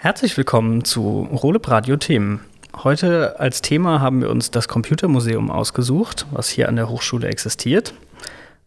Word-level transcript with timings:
Herzlich 0.00 0.36
willkommen 0.36 0.84
zu 0.84 1.28
Roleb 1.32 1.68
Radio 1.68 1.96
Themen. 1.96 2.38
Heute 2.84 3.40
als 3.40 3.62
Thema 3.62 4.00
haben 4.00 4.20
wir 4.20 4.30
uns 4.30 4.52
das 4.52 4.68
Computermuseum 4.68 5.50
ausgesucht, 5.50 6.24
was 6.30 6.48
hier 6.48 6.68
an 6.68 6.76
der 6.76 6.88
Hochschule 6.88 7.26
existiert. 7.26 7.94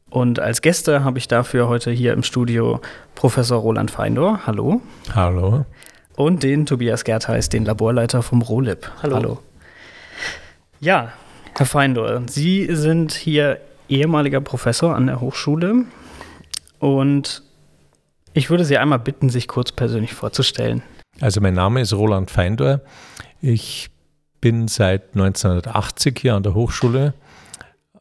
Und 0.10 0.42
als 0.42 0.62
Gäste 0.62 1.06
habe 1.06 1.20
ich 1.20 1.30
dafür 1.30 1.70
heute 1.70 1.90
hier 1.90 2.12
im 2.12 2.24
Studio 2.24 2.82
Professor 3.16 3.60
Roland 3.60 3.92
Feindor. 3.92 4.42
Hallo. 4.46 4.82
Hallo. 5.16 5.66
Und 6.18 6.44
den 6.44 6.66
Tobias 6.66 7.06
Gertheis, 7.06 7.48
den 7.48 7.64
Laborleiter 7.64 8.24
vom 8.24 8.42
ROLIB. 8.42 8.92
Hallo. 9.02 9.16
Hallo. 9.16 9.40
Ja, 10.82 11.14
Herr 11.56 11.66
Feindor, 11.66 12.24
Sie 12.28 12.68
sind 12.76 13.14
hier 13.14 13.62
ehemaliger 13.88 14.42
Professor 14.42 14.94
an 14.94 15.08
der 15.08 15.22
Hochschule 15.22 15.86
und 16.80 17.42
ich 18.34 18.50
würde 18.50 18.66
Sie 18.66 18.78
einmal 18.78 19.00
bitten, 19.00 19.30
sich 19.30 19.48
kurz 19.48 19.72
persönlich 19.72 20.14
vorzustellen. 20.14 20.84
Also 21.20 21.42
mein 21.42 21.54
Name 21.54 21.82
ist 21.82 21.94
Roland 21.94 22.32
Feindor. 22.32 22.82
Ich 23.42 23.90
bin 24.40 24.68
seit 24.68 25.14
1980 25.14 26.20
hier 26.20 26.36
an 26.36 26.44
der 26.44 26.54
Hochschule. 26.54 27.14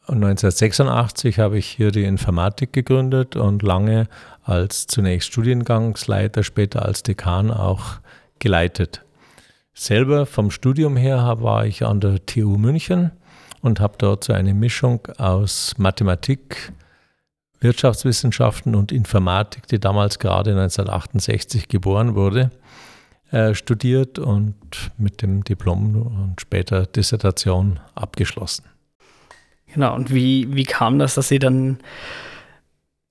Und 0.07 0.17
1986 0.17 1.39
habe 1.39 1.59
ich 1.59 1.67
hier 1.67 1.93
die 1.93 2.05
Informatik 2.05 2.73
gegründet 2.73 3.37
und 3.37 3.63
lange 3.63 4.09
als 4.43 4.87
zunächst 4.87 5.29
Studiengangsleiter, 5.29 6.43
später 6.43 6.85
als 6.85 7.03
Dekan 7.03 7.51
auch 7.51 8.01
geleitet. 8.39 9.03
Selber 9.75 10.27
vom 10.27 10.51
Studium 10.51 10.97
her 10.97 11.37
war 11.41 11.65
ich 11.65 11.85
an 11.85 12.01
der 12.01 12.25
TU 12.27 12.57
München 12.57 13.13
und 13.63 13.79
habe 13.79 13.95
dort 13.99 14.25
so 14.25 14.33
eine 14.33 14.53
Mischung 14.53 15.07
aus 15.19 15.75
Mathematik, 15.79 16.73
Wirtschaftswissenschaften 17.61 18.75
und 18.75 18.91
Informatik, 18.91 19.67
die 19.69 19.79
damals 19.79 20.19
gerade 20.19 20.51
1968 20.51 21.69
geboren 21.69 22.15
wurde, 22.15 22.51
äh, 23.31 23.55
studiert 23.55 24.19
und 24.19 24.57
mit 24.99 25.23
dem 25.23 25.45
Diplom 25.45 26.03
und 26.03 26.41
später 26.41 26.87
Dissertation 26.87 27.79
abgeschlossen. 27.95 28.65
Genau, 29.73 29.95
und 29.95 30.13
wie, 30.13 30.55
wie 30.55 30.65
kam 30.65 30.99
das, 30.99 31.15
dass 31.15 31.29
Sie 31.29 31.39
dann 31.39 31.79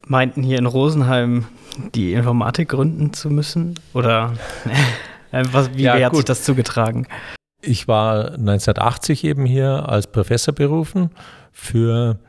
meinten, 0.05 0.43
hier 0.43 0.57
in 0.57 0.65
Rosenheim 0.65 1.45
die 1.95 2.13
Informatik 2.13 2.69
gründen 2.69 3.13
zu 3.13 3.29
müssen? 3.29 3.75
Oder 3.93 4.33
was, 5.31 5.73
wie, 5.75 5.83
ja, 5.83 5.93
hat 5.93 6.11
gut. 6.11 6.17
sich 6.17 6.25
das 6.25 6.43
zugetragen? 6.43 7.07
Ich 7.61 7.87
war 7.87 8.31
1980 8.31 9.23
eben 9.23 9.45
hier 9.45 9.87
als 9.87 10.07
Professor 10.07 10.53
berufen 10.53 11.11
für 11.51 12.19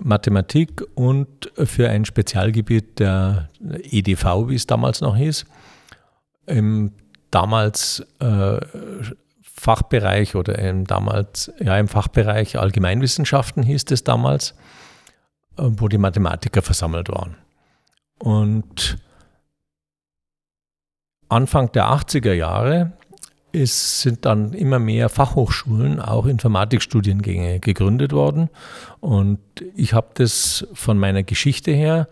Mathematik 0.00 0.82
und 0.94 1.50
für 1.56 1.88
ein 1.88 2.04
Spezialgebiet 2.04 2.98
der 2.98 3.48
EDV, 3.60 4.48
wie 4.48 4.54
es 4.54 4.66
damals 4.66 5.00
noch 5.00 5.16
hieß. 5.16 5.44
Im 6.46 6.92
damals 7.30 8.06
äh, 8.20 8.58
Fachbereich 9.42 10.36
oder 10.36 10.58
im 10.58 10.86
damals, 10.86 11.52
ja, 11.60 11.78
im 11.78 11.88
Fachbereich 11.88 12.58
Allgemeinwissenschaften 12.58 13.62
hieß 13.62 13.84
es 13.90 14.04
damals, 14.04 14.54
äh, 15.58 15.64
wo 15.64 15.88
die 15.88 15.98
Mathematiker 15.98 16.62
versammelt 16.62 17.08
waren. 17.08 17.36
Und 18.18 18.98
Anfang 21.28 21.70
der 21.72 21.86
80er 21.86 22.32
Jahre 22.32 22.92
es 23.52 24.02
sind 24.02 24.24
dann 24.24 24.52
immer 24.52 24.78
mehr 24.78 25.08
Fachhochschulen, 25.08 26.00
auch 26.00 26.26
Informatikstudiengänge 26.26 27.60
gegründet 27.60 28.12
worden. 28.12 28.48
Und 29.00 29.40
ich 29.74 29.92
habe 29.92 30.08
das 30.14 30.66
von 30.72 30.98
meiner 30.98 31.22
Geschichte 31.22 31.72
her 31.72 32.08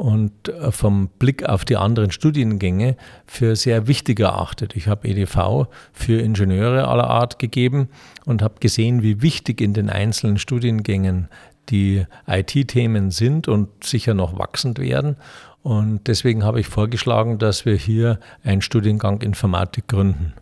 und 0.00 0.48
äh, 0.48 0.72
vom 0.72 1.08
Blick 1.18 1.46
auf 1.46 1.66
die 1.66 1.76
anderen 1.76 2.10
Studiengänge 2.10 2.96
für 3.26 3.54
sehr 3.54 3.86
wichtig 3.86 4.18
erachtet. 4.18 4.74
Ich 4.74 4.88
habe 4.88 5.06
EDV 5.06 5.66
für 5.92 6.22
Ingenieure 6.22 6.88
aller 6.88 7.08
Art 7.10 7.38
gegeben 7.38 7.90
und 8.24 8.40
habe 8.40 8.54
gesehen, 8.60 9.02
wie 9.02 9.20
wichtig 9.20 9.60
in 9.60 9.74
den 9.74 9.90
einzelnen 9.90 10.38
Studiengängen 10.38 11.28
die 11.68 12.06
IT-Themen 12.26 13.10
sind 13.10 13.46
und 13.46 13.84
sicher 13.84 14.14
noch 14.14 14.38
wachsend 14.38 14.78
werden. 14.78 15.16
Und 15.62 16.08
deswegen 16.08 16.44
habe 16.44 16.60
ich 16.60 16.66
vorgeschlagen, 16.66 17.38
dass 17.38 17.66
wir 17.66 17.76
hier 17.76 18.18
einen 18.42 18.62
Studiengang 18.62 19.20
Informatik 19.20 19.86
gründen. 19.86 20.32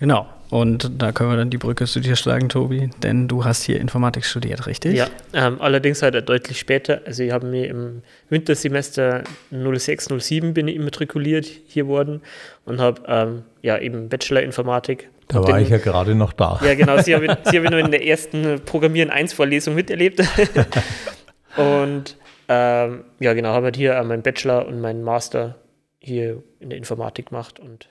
Genau. 0.00 0.26
Und 0.50 1.02
da 1.02 1.12
können 1.12 1.30
wir 1.30 1.36
dann 1.36 1.50
die 1.50 1.58
Brücke 1.58 1.84
zu 1.84 2.00
dir 2.00 2.16
schlagen, 2.16 2.48
Tobi, 2.48 2.88
denn 3.02 3.28
du 3.28 3.44
hast 3.44 3.64
hier 3.64 3.80
Informatik 3.80 4.24
studiert, 4.24 4.66
richtig? 4.66 4.94
Ja, 4.94 5.08
ähm, 5.34 5.60
allerdings 5.60 6.02
halt 6.02 6.28
deutlich 6.28 6.58
später. 6.58 7.02
Also 7.04 7.22
ich 7.22 7.32
habe 7.32 7.46
mir 7.46 7.68
im 7.68 8.02
Wintersemester 8.30 9.24
06, 9.50 10.08
07 10.18 10.54
bin 10.54 10.68
ich 10.68 10.76
immatrikuliert 10.76 11.44
hier 11.44 11.86
worden 11.86 12.22
und 12.64 12.80
habe 12.80 13.02
ähm, 13.06 13.42
ja 13.60 13.78
eben 13.78 14.08
Bachelor 14.08 14.42
Informatik. 14.42 15.10
Da 15.28 15.42
war 15.42 15.52
den, 15.52 15.64
ich 15.64 15.68
ja 15.68 15.76
gerade 15.76 16.14
noch 16.14 16.32
da. 16.32 16.58
Ja, 16.64 16.74
genau. 16.74 16.98
Sie 17.02 17.14
habe 17.14 17.26
ich, 17.26 17.30
hab 17.44 17.52
ich 17.52 17.70
nur 17.70 17.80
in 17.80 17.90
der 17.90 18.06
ersten 18.06 18.60
Programmieren 18.64 19.10
1 19.10 19.34
Vorlesung 19.34 19.74
miterlebt. 19.74 20.20
und 21.56 22.16
ähm, 22.48 23.04
ja, 23.20 23.34
genau, 23.34 23.50
habe 23.50 23.66
halt 23.66 23.76
hier 23.76 24.02
meinen 24.02 24.22
Bachelor 24.22 24.66
und 24.66 24.80
meinen 24.80 25.02
Master 25.02 25.56
hier 25.98 26.42
in 26.60 26.70
der 26.70 26.78
Informatik 26.78 27.26
gemacht 27.26 27.60
und 27.60 27.90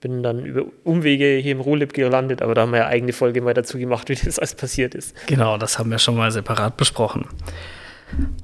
bin 0.00 0.22
dann 0.22 0.44
über 0.44 0.64
Umwege 0.84 1.38
hier 1.42 1.52
im 1.52 1.60
Ruhlib 1.60 1.92
gelandet, 1.92 2.42
aber 2.42 2.54
da 2.54 2.62
haben 2.62 2.72
wir 2.72 2.80
ja 2.80 2.86
eigene 2.86 3.12
Folge 3.12 3.42
mal 3.42 3.54
dazu 3.54 3.78
gemacht, 3.78 4.08
wie 4.08 4.14
das 4.24 4.38
alles 4.38 4.54
passiert 4.54 4.94
ist. 4.94 5.14
Genau, 5.26 5.58
das 5.58 5.78
haben 5.78 5.90
wir 5.90 5.98
schon 5.98 6.16
mal 6.16 6.30
separat 6.30 6.76
besprochen. 6.76 7.26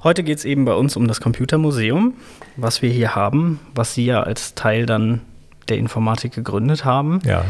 Heute 0.03 0.23
geht 0.23 0.37
es 0.37 0.45
eben 0.45 0.63
bei 0.63 0.73
uns 0.73 0.95
um 0.95 1.07
das 1.07 1.19
Computermuseum, 1.19 2.13
was 2.55 2.81
wir 2.81 2.89
hier 2.89 3.15
haben, 3.15 3.59
was 3.75 3.93
Sie 3.93 4.05
ja 4.05 4.23
als 4.23 4.55
Teil 4.55 4.85
dann 4.85 5.21
der 5.67 5.77
Informatik 5.77 6.33
gegründet 6.33 6.85
haben. 6.85 7.19
Ja. 7.25 7.43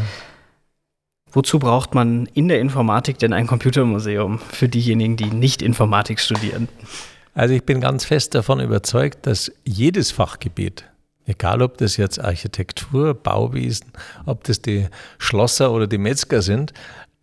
Wozu 1.32 1.60
braucht 1.60 1.94
man 1.94 2.26
in 2.34 2.48
der 2.48 2.60
Informatik 2.60 3.20
denn 3.20 3.34
ein 3.34 3.46
Computermuseum 3.46 4.40
für 4.40 4.68
diejenigen, 4.68 5.18
die 5.18 5.30
nicht 5.30 5.62
Informatik 5.62 6.20
studieren? 6.20 6.68
Also 7.36 7.54
ich 7.54 7.64
bin 7.64 7.82
ganz 7.82 8.06
fest 8.06 8.34
davon 8.34 8.60
überzeugt, 8.60 9.28
dass 9.28 9.52
jedes 9.64 10.10
Fachgebiet 10.10 10.86
Egal, 11.28 11.62
ob 11.62 11.78
das 11.78 11.98
jetzt 11.98 12.20
Architektur, 12.20 13.14
Bauwesen, 13.14 13.92
ob 14.26 14.46
das 14.46 14.62
die 14.62 14.88
Schlosser 15.18 15.72
oder 15.74 15.86
die 15.86 15.98
Metzger 15.98 16.42
sind, 16.42 16.74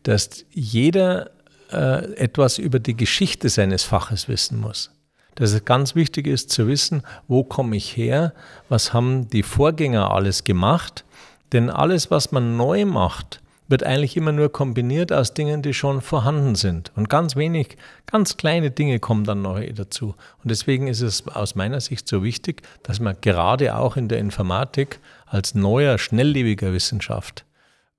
dass 0.02 0.44
jeder 0.50 1.30
äh, 1.72 2.12
etwas 2.16 2.58
über 2.58 2.78
die 2.78 2.96
Geschichte 2.96 3.48
seines 3.48 3.82
Faches 3.82 4.28
wissen 4.28 4.60
muss. 4.60 4.90
Dass 5.36 5.52
es 5.52 5.64
ganz 5.64 5.94
wichtig 5.94 6.26
ist 6.26 6.50
zu 6.50 6.68
wissen, 6.68 7.02
wo 7.28 7.44
komme 7.44 7.76
ich 7.76 7.96
her, 7.96 8.34
was 8.68 8.92
haben 8.92 9.28
die 9.30 9.42
Vorgänger 9.42 10.10
alles 10.10 10.44
gemacht. 10.44 11.04
Denn 11.52 11.70
alles, 11.70 12.10
was 12.10 12.30
man 12.30 12.58
neu 12.58 12.84
macht, 12.84 13.40
wird 13.68 13.82
eigentlich 13.82 14.16
immer 14.16 14.32
nur 14.32 14.52
kombiniert 14.52 15.12
aus 15.12 15.34
Dingen, 15.34 15.62
die 15.62 15.74
schon 15.74 16.00
vorhanden 16.00 16.54
sind. 16.54 16.92
Und 16.96 17.08
ganz 17.08 17.34
wenig, 17.36 17.76
ganz 18.06 18.36
kleine 18.36 18.70
Dinge 18.70 18.98
kommen 18.98 19.24
dann 19.24 19.42
neu 19.42 19.72
dazu. 19.72 20.14
Und 20.42 20.50
deswegen 20.50 20.86
ist 20.86 21.00
es 21.00 21.26
aus 21.28 21.54
meiner 21.54 21.80
Sicht 21.80 22.06
so 22.06 22.22
wichtig, 22.22 22.62
dass 22.82 23.00
man 23.00 23.16
gerade 23.20 23.76
auch 23.76 23.96
in 23.96 24.08
der 24.08 24.18
Informatik 24.18 25.00
als 25.26 25.54
neuer, 25.54 25.98
schnelllebiger 25.98 26.72
Wissenschaft 26.72 27.44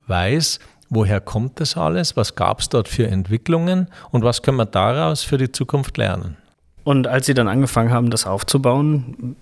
weiß, 0.08 0.60
woher 0.90 1.20
kommt 1.20 1.60
das 1.60 1.78
alles, 1.78 2.16
was 2.16 2.36
gab 2.36 2.60
es 2.60 2.70
dort 2.70 2.88
für 2.88 3.08
Entwicklungen 3.08 3.88
und 4.12 4.24
was 4.24 4.44
können 4.44 4.58
wir 4.58 4.66
daraus 4.66 5.24
für 5.24 5.38
die 5.38 5.52
Zukunft 5.52 5.98
lernen. 5.98 6.38
Und 6.84 7.08
als 7.08 7.26
Sie 7.26 7.34
dann 7.34 7.48
angefangen 7.48 7.92
haben, 7.92 8.12
das 8.12 8.28
aufzubauen, 8.28 9.36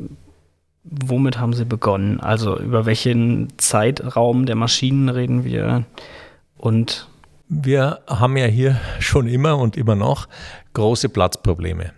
womit 0.83 1.39
haben 1.39 1.53
Sie 1.53 1.65
begonnen? 1.65 2.19
Also 2.19 2.57
über 2.59 2.85
welchen 2.85 3.57
Zeitraum 3.57 4.45
der 4.45 4.55
Maschinen 4.55 5.09
reden 5.09 5.43
wir? 5.43 5.85
Und 6.57 7.07
wir 7.47 7.99
haben 8.07 8.37
ja 8.37 8.45
hier 8.45 8.79
schon 8.99 9.27
immer 9.27 9.57
und 9.57 9.77
immer 9.77 9.95
noch 9.95 10.27
große 10.73 11.09
Platzprobleme. 11.09 11.91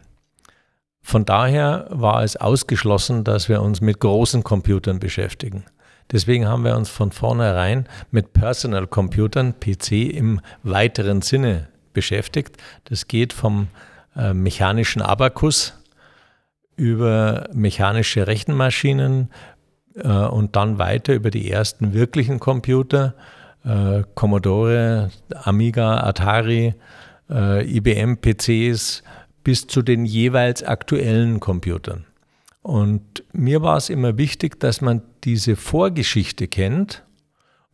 Von 1.02 1.24
daher 1.24 1.88
war 1.92 2.24
es 2.24 2.36
ausgeschlossen, 2.36 3.24
dass 3.24 3.48
wir 3.48 3.62
uns 3.62 3.80
mit 3.80 4.00
großen 4.00 4.44
Computern 4.44 5.00
beschäftigen. 5.00 5.64
Deswegen 6.12 6.48
haben 6.48 6.64
wir 6.64 6.76
uns 6.76 6.90
von 6.90 7.12
vornherein 7.12 7.88
mit 8.12 8.34
Personal 8.34 8.88
Computern, 8.88 9.54
PC 9.60 10.14
im 10.14 10.42
weiteren 10.64 11.22
Sinne 11.22 11.68
beschäftigt. 11.94 12.58
Das 12.86 13.08
geht 13.08 13.34
vom 13.34 13.68
äh, 14.16 14.34
mechanischen 14.34 15.02
Abakus 15.02 15.74
über 16.76 17.50
mechanische 17.54 18.28
Rechenmaschinen 18.28 19.30
äh, 19.96 20.08
und 20.08 20.56
dann 20.56 20.78
weiter 20.78 21.14
über 21.14 21.32
die 21.32 21.50
ersten 21.50 21.94
wirklichen 21.94 22.40
Computer, 22.40 23.16
äh, 23.64 24.04
Commodore, 24.14 25.12
Amiga, 25.34 26.04
Atari, 26.04 26.76
äh, 27.30 27.78
IBM-PCs 27.78 29.04
bis 29.44 29.68
zu 29.68 29.82
den 29.82 30.06
jeweils 30.06 30.64
aktuellen 30.64 31.40
Computern. 31.40 32.06
Und 32.62 33.24
mir 33.32 33.62
war 33.62 33.78
es 33.78 33.90
immer 33.90 34.18
wichtig, 34.18 34.60
dass 34.60 34.82
man 34.82 35.04
diese 35.24 35.56
Vorgeschichte 35.56 36.48
kennt 36.48 37.04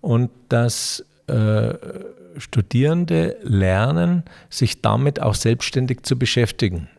und 0.01 0.29
dass 0.49 1.05
äh, 1.27 1.73
Studierende 2.37 3.37
lernen, 3.41 4.23
sich 4.49 4.81
damit 4.81 5.21
auch 5.21 5.35
selbstständig 5.35 6.03
zu 6.03 6.17
beschäftigen. 6.17 6.89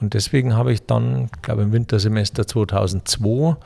Und 0.00 0.14
deswegen 0.14 0.54
habe 0.54 0.72
ich 0.72 0.86
dann, 0.86 1.28
glaube 1.42 1.62
im 1.62 1.72
Wintersemester 1.72 2.46
2002 2.46 3.56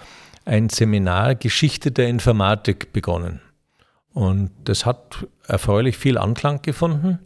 ein 0.44 0.68
Seminar 0.68 1.34
Geschichte 1.34 1.92
der 1.92 2.08
Informatik 2.08 2.92
begonnen. 2.92 3.40
Und 4.12 4.50
das 4.64 4.84
hat 4.86 5.26
erfreulich 5.46 5.96
viel 5.96 6.18
Anklang 6.18 6.62
gefunden. 6.62 7.18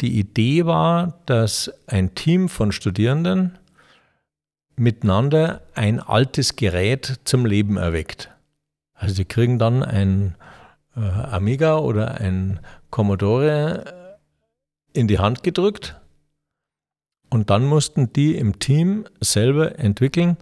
Die 0.00 0.18
Idee 0.18 0.66
war, 0.66 1.20
dass 1.26 1.72
ein 1.86 2.14
Team 2.14 2.48
von 2.48 2.72
Studierenden 2.72 3.58
miteinander 4.76 5.62
ein 5.74 6.00
altes 6.00 6.56
Gerät 6.56 7.20
zum 7.24 7.46
Leben 7.46 7.76
erweckt. 7.76 8.30
Also 8.94 9.14
sie 9.14 9.24
kriegen 9.24 9.58
dann 9.58 9.82
ein 9.82 10.34
äh, 10.96 11.00
Amiga 11.00 11.78
oder 11.78 12.20
ein 12.20 12.60
Commodore 12.90 14.18
in 14.92 15.08
die 15.08 15.18
Hand 15.18 15.42
gedrückt 15.42 15.96
und 17.34 17.50
dann 17.50 17.64
mussten 17.64 18.12
die 18.12 18.36
im 18.36 18.60
Team 18.60 19.06
selber 19.20 19.76
entwickeln, 19.80 20.36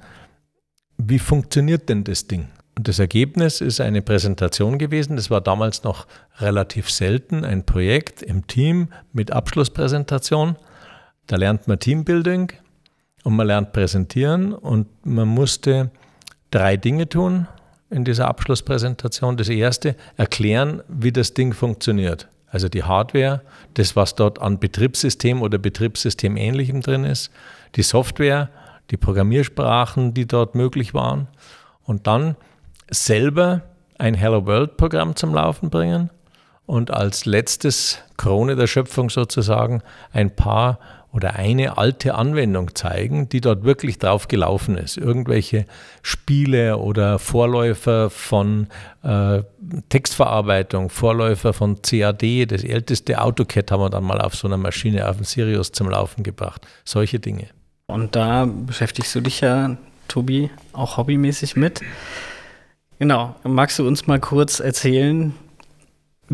wie 0.99 1.19
funktioniert 1.19 1.89
denn 1.89 2.05
das 2.05 2.27
Ding? 2.27 2.49
Und 2.77 2.87
das 2.87 2.99
Ergebnis 2.99 3.63
ist 3.63 3.81
eine 3.81 4.03
Präsentation 4.03 4.77
gewesen. 4.77 5.17
Das 5.17 5.31
war 5.31 5.41
damals 5.41 5.85
noch 5.85 6.07
relativ 6.37 6.91
selten, 6.91 7.47
ein 7.47 7.65
Projekt 7.65 8.23
im 8.23 8.47
Team 8.47 8.89
mit 9.15 9.31
Abschlusspräsentation. 9.31 10.57
Da 11.29 11.37
lernt 11.37 11.67
man 11.67 11.79
Teambuilding 11.79 12.53
und 13.25 13.37
man 13.37 13.47
lernt 13.47 13.73
präsentieren 13.73 14.53
und 14.53 14.87
man 15.07 15.29
musste 15.29 15.91
drei 16.51 16.77
Dinge 16.77 17.09
tun 17.09 17.49
in 17.89 18.05
dieser 18.05 18.29
Abschlusspräsentation. 18.29 19.39
Das 19.39 19.49
erste, 19.49 19.97
erklären, 20.19 20.83
wie 20.89 21.11
das 21.11 21.33
Ding 21.33 21.55
funktioniert. 21.55 22.29
Also 22.53 22.69
die 22.69 22.85
Hardware, 22.85 23.41
das, 23.75 23.97
was 23.97 24.15
dort 24.15 24.41
an 24.41 24.59
Betriebssystem 24.59 25.41
oder 25.41 25.57
Betriebssystemähnlichem 25.57 26.83
drin 26.83 27.05
ist, 27.05 27.31
die 27.77 27.83
Software, 27.83 28.51
die 28.91 28.99
Programmiersprachen, 28.99 30.13
die 30.13 30.27
dort 30.27 30.55
möglich 30.55 30.93
waren. 30.93 31.29
Und 31.85 32.07
dann 32.07 32.37
selber 32.91 33.63
ein 33.99 34.13
Hello 34.13 34.47
World 34.47 34.77
Programm 34.77 35.17
zum 35.17 35.35
Laufen 35.35 35.71
bringen 35.71 36.11
und 36.67 36.91
als 36.91 37.25
letztes 37.25 37.99
Krone 38.19 38.55
der 38.55 38.67
Schöpfung 38.67 39.09
sozusagen 39.09 39.83
ein 40.13 40.37
paar 40.37 40.79
oder 41.13 41.37
eine 41.37 41.77
alte 41.77 42.15
Anwendung 42.15 42.75
zeigen, 42.75 43.29
die 43.29 43.43
dort 43.43 43.65
wirklich 43.65 43.99
drauf 43.99 44.29
gelaufen 44.29 44.79
ist. 44.79 44.97
Irgendwelche 44.97 45.67
Spiele 46.01 46.79
oder 46.79 47.19
Vorläufer 47.19 48.09
von 48.09 48.69
äh, 49.03 49.43
Textverarbeitung, 49.91 50.89
Vorläufer 50.89 51.53
von 51.53 51.83
CAD, 51.83 52.47
das 52.51 52.65
älteste 52.65 53.21
AutoCAD 53.21 53.71
haben 53.71 53.83
wir 53.83 53.91
dann 53.91 54.05
mal 54.05 54.21
auf 54.21 54.35
so 54.35 54.49
einer 54.49 54.57
Maschine 54.57 55.09
auf 55.09 55.17
dem 55.17 55.25
Sirius 55.25 55.71
zum 55.73 55.91
Laufen 55.91 56.23
gebracht. 56.23 56.67
Solche 56.85 57.21
Dinge. 57.21 57.49
Und 57.87 58.17
da 58.17 58.47
beschäftigst 58.47 59.15
du 59.15 59.21
dich 59.21 59.43
ja, 59.43 59.77
Tobi, 60.09 60.51
auch 60.73 60.97
hobbymäßig 60.97 61.57
mit. 61.57 61.83
Genau. 62.99 63.35
Magst 63.45 63.79
du 63.79 63.87
uns 63.87 64.07
mal 64.07 64.21
kurz 64.21 64.61
erzählen, 64.61 65.35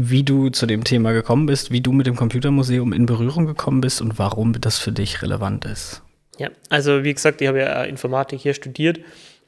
wie 0.00 0.22
du 0.22 0.50
zu 0.50 0.66
dem 0.66 0.84
Thema 0.84 1.12
gekommen 1.12 1.46
bist, 1.46 1.72
wie 1.72 1.80
du 1.80 1.92
mit 1.92 2.06
dem 2.06 2.14
Computermuseum 2.14 2.92
in 2.92 3.06
Berührung 3.06 3.46
gekommen 3.46 3.80
bist 3.80 4.00
und 4.00 4.18
warum 4.18 4.52
das 4.60 4.78
für 4.78 4.92
dich 4.92 5.22
relevant 5.22 5.64
ist? 5.64 6.02
Ja, 6.38 6.50
also 6.70 7.02
wie 7.02 7.12
gesagt, 7.12 7.40
ich 7.42 7.48
habe 7.48 7.58
ja 7.58 7.82
Informatik 7.82 8.40
hier 8.40 8.54
studiert 8.54 9.00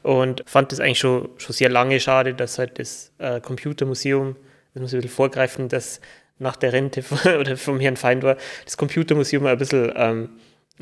und 0.02 0.43
fand 0.47 0.73
das 0.73 0.81
eigentlich 0.81 0.99
schon, 0.99 1.29
schon 1.37 1.55
sehr 1.55 1.69
lange 1.69 2.00
schade, 2.00 2.35
dass 2.35 2.58
halt 2.58 2.81
das 2.81 3.12
äh, 3.19 3.41
Computermuseum, 3.41 4.35
das 4.75 4.81
muss 4.81 4.93
ich 4.93 4.99
ein 4.99 5.02
bisschen 5.02 5.14
vorgreifen, 5.14 5.69
dass 5.69 6.00
nach 6.41 6.56
der 6.56 6.73
Rente 6.73 7.05
oder 7.38 7.56
vom 7.56 7.79
Herrn 7.79 7.97
Feindor 7.97 8.37
das 8.64 8.76
Computermuseum 8.76 9.47
ein 9.47 9.56
bisschen 9.56 9.93
ähm, 9.94 10.31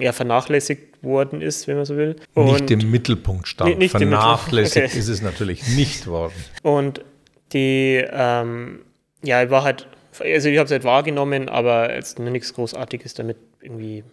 ja, 0.00 0.12
vernachlässigt 0.12 1.02
worden 1.02 1.42
ist, 1.42 1.68
wenn 1.68 1.76
man 1.76 1.84
so 1.84 1.96
will. 1.96 2.16
Und 2.32 2.52
nicht 2.52 2.70
im 2.70 2.90
Mittelpunkt 2.90 3.48
stand. 3.48 3.78
Nicht 3.78 3.90
vernachlässigt 3.90 4.86
okay. 4.86 4.98
ist 4.98 5.08
es 5.08 5.20
natürlich 5.20 5.68
nicht 5.76 6.06
worden. 6.06 6.34
Und 6.62 7.02
die, 7.52 8.02
ähm, 8.10 8.80
ja, 9.22 9.42
ich 9.42 9.50
war 9.50 9.64
halt, 9.64 9.86
also 10.20 10.48
ich 10.48 10.58
habe 10.58 10.66
es 10.66 10.72
halt 10.72 10.84
wahrgenommen, 10.84 11.48
aber 11.48 11.94
jetzt 11.94 12.18
nichts 12.18 12.54
Großartiges 12.54 13.14
damit 13.14 13.36
irgendwie 13.60 14.04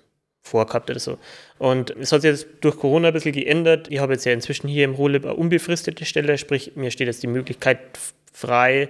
vorgehabt 0.42 0.90
oder 0.90 1.00
so. 1.00 1.18
Und 1.58 1.90
es 1.92 2.12
hat 2.12 2.22
sich 2.22 2.32
jetzt 2.32 2.48
durch 2.62 2.78
Corona 2.78 3.08
ein 3.08 3.14
bisschen 3.14 3.34
geändert. 3.34 3.88
Ich 3.90 4.00
habe 4.00 4.14
jetzt 4.14 4.26
ja 4.26 4.32
inzwischen 4.32 4.68
hier 4.68 4.86
im 4.86 4.94
Rolib 4.94 5.26
eine 5.26 5.34
unbefristete 5.34 6.06
Stelle, 6.06 6.38
sprich, 6.38 6.76
mir 6.76 6.92
steht 6.92 7.08
jetzt 7.08 7.24
die 7.24 7.28
Möglichkeit 7.28 7.80
frei, 8.32 8.90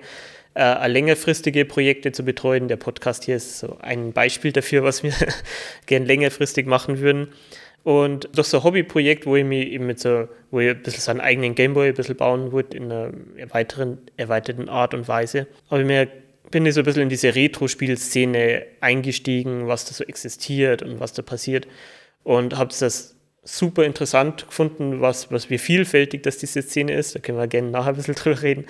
äh, 0.55 0.87
längerfristige 0.87 1.65
Projekte 1.65 2.11
zu 2.11 2.23
betreuen. 2.23 2.67
Der 2.67 2.77
Podcast 2.77 3.23
hier 3.23 3.37
ist 3.37 3.59
so 3.59 3.77
ein 3.81 4.11
Beispiel 4.11 4.51
dafür, 4.51 4.83
was 4.83 5.03
wir 5.03 5.13
gern 5.85 6.05
längerfristig 6.05 6.65
machen 6.65 6.99
würden. 6.99 7.29
Und 7.85 8.29
durch 8.35 8.47
so 8.47 8.57
ein 8.57 8.63
Hobbyprojekt, 8.63 9.27
wo 9.27 9.35
ich 9.35 9.45
mich 9.45 9.67
eben 9.67 9.85
mit 9.85 9.99
so, 9.99 10.27
wo 10.49 10.59
ich 10.59 10.71
ein 10.71 10.81
bisschen 10.81 11.01
seinen 11.01 11.21
eigenen 11.21 11.53
Gameboy 11.53 11.89
ein 11.89 11.93
bisschen 11.93 12.15
bauen 12.15 12.51
wollte, 12.51 12.75
in 12.75 12.91
einer 12.91 13.13
erweiteren, 13.37 13.99
erweiterten 14.17 14.69
Art 14.69 14.95
und 14.95 15.07
Weise, 15.07 15.45
habe 15.69 15.81
ich 15.81 15.87
mir 15.87 16.07
bin 16.49 16.65
ich 16.65 16.73
so 16.73 16.81
ein 16.81 16.85
bisschen 16.85 17.03
in 17.03 17.09
diese 17.09 17.35
Retro-Spielszene 17.35 18.65
eingestiegen, 18.81 19.67
was 19.67 19.85
da 19.85 19.93
so 19.93 20.03
existiert 20.03 20.81
und 20.81 20.99
was 20.99 21.13
da 21.13 21.21
passiert. 21.21 21.67
Und 22.23 22.57
habe 22.57 22.73
das 22.79 23.15
super 23.43 23.83
interessant 23.83 24.47
gefunden, 24.47 24.99
was, 25.01 25.31
was 25.31 25.51
wie 25.51 25.59
vielfältig 25.59 26.23
das 26.23 26.39
diese 26.39 26.63
Szene 26.63 26.93
ist. 26.93 27.13
Da 27.13 27.19
können 27.19 27.37
wir 27.37 27.47
gerne 27.47 27.69
nachher 27.69 27.89
ein 27.89 27.95
bisschen 27.95 28.15
drüber 28.15 28.41
reden. 28.41 28.65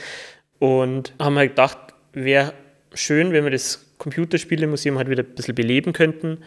Und 0.59 1.13
haben 1.19 1.37
halt 1.37 1.51
gedacht, 1.51 1.77
wäre 2.11 2.53
schön, 2.93 3.31
wenn 3.31 3.45
wir 3.45 3.51
das 3.51 3.93
Computerspielemuseum 3.97 4.97
halt 4.97 5.09
wieder 5.09 5.23
ein 5.23 5.35
bisschen 5.35 5.55
beleben 5.55 5.93
könnten, 5.93 6.39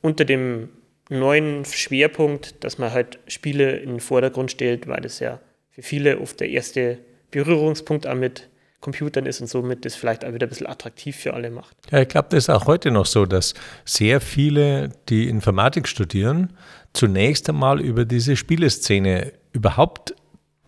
unter 0.00 0.24
dem 0.24 0.70
neuen 1.08 1.64
Schwerpunkt, 1.64 2.62
dass 2.64 2.78
man 2.78 2.92
halt 2.92 3.18
Spiele 3.26 3.76
in 3.78 3.90
den 3.90 4.00
Vordergrund 4.00 4.50
stellt, 4.50 4.86
weil 4.86 5.00
das 5.00 5.20
ja 5.20 5.40
für 5.70 5.82
viele 5.82 6.20
oft 6.20 6.40
der 6.40 6.50
erste 6.50 6.98
Berührungspunkt 7.30 8.06
auch 8.06 8.14
mit 8.14 8.48
Computern 8.80 9.26
ist 9.26 9.40
und 9.40 9.48
somit 9.48 9.84
das 9.84 9.96
vielleicht 9.96 10.24
auch 10.24 10.32
wieder 10.32 10.46
ein 10.46 10.50
bisschen 10.50 10.68
attraktiv 10.68 11.16
für 11.16 11.34
alle 11.34 11.50
macht. 11.50 11.76
Ja, 11.90 12.00
ich 12.00 12.08
glaube, 12.08 12.28
das 12.30 12.44
ist 12.44 12.50
auch 12.50 12.66
heute 12.66 12.90
noch 12.90 13.06
so, 13.06 13.26
dass 13.26 13.54
sehr 13.84 14.20
viele, 14.20 14.90
die 15.08 15.28
Informatik 15.28 15.88
studieren, 15.88 16.52
zunächst 16.92 17.48
einmal 17.48 17.80
über 17.80 18.04
diese 18.04 18.36
Spieleszene 18.36 19.32
überhaupt 19.52 20.14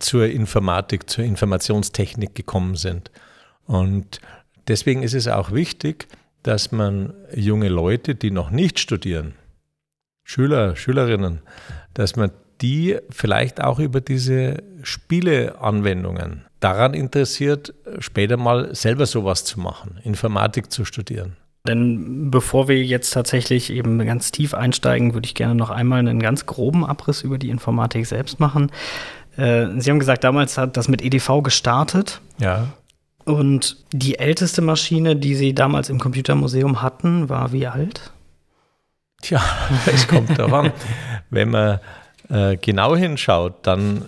zur 0.00 0.26
Informatik, 0.26 1.08
zur 1.08 1.24
Informationstechnik 1.24 2.34
gekommen 2.34 2.74
sind. 2.74 3.12
Und 3.66 4.20
deswegen 4.66 5.02
ist 5.04 5.14
es 5.14 5.28
auch 5.28 5.52
wichtig, 5.52 6.08
dass 6.42 6.72
man 6.72 7.12
junge 7.34 7.68
Leute, 7.68 8.14
die 8.16 8.30
noch 8.30 8.50
nicht 8.50 8.80
studieren, 8.80 9.34
Schüler, 10.30 10.76
Schülerinnen, 10.76 11.40
dass 11.92 12.14
man 12.14 12.30
die 12.60 12.98
vielleicht 13.10 13.60
auch 13.60 13.80
über 13.80 14.00
diese 14.00 14.62
Spieleanwendungen 14.84 16.44
daran 16.60 16.94
interessiert, 16.94 17.74
später 17.98 18.36
mal 18.36 18.72
selber 18.72 19.06
sowas 19.06 19.44
zu 19.44 19.58
machen, 19.58 19.98
Informatik 20.04 20.70
zu 20.70 20.84
studieren. 20.84 21.36
Denn 21.66 22.30
bevor 22.30 22.68
wir 22.68 22.80
jetzt 22.80 23.10
tatsächlich 23.10 23.72
eben 23.72 23.98
ganz 24.06 24.30
tief 24.30 24.54
einsteigen, 24.54 25.14
würde 25.14 25.26
ich 25.26 25.34
gerne 25.34 25.56
noch 25.56 25.70
einmal 25.70 25.98
einen 25.98 26.20
ganz 26.20 26.46
groben 26.46 26.86
Abriss 26.86 27.22
über 27.22 27.36
die 27.36 27.50
Informatik 27.50 28.06
selbst 28.06 28.38
machen. 28.38 28.70
Äh, 29.36 29.66
Sie 29.78 29.90
haben 29.90 29.98
gesagt, 29.98 30.22
damals 30.22 30.56
hat 30.56 30.76
das 30.76 30.86
mit 30.86 31.02
EDV 31.02 31.42
gestartet. 31.42 32.20
Ja. 32.38 32.68
Und 33.24 33.78
die 33.92 34.20
älteste 34.20 34.62
Maschine, 34.62 35.16
die 35.16 35.34
Sie 35.34 35.56
damals 35.56 35.90
im 35.90 35.98
Computermuseum 35.98 36.82
hatten, 36.82 37.28
war 37.28 37.50
wie 37.50 37.66
alt? 37.66 38.12
Tja, 39.20 39.42
es 39.86 40.08
kommt 40.08 40.38
daran. 40.38 40.72
Wenn 41.30 41.50
man 41.50 41.80
äh, 42.28 42.56
genau 42.56 42.96
hinschaut, 42.96 43.66
dann 43.66 44.06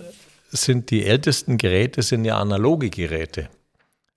sind 0.49 0.91
die 0.91 1.05
ältesten 1.05 1.57
Geräte 1.57 2.01
sind 2.01 2.25
ja 2.25 2.37
analoge 2.37 2.89
Geräte. 2.89 3.49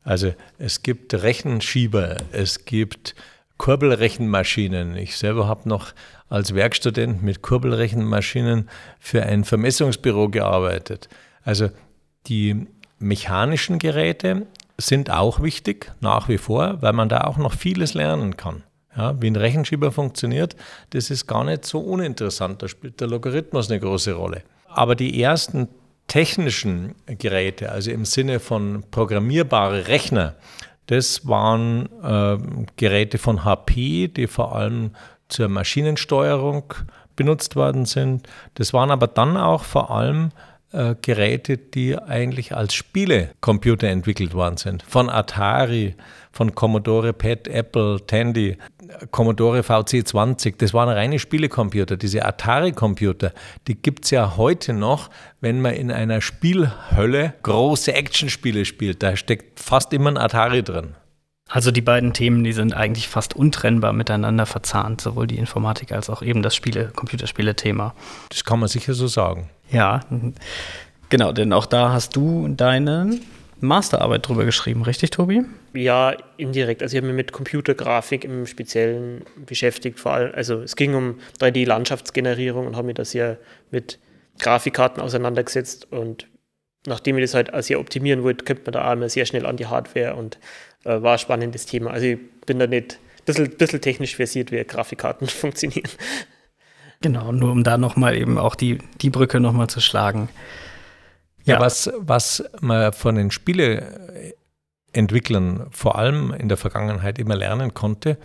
Also 0.03 0.35
es 0.59 0.83
gibt 0.83 1.15
Rechenschieber, 1.15 2.17
es 2.31 2.65
gibt 2.65 3.15
Kurbelrechenmaschinen. 3.59 4.97
Ich 4.97 5.17
selber 5.17 5.49
habe 5.49 5.69
noch 5.69 5.93
als 6.29 6.55
Werkstudent 6.55 7.23
mit 7.23 7.43
Kurbelrechenmaschinen 7.43 8.69
für 9.01 9.23
ein 9.23 9.45
Vermessungsbüro 9.45 10.29
gearbeitet. 10.29 11.09
Also 11.43 11.71
die 12.27 12.67
mechanischen 12.99 13.79
Geräte 13.79 14.47
sind 14.79 15.11
auch 15.11 15.43
wichtig, 15.43 15.93
nach 16.01 16.29
wie 16.29 16.39
vor, 16.39 16.83
weil 16.83 16.93
man 16.93 17.09
da 17.09 17.23
auch 17.23 17.39
noch 17.39 17.55
vieles 17.55 17.95
lernen 17.95 18.37
kann. 18.37 18.63
Ja, 18.97 19.21
wie 19.21 19.29
ein 19.29 19.37
Rechenschieber 19.37 19.93
funktioniert, 19.93 20.57
das 20.91 21.11
ist 21.11 21.27
gar 21.27 21.45
nicht 21.45 21.65
so 21.65 21.81
uninteressant. 21.81 22.63
Da 22.63 22.69
spielt 22.69 23.01
der 23.01 23.09
Logarithmus 23.09 23.71
eine 23.71 23.81
große 23.81 24.15
Rolle. 24.15 24.43
Aber 24.69 24.95
die 24.95 25.23
ersten 25.23 25.69
technischen 26.07 26.95
Geräte, 27.07 27.73
also 27.73 27.91
im 27.91 28.05
Sinne 28.05 28.41
von 28.41 28.85
programmierbare 28.91 29.89
Rechner, 29.89 30.35
das 30.87 31.27
waren 31.27 31.89
äh, 32.03 32.39
Geräte 32.77 33.19
von 33.19 33.45
HP, 33.45 34.09
die 34.09 34.27
vor 34.29 34.55
allem 34.55 34.93
zur 35.29 35.49
Maschinensteuerung 35.49 36.75
benutzt 37.17 37.57
worden 37.57 37.87
sind. 37.87 38.29
Das 38.55 38.73
waren 38.73 38.91
aber 38.91 39.09
dann 39.09 39.37
auch 39.37 39.65
vor 39.65 39.91
allem 39.91 40.31
äh, 40.73 40.95
Geräte, 41.03 41.59
die 41.59 41.99
eigentlich 41.99 42.55
als 42.55 42.75
Spielecomputer 42.75 43.89
entwickelt 43.89 44.35
worden 44.35 44.59
sind. 44.59 44.83
Von 44.85 45.09
Atari, 45.09 45.95
von 46.37 46.55
Commodore 46.55 47.13
PET, 47.13 47.49
Apple, 47.49 47.99
Tandy, 48.07 48.59
Commodore 49.11 49.61
VC20. 49.61 50.57
Das 50.59 50.75
waren 50.75 50.89
reine 50.89 51.19
Spielecomputer. 51.19 51.97
Diese 51.97 52.25
Atari-Computer, 52.25 53.33
die 53.67 53.75
gibt 53.75 54.05
es 54.05 54.11
ja 54.11 54.37
heute 54.37 54.75
noch, 54.75 55.11
wenn 55.41 55.61
man 55.61 55.75
in 55.75 55.91
einer 55.91 56.21
Spielhölle 56.21 57.35
große 57.43 57.95
Actionspiele 57.95 58.65
spielt. 58.65 59.03
Da 59.03 59.17
steckt 59.17 59.59
fast 59.59 59.93
immer 59.93 60.11
ein 60.11 60.19
Atari 60.19 60.63
drin. 60.63 60.95
Also 61.49 61.71
die 61.71 61.81
beiden 61.81 62.13
Themen, 62.13 62.43
die 62.45 62.53
sind 62.53 62.75
eigentlich 62.75 63.09
fast 63.09 63.35
untrennbar 63.35 63.93
miteinander 63.93 64.47
verzahnt, 64.47 65.01
sowohl 65.01 65.29
die 65.29 65.39
Informatik 65.39 65.93
als 65.93 66.11
auch 66.11 66.21
eben 66.21 66.43
das 66.43 66.57
Spiele, 66.57 66.91
Computerspiele-Thema. 66.95 67.95
Das 68.29 68.45
kann 68.45 68.59
man 68.59 68.69
sicher 68.69 68.95
so 68.95 69.07
sagen. 69.07 69.49
Ja, 69.71 70.01
genau, 71.09 71.33
denn 71.33 71.53
auch 71.53 71.67
da 71.67 71.93
hast 71.93 72.17
du 72.17 72.49
deine 72.49 73.21
Masterarbeit 73.61 74.29
drüber 74.29 74.45
geschrieben, 74.45 74.83
richtig, 74.83 75.11
Tobi? 75.11 75.45
Ja, 75.73 76.15
indirekt. 76.37 76.83
Also 76.83 76.95
ich 76.95 76.99
habe 76.99 77.07
mich 77.07 77.17
mit 77.17 77.33
Computergrafik 77.33 78.25
im 78.25 78.47
Speziellen 78.47 79.25
beschäftigt, 79.47 79.99
vor 79.99 80.13
allem, 80.13 80.33
also 80.35 80.61
es 80.61 80.77
ging 80.77 80.95
um 80.95 81.19
3D-Landschaftsgenerierung 81.41 82.67
und 82.67 82.77
habe 82.77 82.87
mich 82.87 82.97
das 82.97 83.13
ja 83.13 83.37
mit 83.71 83.99
Grafikkarten 84.39 85.03
auseinandergesetzt 85.03 85.91
und 85.91 86.29
nachdem 86.87 87.17
ich 87.19 87.25
das 87.25 87.35
halt 87.35 87.51
sehr 87.65 87.81
optimieren 87.81 88.23
wollte, 88.23 88.45
kommt 88.45 88.67
man 88.67 88.73
da 88.73 88.93
immer 88.93 89.09
sehr 89.09 89.27
schnell 89.27 89.47
an 89.47 89.57
die 89.57 89.67
Hardware 89.67 90.15
und 90.15 90.39
äh, 90.85 91.03
war 91.03 91.15
ein 91.15 91.19
spannendes 91.19 91.67
Thema. 91.67 91.91
Also 91.91 92.07
ich 92.07 92.19
bin 92.45 92.59
da 92.59 92.67
nicht 92.67 92.95
ein 92.95 93.25
bisschen, 93.25 93.51
bisschen 93.51 93.81
technisch 93.81 94.17
versiert, 94.17 94.53
wie 94.53 94.63
Grafikkarten 94.63 95.27
funktionieren. 95.27 95.91
Genau, 97.01 97.33
nur 97.33 97.53
um 97.53 97.65
da 97.65 97.77
nochmal 97.77 98.17
eben 98.17 98.39
auch 98.39 98.55
die, 98.55 98.79
die 99.01 99.11
Brücke 99.11 99.41
nochmal 99.41 99.69
zu 99.69 99.81
schlagen. 99.81 100.29
Ja, 101.47 101.61
was, 101.61 101.91
was 101.97 102.45
man 102.61 102.93
von 102.93 103.15
den 103.15 103.31
Spieleentwicklern 103.31 105.69
vor 105.71 105.97
allem 105.97 106.33
in 106.33 106.49
der 106.49 106.57
Vergangenheit 106.57 107.19
immer 107.19 107.37
lernen 107.37 107.75
konnte, 107.75 108.17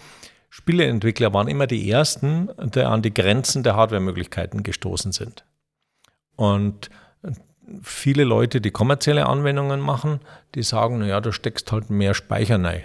Spieleentwickler 0.49 1.33
waren 1.33 1.47
immer 1.47 1.67
die 1.67 1.89
Ersten, 1.89 2.49
die 2.59 2.81
an 2.81 3.01
die 3.01 3.13
Grenzen 3.13 3.63
der 3.63 3.77
Hardwaremöglichkeiten 3.77 4.63
gestoßen 4.63 5.13
sind. 5.13 5.45
Und 6.35 6.89
viele 7.81 8.23
Leute, 8.23 8.59
die 8.59 8.71
kommerzielle 8.71 9.27
Anwendungen 9.27 9.79
machen, 9.79 10.19
die 10.55 10.63
sagen, 10.63 10.99
naja, 10.99 11.21
du 11.21 11.31
steckst 11.31 11.71
halt 11.71 11.89
mehr 11.89 12.13
Speicher 12.13 12.61
rein 12.61 12.83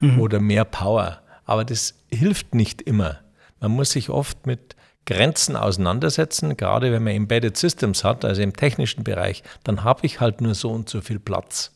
mhm. 0.00 0.20
oder 0.20 0.40
mehr 0.40 0.64
Power. 0.64 1.22
Aber 1.44 1.64
das 1.64 1.94
hilft 2.08 2.54
nicht 2.54 2.82
immer. 2.82 3.18
Man 3.60 3.72
muss 3.72 3.92
sich 3.92 4.10
oft 4.10 4.46
mit 4.46 4.76
Grenzen 5.06 5.56
auseinandersetzen, 5.56 6.56
gerade 6.56 6.92
wenn 6.92 7.02
man 7.02 7.14
Embedded 7.14 7.56
Systems 7.56 8.04
hat, 8.04 8.24
also 8.24 8.42
im 8.42 8.54
technischen 8.54 9.04
Bereich, 9.04 9.42
dann 9.64 9.84
habe 9.84 10.06
ich 10.06 10.20
halt 10.20 10.40
nur 10.40 10.54
so 10.54 10.70
und 10.70 10.88
so 10.88 11.00
viel 11.00 11.18
Platz. 11.18 11.72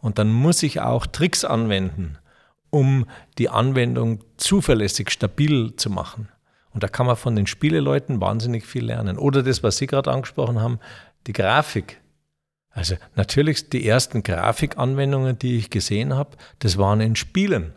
Und 0.00 0.18
dann 0.18 0.32
muss 0.32 0.62
ich 0.62 0.80
auch 0.80 1.06
Tricks 1.06 1.44
anwenden, 1.44 2.18
um 2.70 3.06
die 3.38 3.48
Anwendung 3.48 4.24
zuverlässig, 4.36 5.10
stabil 5.10 5.76
zu 5.76 5.90
machen. 5.90 6.28
Und 6.72 6.82
da 6.82 6.88
kann 6.88 7.06
man 7.06 7.16
von 7.16 7.36
den 7.36 7.46
Spieleleuten 7.46 8.20
wahnsinnig 8.20 8.66
viel 8.66 8.84
lernen. 8.84 9.16
Oder 9.16 9.42
das, 9.42 9.62
was 9.62 9.76
Sie 9.76 9.86
gerade 9.86 10.10
angesprochen 10.10 10.60
haben, 10.60 10.80
die 11.26 11.32
Grafik. 11.32 12.00
Also 12.70 12.96
natürlich 13.14 13.70
die 13.70 13.86
ersten 13.86 14.24
Grafikanwendungen, 14.24 15.38
die 15.38 15.56
ich 15.56 15.70
gesehen 15.70 16.14
habe, 16.14 16.36
das 16.58 16.76
waren 16.76 17.00
in 17.00 17.14
Spielen. 17.14 17.72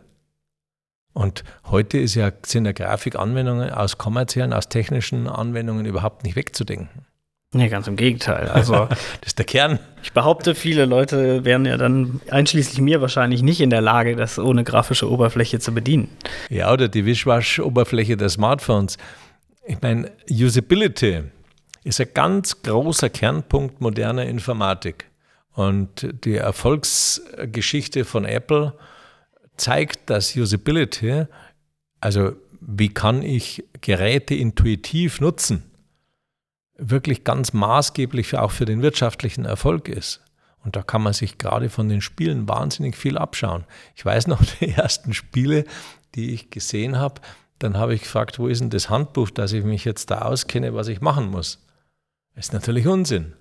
Und 1.12 1.42
heute 1.66 1.98
ist 1.98 2.14
ja, 2.14 2.30
sind 2.44 2.64
ja 2.64 2.72
Grafikanwendungen 2.72 3.70
aus 3.70 3.98
kommerziellen, 3.98 4.52
aus 4.52 4.68
technischen 4.68 5.26
Anwendungen 5.26 5.84
überhaupt 5.86 6.24
nicht 6.24 6.36
wegzudenken. 6.36 7.06
Nee, 7.54 7.70
ganz 7.70 7.88
im 7.88 7.96
Gegenteil. 7.96 8.48
Also, 8.48 8.74
das 9.20 9.28
ist 9.28 9.38
der 9.38 9.46
Kern. 9.46 9.78
Ich 10.02 10.12
behaupte, 10.12 10.54
viele 10.54 10.84
Leute 10.84 11.44
wären 11.44 11.64
ja 11.64 11.78
dann, 11.78 12.20
einschließlich 12.30 12.80
mir 12.80 13.00
wahrscheinlich, 13.00 13.42
nicht 13.42 13.60
in 13.60 13.70
der 13.70 13.80
Lage, 13.80 14.16
das 14.16 14.38
ohne 14.38 14.64
grafische 14.64 15.10
Oberfläche 15.10 15.58
zu 15.58 15.72
bedienen. 15.72 16.08
Ja, 16.50 16.72
oder 16.72 16.88
die 16.88 17.06
Wischwasch-Oberfläche 17.06 18.16
der 18.16 18.28
Smartphones. 18.28 18.98
Ich 19.66 19.80
meine, 19.80 20.12
Usability 20.30 21.22
ist 21.84 22.00
ein 22.00 22.08
ganz 22.12 22.62
großer 22.62 23.08
Kernpunkt 23.08 23.80
moderner 23.80 24.26
Informatik. 24.26 25.06
Und 25.54 26.06
die 26.24 26.36
Erfolgsgeschichte 26.36 28.04
von 28.04 28.24
Apple 28.24 28.74
zeigt, 29.60 30.10
dass 30.10 30.34
Usability, 30.36 31.26
also 32.00 32.32
wie 32.60 32.88
kann 32.88 33.22
ich 33.22 33.64
Geräte 33.80 34.34
intuitiv 34.34 35.20
nutzen, 35.20 35.64
wirklich 36.76 37.24
ganz 37.24 37.52
maßgeblich 37.52 38.36
auch 38.36 38.52
für 38.52 38.64
den 38.64 38.82
wirtschaftlichen 38.82 39.44
Erfolg 39.44 39.88
ist. 39.88 40.22
Und 40.64 40.76
da 40.76 40.82
kann 40.82 41.02
man 41.02 41.12
sich 41.12 41.38
gerade 41.38 41.70
von 41.70 41.88
den 41.88 42.00
Spielen 42.00 42.48
wahnsinnig 42.48 42.96
viel 42.96 43.16
abschauen. 43.18 43.64
Ich 43.94 44.04
weiß 44.04 44.26
noch 44.26 44.42
die 44.60 44.70
ersten 44.70 45.14
Spiele, 45.14 45.64
die 46.14 46.32
ich 46.32 46.50
gesehen 46.50 46.98
habe, 46.98 47.20
dann 47.58 47.76
habe 47.76 47.94
ich 47.94 48.02
gefragt, 48.02 48.38
wo 48.38 48.46
ist 48.46 48.60
denn 48.60 48.70
das 48.70 48.88
Handbuch, 48.88 49.30
dass 49.30 49.52
ich 49.52 49.64
mich 49.64 49.84
jetzt 49.84 50.10
da 50.10 50.22
auskenne, 50.22 50.74
was 50.74 50.88
ich 50.88 51.00
machen 51.00 51.30
muss. 51.30 51.66
Das 52.34 52.46
ist 52.46 52.52
natürlich 52.52 52.86
Unsinn. 52.86 53.34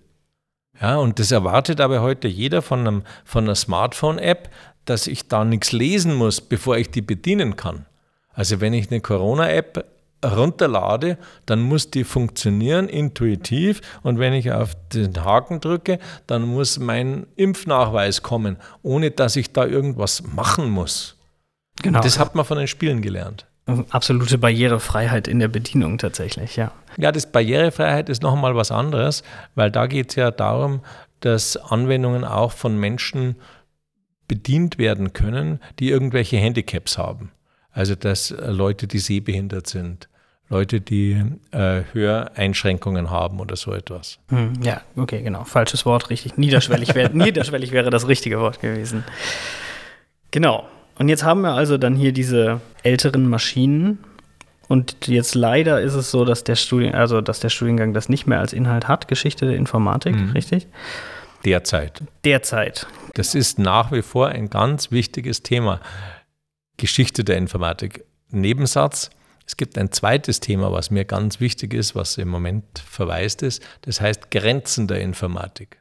Ja, 0.82 0.98
und 0.98 1.20
das 1.20 1.32
erwartet 1.32 1.82
aber 1.82 2.02
heute 2.02 2.28
jeder 2.28 2.62
von, 2.62 2.88
einem, 2.88 3.04
von 3.26 3.46
einer 3.46 3.56
Smartphone-App, 3.56 4.50
dass 4.86 5.08
ich 5.08 5.28
da 5.28 5.44
nichts 5.44 5.72
lesen 5.72 6.14
muss, 6.14 6.40
bevor 6.42 6.78
ich 6.78 6.92
die 6.92 7.02
bedienen 7.02 7.56
kann. 7.56 7.86
Also 8.34 8.62
wenn 8.62 8.74
ich 8.74 8.92
eine 8.92 9.02
Corona-App 9.02 9.86
runterlade, 10.24 11.18
dann 11.46 11.62
muss 11.62 11.92
die 11.92 12.04
funktionieren 12.04 12.90
intuitiv 12.90 13.82
und 14.04 14.20
wenn 14.20 14.34
ich 14.34 14.52
auf 14.52 14.76
den 14.94 15.24
Haken 15.24 15.60
drücke, 15.60 16.00
dann 16.26 16.44
muss 16.44 16.80
mein 16.80 17.28
Impfnachweis 17.36 18.24
kommen, 18.24 18.58
ohne 18.82 19.12
dass 19.12 19.36
ich 19.36 19.54
da 19.54 19.66
irgendwas 19.66 20.24
machen 20.24 20.70
muss. 20.70 21.18
Genau. 21.84 22.02
Das 22.02 22.18
hat 22.18 22.36
man 22.36 22.46
von 22.46 22.58
den 22.58 22.68
Spielen 22.68 23.02
gelernt. 23.02 23.46
Absolute 23.90 24.38
Barrierefreiheit 24.38 25.28
in 25.28 25.40
der 25.40 25.50
Bedienung 25.50 25.98
tatsächlich, 25.98 26.56
ja. 26.56 26.72
Ja, 26.98 27.12
das 27.12 27.32
Barrierefreiheit 27.32 28.08
ist 28.10 28.24
nochmal 28.24 28.56
was 28.56 28.72
anderes, 28.72 29.24
weil 29.56 29.72
da 29.72 29.88
geht 29.88 30.10
es 30.10 30.16
ja 30.16 30.32
darum, 30.32 30.82
dass 31.20 31.58
Anwendungen 31.58 32.24
auch 32.24 32.54
von 32.54 32.78
Menschen 32.78 33.36
bedient 34.28 34.78
werden 34.78 35.14
können, 35.14 35.60
die 35.80 35.90
irgendwelche 35.90 36.38
Handicaps 36.38 36.98
haben. 36.98 37.32
Also 37.72 37.96
dass 37.96 38.32
äh, 38.32 38.52
Leute, 38.52 38.88
die 38.88 39.00
sehbehindert 39.00 39.68
sind, 39.68 40.10
Leute, 40.50 40.80
die 40.80 41.22
äh, 41.52 41.82
Höreinschränkungen 41.92 43.10
haben 43.10 43.40
oder 43.40 43.58
so 43.58 43.74
etwas. 43.74 44.18
Hm, 44.30 44.54
ja, 44.62 44.82
okay, 44.96 45.22
genau. 45.22 45.44
Falsches 45.44 45.86
Wort, 45.86 46.10
richtig. 46.10 46.38
Niederschwellig, 46.38 46.96
wär, 46.96 47.10
niederschwellig 47.14 47.72
wäre 47.72 47.90
das 47.90 48.08
richtige 48.08 48.40
Wort 48.40 48.62
gewesen. 48.62 49.04
Genau. 50.32 50.68
Und 50.98 51.10
jetzt 51.10 51.24
haben 51.24 51.42
wir 51.42 51.54
also 51.54 51.78
dann 51.78 51.96
hier 51.96 52.12
diese 52.12 52.62
älteren 52.84 53.30
Maschinen. 53.30 54.00
Und 54.68 55.08
jetzt 55.08 55.36
leider 55.36 55.82
ist 55.82 55.94
es 55.94 56.12
so, 56.12 56.26
dass 56.26 56.44
der 56.44 56.56
Studien, 56.56 56.94
also 56.94 57.22
dass 57.22 57.40
der 57.40 57.50
Studiengang 57.50 57.94
das 57.94 58.10
nicht 58.10 58.28
mehr 58.28 58.40
als 58.40 58.54
Inhalt 58.54 58.88
hat, 58.88 59.08
Geschichte 59.08 59.46
der 59.46 59.56
Informatik, 59.56 60.16
mhm. 60.16 60.32
richtig? 60.32 60.68
Derzeit. 61.46 62.02
Derzeit. 62.26 62.88
Das 63.14 63.36
ist 63.36 63.60
nach 63.60 63.92
wie 63.92 64.02
vor 64.02 64.30
ein 64.30 64.50
ganz 64.50 64.92
wichtiges 64.92 65.44
Thema. 65.44 65.80
Geschichte 66.78 67.24
der 67.24 67.38
Informatik. 67.38 68.04
Nebensatz. 68.30 69.10
Es 69.46 69.56
gibt 69.56 69.78
ein 69.78 69.92
zweites 69.92 70.42
Thema, 70.42 70.74
was 70.74 70.92
mir 70.92 71.06
ganz 71.06 71.40
wichtig 71.40 71.74
ist, 71.74 71.96
was 71.96 72.18
im 72.18 72.28
Moment 72.28 72.66
verweist 72.80 73.44
ist. 73.44 73.64
Das 73.84 74.02
heißt 74.02 74.30
Grenzen 74.30 74.88
der 74.88 75.00
Informatik. 75.00 75.80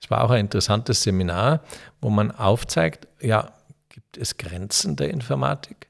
Es 0.00 0.10
war 0.10 0.22
auch 0.22 0.30
ein 0.30 0.40
interessantes 0.40 1.02
Seminar, 1.02 1.60
wo 2.00 2.10
man 2.10 2.30
aufzeigt, 2.30 3.08
ja, 3.20 3.52
gibt 3.92 4.16
es 4.16 4.38
Grenzen 4.38 4.96
der 4.96 5.10
Informatik? 5.10 5.88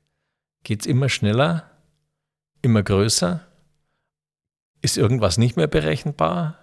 Geht 0.65 0.81
es 0.81 0.87
immer 0.87 1.09
schneller? 1.09 1.71
Immer 2.61 2.83
größer? 2.83 3.41
Ist 4.83 4.99
irgendwas 4.99 5.39
nicht 5.39 5.57
mehr 5.57 5.69
berechenbar? 5.69 6.59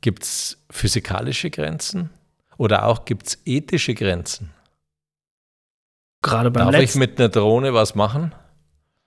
Gibt 0.00 0.22
es 0.22 0.64
physikalische 0.70 1.50
Grenzen? 1.50 2.10
Oder 2.56 2.86
auch 2.86 3.04
gibt 3.04 3.26
es 3.26 3.38
ethische 3.44 3.94
Grenzen? 3.94 4.52
Gerade 6.22 6.50
beim 6.50 6.64
Darf 6.64 6.80
letzten. 6.80 7.02
ich 7.02 7.08
mit 7.08 7.20
einer 7.20 7.28
Drohne 7.28 7.74
was 7.74 7.94
machen? 7.94 8.34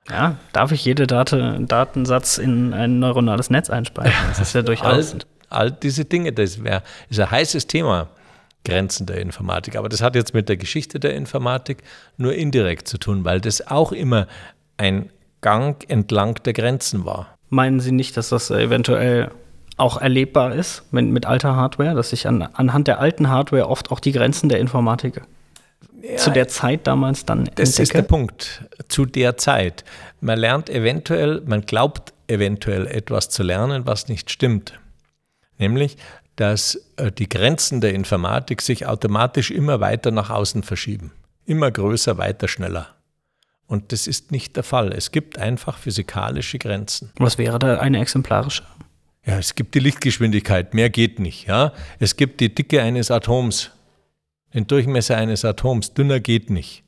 Ja, 0.10 0.38
darf 0.54 0.72
ich 0.72 0.86
jede 0.86 1.08
Date, 1.08 1.34
Datensatz 1.68 2.38
in 2.38 2.74
ein 2.74 3.00
neuronales 3.00 3.50
Netz 3.50 3.72
einspeisen? 3.72 4.14
Das 4.28 4.40
ist 4.40 4.54
ja 4.54 4.62
durchaus. 4.64 5.14
all, 5.14 5.20
all 5.50 5.72
diese 5.72 6.06
Dinge, 6.06 6.34
das 6.34 6.64
wär, 6.64 6.84
ist 7.10 7.20
ein 7.20 7.32
heißes 7.32 7.66
Thema. 7.66 8.10
Grenzen 8.66 9.06
der 9.06 9.20
Informatik. 9.22 9.76
Aber 9.76 9.90
das 9.90 10.02
hat 10.02 10.16
jetzt 10.16 10.34
mit 10.34 10.50
der 10.50 10.58
Geschichte 10.58 11.00
der 11.00 11.16
Informatik 11.16 11.80
nur 12.18 12.34
indirekt 12.34 12.88
zu 12.88 12.98
tun, 12.98 13.26
weil 13.26 13.42
das 13.42 13.68
auch 13.68 13.92
immer 13.92 14.28
ein 14.78 15.10
Gang 15.42 15.90
entlang 15.90 16.36
der 16.44 16.54
Grenzen 16.54 17.06
war. 17.06 17.36
Meinen 17.50 17.80
Sie 17.80 17.92
nicht, 17.92 18.18
dass 18.18 18.30
das 18.30 18.52
eventuell 18.52 19.32
auch 19.78 20.00
erlebbar 20.00 20.54
ist 20.54 20.84
mit, 20.92 21.06
mit 21.06 21.26
alter 21.26 21.56
Hardware, 21.56 21.96
dass 21.96 22.12
ich 22.12 22.28
an, 22.28 22.42
anhand 22.42 22.88
der 22.88 23.00
alten 23.00 23.30
Hardware 23.30 23.68
oft 23.70 23.92
auch 23.92 24.00
die 24.00 24.12
Grenzen 24.12 24.50
der 24.50 24.60
Informatik 24.60 25.22
ja, 26.02 26.18
zu 26.18 26.32
der 26.32 26.50
Zeit 26.50 26.86
damals 26.86 27.26
dann 27.26 27.40
entdecke? 27.40 27.62
Das 27.62 27.80
ist 27.80 27.94
der 27.94 28.02
Punkt. 28.02 28.66
Zu 28.90 29.06
der 29.06 29.38
Zeit. 29.38 29.86
Man 30.20 30.38
lernt 30.38 30.70
eventuell, 30.70 31.42
man 31.46 31.62
glaubt 31.62 32.14
eventuell 32.28 32.88
etwas 32.88 33.30
zu 33.30 33.42
lernen, 33.42 33.86
was 33.86 34.10
nicht 34.10 34.30
stimmt. 34.30 34.78
Nämlich, 35.58 35.98
dass 36.40 36.82
äh, 36.96 37.12
die 37.12 37.28
Grenzen 37.28 37.82
der 37.82 37.94
Informatik 37.94 38.62
sich 38.62 38.86
automatisch 38.86 39.52
immer 39.52 39.82
weiter 39.82 40.12
nach 40.12 40.30
außen 40.30 40.64
verschieben. 40.64 41.12
Immer 41.46 41.70
größer, 41.70 42.18
weiter, 42.18 42.48
schneller. 42.48 42.96
Und 43.68 43.92
das 43.92 44.08
ist 44.08 44.32
nicht 44.32 44.56
der 44.56 44.64
Fall. 44.64 44.94
Es 44.94 45.12
gibt 45.12 45.38
einfach 45.38 45.78
physikalische 45.78 46.58
Grenzen. 46.58 47.12
Was 47.18 47.38
wäre 47.38 47.60
da 47.60 47.80
eine 47.80 48.00
exemplarische? 48.00 48.64
Ja, 49.26 49.38
es 49.38 49.54
gibt 49.54 49.76
die 49.76 49.80
Lichtgeschwindigkeit, 49.80 50.74
mehr 50.74 50.90
geht 50.90 51.20
nicht. 51.20 51.46
Ja? 51.46 51.74
Es 52.00 52.16
gibt 52.16 52.40
die 52.40 52.56
Dicke 52.56 52.82
eines 52.82 53.12
Atoms. 53.12 53.72
Den 54.54 54.66
Durchmesser 54.66 55.18
eines 55.18 55.44
Atoms. 55.44 55.94
Dünner 55.94 56.22
geht 56.22 56.50
nicht. 56.50 56.84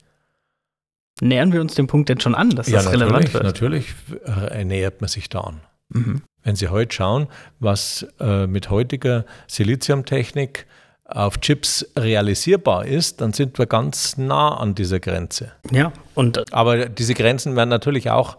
Nähern 1.20 1.52
wir 1.52 1.60
uns 1.60 1.76
dem 1.76 1.88
Punkt 1.88 2.08
denn 2.08 2.22
schon 2.22 2.36
an, 2.36 2.52
dass 2.52 2.68
ja, 2.68 2.82
das 2.82 2.92
relevant 2.92 3.34
wird? 3.34 3.44
Natürlich 3.44 3.94
äh, 4.26 4.64
nähert 4.64 5.02
man 5.02 5.10
sich 5.10 5.28
da 5.28 5.42
an. 5.42 5.60
Mhm. 5.90 6.22
Wenn 6.44 6.56
Sie 6.56 6.70
heute 6.70 6.94
schauen, 6.94 7.28
was 7.60 8.06
äh, 8.20 8.48
mit 8.48 8.70
heutiger 8.70 9.26
Siliziumtechnik 9.48 10.66
auf 11.06 11.40
Chips 11.40 11.86
realisierbar 11.98 12.86
ist, 12.86 13.22
dann 13.22 13.34
sind 13.34 13.60
wir 13.60 13.66
ganz 13.66 14.18
nah 14.18 14.58
an 14.58 14.76
dieser 14.76 15.00
Grenze. 15.00 15.52
Ja, 15.72 15.92
und 16.16 16.54
aber 16.54 16.88
diese 16.88 17.14
Grenzen 17.14 17.56
werden 17.56 17.70
natürlich 17.70 18.10
auch 18.10 18.38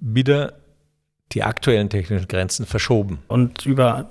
wieder 0.00 0.54
die 1.32 1.42
aktuellen 1.42 1.90
technischen 1.90 2.28
Grenzen 2.28 2.66
verschoben. 2.66 3.18
Und 3.28 3.66
über 3.66 4.08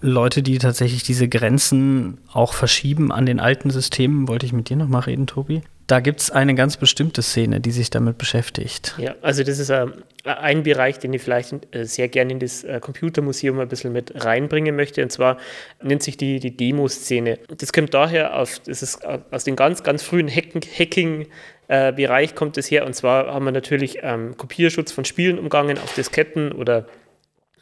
Leute, 0.00 0.42
die 0.42 0.58
tatsächlich 0.58 1.02
diese 1.02 1.28
Grenzen 1.28 2.18
auch 2.32 2.54
verschieben 2.54 3.12
an 3.12 3.26
den 3.26 3.40
alten 3.40 3.70
Systemen, 3.70 4.28
wollte 4.28 4.46
ich 4.46 4.52
mit 4.52 4.68
dir 4.68 4.76
nochmal 4.76 5.02
reden, 5.02 5.26
Tobi. 5.26 5.62
Da 5.90 5.98
gibt 5.98 6.20
es 6.20 6.30
eine 6.30 6.54
ganz 6.54 6.76
bestimmte 6.76 7.20
Szene, 7.20 7.60
die 7.60 7.72
sich 7.72 7.90
damit 7.90 8.16
beschäftigt. 8.16 8.94
Ja, 8.96 9.16
also 9.22 9.42
das 9.42 9.58
ist 9.58 9.70
äh, 9.70 9.86
ein 10.22 10.62
Bereich, 10.62 11.00
den 11.00 11.12
ich 11.12 11.20
vielleicht 11.20 11.52
äh, 11.74 11.84
sehr 11.84 12.06
gerne 12.06 12.30
in 12.30 12.38
das 12.38 12.62
äh, 12.62 12.78
Computermuseum 12.78 13.58
ein 13.58 13.66
bisschen 13.66 13.92
mit 13.92 14.24
reinbringen 14.24 14.76
möchte. 14.76 15.02
Und 15.02 15.10
zwar 15.10 15.38
nennt 15.82 16.04
sich 16.04 16.16
die, 16.16 16.38
die 16.38 16.56
Demo-Szene. 16.56 17.40
Das 17.58 17.72
kommt 17.72 17.92
daher, 17.92 18.38
auf, 18.38 18.60
das 18.60 18.84
ist 18.84 19.02
äh, 19.02 19.18
aus 19.32 19.42
dem 19.42 19.56
ganz, 19.56 19.82
ganz 19.82 20.04
frühen 20.04 20.28
Hacking-Bereich 20.28 22.36
kommt 22.36 22.56
es 22.56 22.70
her. 22.70 22.86
Und 22.86 22.94
zwar 22.94 23.34
haben 23.34 23.44
wir 23.44 23.50
natürlich 23.50 23.98
ähm, 24.02 24.36
Kopierschutz 24.36 24.92
von 24.92 25.04
Spielen 25.04 25.40
umgangen 25.40 25.76
auf 25.76 25.92
Disketten 25.94 26.52
oder 26.52 26.86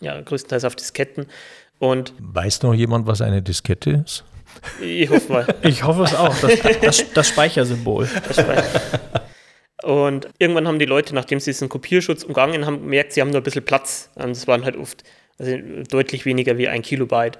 ja, 0.00 0.20
größtenteils 0.20 0.66
auf 0.66 0.76
Disketten. 0.76 1.28
Und 1.78 2.12
Weiß 2.18 2.62
noch 2.62 2.75
jemand, 2.75 3.06
was 3.06 3.23
eine 3.23 3.40
Diskette 3.40 4.02
ist? 4.04 4.25
Ich 4.81 5.09
hoffe 5.11 5.33
mal. 5.33 5.47
Ich 5.62 5.83
hoffe 5.85 6.02
es 6.02 6.14
auch. 6.14 6.37
Das, 6.40 6.81
das, 6.81 7.12
das 7.12 7.28
Speichersymbol. 7.28 8.09
Das 8.26 8.40
Speicher. 8.40 8.81
Und 9.83 10.28
irgendwann 10.38 10.67
haben 10.67 10.78
die 10.78 10.87
Leute, 10.87 11.14
nachdem 11.14 11.40
sie 11.40 11.50
diesen 11.50 11.69
Kopierschutz 11.69 12.25
umgangen 12.25 12.67
haben, 12.67 12.81
gemerkt, 12.81 13.12
sie 13.12 13.21
haben 13.21 13.31
nur 13.31 13.40
ein 13.40 13.45
bisschen 13.45 13.64
Platz. 13.64 14.11
Und 14.17 14.31
das 14.31 14.47
waren 14.47 14.64
halt 14.64 14.76
oft 14.76 15.05
also 15.38 15.57
deutlich 15.90 16.26
weniger 16.26 16.59
wie 16.59 16.69
ein 16.69 16.83
Kilobyte. 16.83 17.38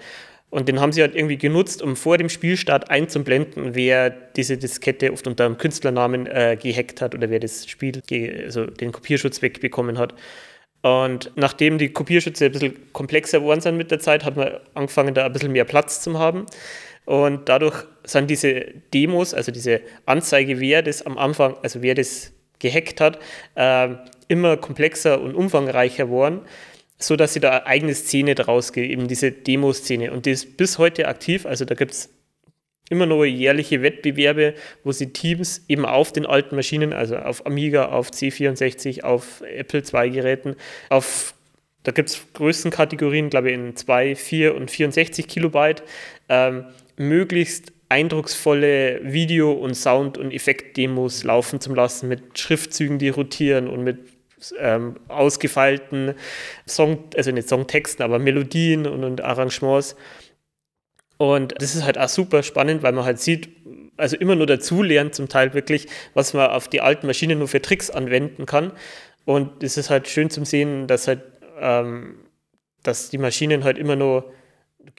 Und 0.51 0.69
den 0.69 0.81
haben 0.81 0.93
sie 0.93 1.03
halt 1.03 1.15
irgendwie 1.15 1.37
genutzt, 1.37 1.83
um 1.83 1.95
vor 1.95 2.17
dem 2.17 2.31
Spielstart 2.31 2.91
einzublenden, 2.91 3.75
wer 3.75 4.09
diese 4.09 4.57
Diskette 4.57 5.13
oft 5.13 5.27
unter 5.27 5.45
einem 5.45 5.59
Künstlernamen 5.59 6.27
äh, 6.27 6.57
gehackt 6.61 7.03
hat 7.03 7.15
oder 7.15 7.29
wer 7.29 7.39
das 7.39 7.69
Spiel, 7.69 8.01
also 8.45 8.65
den 8.65 8.93
Kopierschutz 8.93 9.43
wegbekommen 9.43 9.99
hat. 9.99 10.15
Und 10.81 11.33
nachdem 11.35 11.77
die 11.77 11.93
Kopierschütze 11.93 12.47
ein 12.47 12.53
bisschen 12.53 12.93
komplexer 12.93 13.41
geworden 13.41 13.61
sind 13.61 13.77
mit 13.77 13.91
der 13.91 13.99
Zeit, 13.99 14.25
hat 14.25 14.37
man 14.37 14.53
angefangen, 14.75 15.13
da 15.13 15.27
ein 15.27 15.33
bisschen 15.33 15.53
mehr 15.53 15.65
Platz 15.65 16.01
zu 16.01 16.19
haben. 16.19 16.47
Und 17.09 17.49
dadurch 17.49 17.87
sind 18.05 18.29
diese 18.29 18.67
Demos, 18.93 19.33
also 19.33 19.51
diese 19.51 19.81
Anzeige, 20.05 20.61
wer 20.61 20.83
das 20.83 21.07
am 21.07 21.17
Anfang, 21.17 21.57
also 21.63 21.81
wer 21.81 21.95
das 21.95 22.35
gehackt 22.59 23.01
hat, 23.01 23.19
äh, 23.55 23.89
immer 24.29 24.59
komplexer 24.59 25.19
und 25.19 25.35
umfangreicher 25.35 26.05
geworden, 26.05 26.43
sodass 26.99 27.33
sie 27.33 27.41
da 27.41 27.49
eine 27.49 27.67
eigene 27.67 27.95
Szene 27.95 28.35
draus 28.35 28.75
gibt, 28.75 28.91
eben 28.91 29.09
diese 29.09 29.33
Demo-Szene. 29.33 30.13
Und 30.13 30.27
die 30.27 30.33
ist 30.33 30.59
bis 30.59 30.77
heute 30.77 31.09
aktiv, 31.09 31.47
also 31.47 31.65
da 31.65 31.75
gibt 31.75 31.93
es 31.93 32.11
immer 32.91 33.07
noch 33.07 33.25
jährliche 33.25 33.81
Wettbewerbe, 33.81 34.53
wo 34.85 34.93
sie 34.93 35.11
Teams 35.11 35.65
eben 35.67 35.87
auf 35.87 36.13
den 36.13 36.27
alten 36.27 36.57
Maschinen, 36.57 36.93
also 36.93 37.17
auf 37.17 37.47
Amiga, 37.47 37.87
auf 37.87 38.11
C64, 38.11 39.03
auf 39.03 39.43
Apple 39.47 39.81
II-Geräten, 39.81 40.57
auf 40.91 41.33
da 41.85 41.93
gibt 41.93 42.11
es 42.11 42.21
Größenkategorien, 42.35 43.31
glaube 43.31 43.49
ich, 43.49 43.55
in 43.55 43.75
2, 43.75 44.15
4 44.15 44.55
und 44.55 44.71
64 44.71 45.27
Kilobyte, 45.27 45.83
ähm, 46.29 46.67
möglichst 46.99 47.73
eindrucksvolle 47.89 49.01
Video- 49.03 49.53
und 49.53 49.75
Sound- 49.75 50.19
und 50.19 50.33
Effekt-Demos 50.33 51.25
laufen 51.25 51.61
zu 51.61 51.75
lassen 51.75 52.09
mit 52.09 52.39
Schriftzügen, 52.39 52.99
die 52.99 53.09
rotieren 53.09 53.69
und 53.69 53.83
mit 53.83 53.99
ähm, 54.59 54.97
ausgefeilten 55.09 56.15
Song, 56.67 57.05
also 57.17 57.31
nicht 57.31 57.49
Songtexten, 57.49 58.05
aber 58.05 58.19
Melodien 58.19 58.87
und, 58.87 59.05
und 59.05 59.23
Arrangements. 59.23 59.97
Und 61.17 61.61
das 61.61 61.75
ist 61.75 61.85
halt 61.85 61.99
auch 61.99 62.09
super 62.09 62.43
spannend, 62.43 62.83
weil 62.83 62.93
man 62.93 63.05
halt 63.05 63.19
sieht, 63.19 63.49
also 63.97 64.17
immer 64.17 64.37
nur 64.37 64.47
dazu 64.47 64.83
lernt 64.83 65.15
zum 65.15 65.29
Teil 65.29 65.55
wirklich, 65.55 65.89
was 66.15 66.35
man 66.35 66.51
auf 66.51 66.69
die 66.69 66.81
alten 66.81 67.07
Maschinen 67.07 67.39
nur 67.39 67.49
für 67.49 67.61
Tricks 67.61 67.91
anwenden 67.91 68.47
kann. 68.47 68.73
Und 69.25 69.63
es 69.63 69.77
ist 69.77 69.91
halt 69.91 70.09
schön 70.09 70.31
zum 70.31 70.45
Sehen, 70.45 70.87
dass 70.87 71.09
halt, 71.09 71.23
ähm, 71.61 72.21
dass 72.83 73.11
die 73.11 73.19
Maschinen 73.19 73.65
halt 73.65 73.79
immer 73.79 73.97
nur 73.97 74.33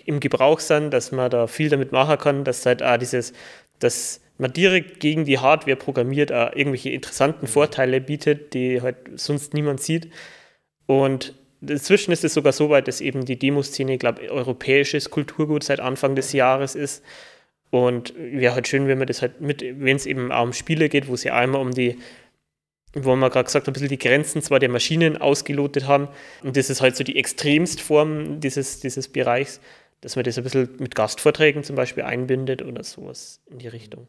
im 0.06 0.20
Gebrauch 0.20 0.60
sind, 0.60 0.92
dass 0.92 1.12
man 1.12 1.30
da 1.30 1.48
viel 1.48 1.70
damit 1.70 1.92
machen 1.92 2.18
kann, 2.18 2.44
dass 2.44 2.66
halt 2.66 2.84
auch 2.84 2.98
dieses, 2.98 3.34
dass 3.80 4.22
man 4.38 4.54
direkt 4.54 5.00
gegen 5.00 5.26
die 5.26 5.40
Hardware 5.40 5.76
programmiert, 5.76 6.32
auch 6.32 6.54
irgendwelche 6.54 6.90
interessanten 6.90 7.48
Vorteile 7.48 8.02
bietet, 8.02 8.54
die 8.54 8.82
halt 8.82 8.98
sonst 9.16 9.54
niemand 9.54 9.82
sieht. 9.82 10.10
Und 10.86 11.36
inzwischen 11.62 12.12
ist 12.12 12.24
es 12.24 12.34
sogar 12.34 12.54
so 12.54 12.70
weit, 12.70 12.88
dass 12.88 13.02
eben 13.02 13.26
die 13.26 13.38
Demoszene, 13.38 13.94
ich 13.94 14.00
glaube, 14.00 14.30
europäisches 14.30 15.10
Kulturgut 15.10 15.64
seit 15.64 15.80
Anfang 15.80 16.16
des 16.16 16.34
Jahres 16.34 16.76
ist. 16.76 17.04
Und 17.70 18.14
wäre 18.18 18.56
halt 18.56 18.68
schön, 18.68 18.88
wenn 18.88 18.98
man 18.98 19.08
das 19.08 19.22
halt 19.22 19.42
mit, 19.42 19.62
wenn 19.62 19.96
es 19.96 20.06
eben 20.06 20.32
auch 20.32 20.44
um 20.44 20.54
Spiele 20.54 20.90
geht, 20.90 21.08
wo 21.08 21.14
es 21.14 21.24
ja 21.24 21.36
einmal 21.36 21.62
um 21.62 21.72
die 21.72 22.00
wo 22.94 23.16
wir 23.16 23.30
gerade 23.30 23.46
gesagt 23.46 23.68
haben, 23.68 23.72
ein 23.72 23.74
bisschen 23.74 23.90
die 23.90 23.98
Grenzen 23.98 24.42
zwar 24.42 24.60
der 24.60 24.70
Maschinen 24.70 25.18
ausgelotet 25.18 25.88
haben. 25.88 26.08
Und 26.44 26.58
das 26.58 26.70
ist 26.70 26.82
halt 26.82 26.96
so 26.96 27.04
die 27.04 27.18
Extremstform 27.18 28.40
dieses, 28.40 28.80
dieses 28.80 29.08
Bereichs, 29.08 29.60
dass 30.02 30.16
man 30.16 30.26
das 30.26 30.38
ein 30.38 30.44
bisschen 30.44 30.70
mit 30.80 30.96
Gastvorträgen 30.96 31.64
zum 31.64 31.76
Beispiel 31.76 32.04
einbindet 32.04 32.62
oder 32.62 32.84
sowas 32.84 33.42
in 33.50 33.60
die 33.60 33.68
Richtung. 33.68 34.08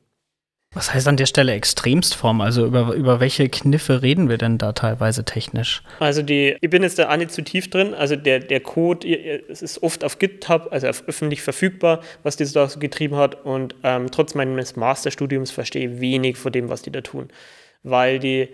Was 0.73 0.95
heißt 0.95 1.09
an 1.09 1.17
der 1.17 1.27
Stelle 1.27 1.53
Extremstform? 1.53 2.41
Also 2.41 2.65
über, 2.65 2.95
über 2.95 3.19
welche 3.19 3.49
Kniffe 3.49 4.03
reden 4.03 4.29
wir 4.29 4.39
denn 4.39 4.57
da 4.57 4.73
teilweise 4.73 5.25
technisch? 5.25 5.83
Also 5.99 6.23
die, 6.23 6.57
ich 6.61 6.71
bin 6.71 6.85
jetzt 6.85 6.97
da 6.97 7.11
auch 7.11 7.17
nicht 7.17 7.33
zu 7.33 7.43
tief 7.43 7.69
drin. 7.71 7.93
Also 7.93 8.15
der, 8.15 8.39
der 8.39 8.61
Code, 8.61 9.05
es 9.49 9.63
ist 9.63 9.83
oft 9.83 10.05
auf 10.05 10.21
GitHub, 10.21 10.69
also 10.71 10.87
auf 10.87 11.03
öffentlich 11.09 11.43
verfügbar, 11.43 12.03
was 12.23 12.37
die 12.37 12.45
da 12.45 12.69
so 12.69 12.79
getrieben 12.79 13.17
hat. 13.17 13.45
Und 13.45 13.75
ähm, 13.83 14.13
trotz 14.13 14.37
meines 14.37 14.77
Masterstudiums 14.77 15.51
verstehe 15.51 15.91
ich 15.91 16.01
wenig 16.01 16.37
von 16.37 16.53
dem, 16.53 16.69
was 16.69 16.83
die 16.83 16.93
da 16.93 17.01
tun. 17.01 17.31
Weil 17.83 18.21
die 18.21 18.51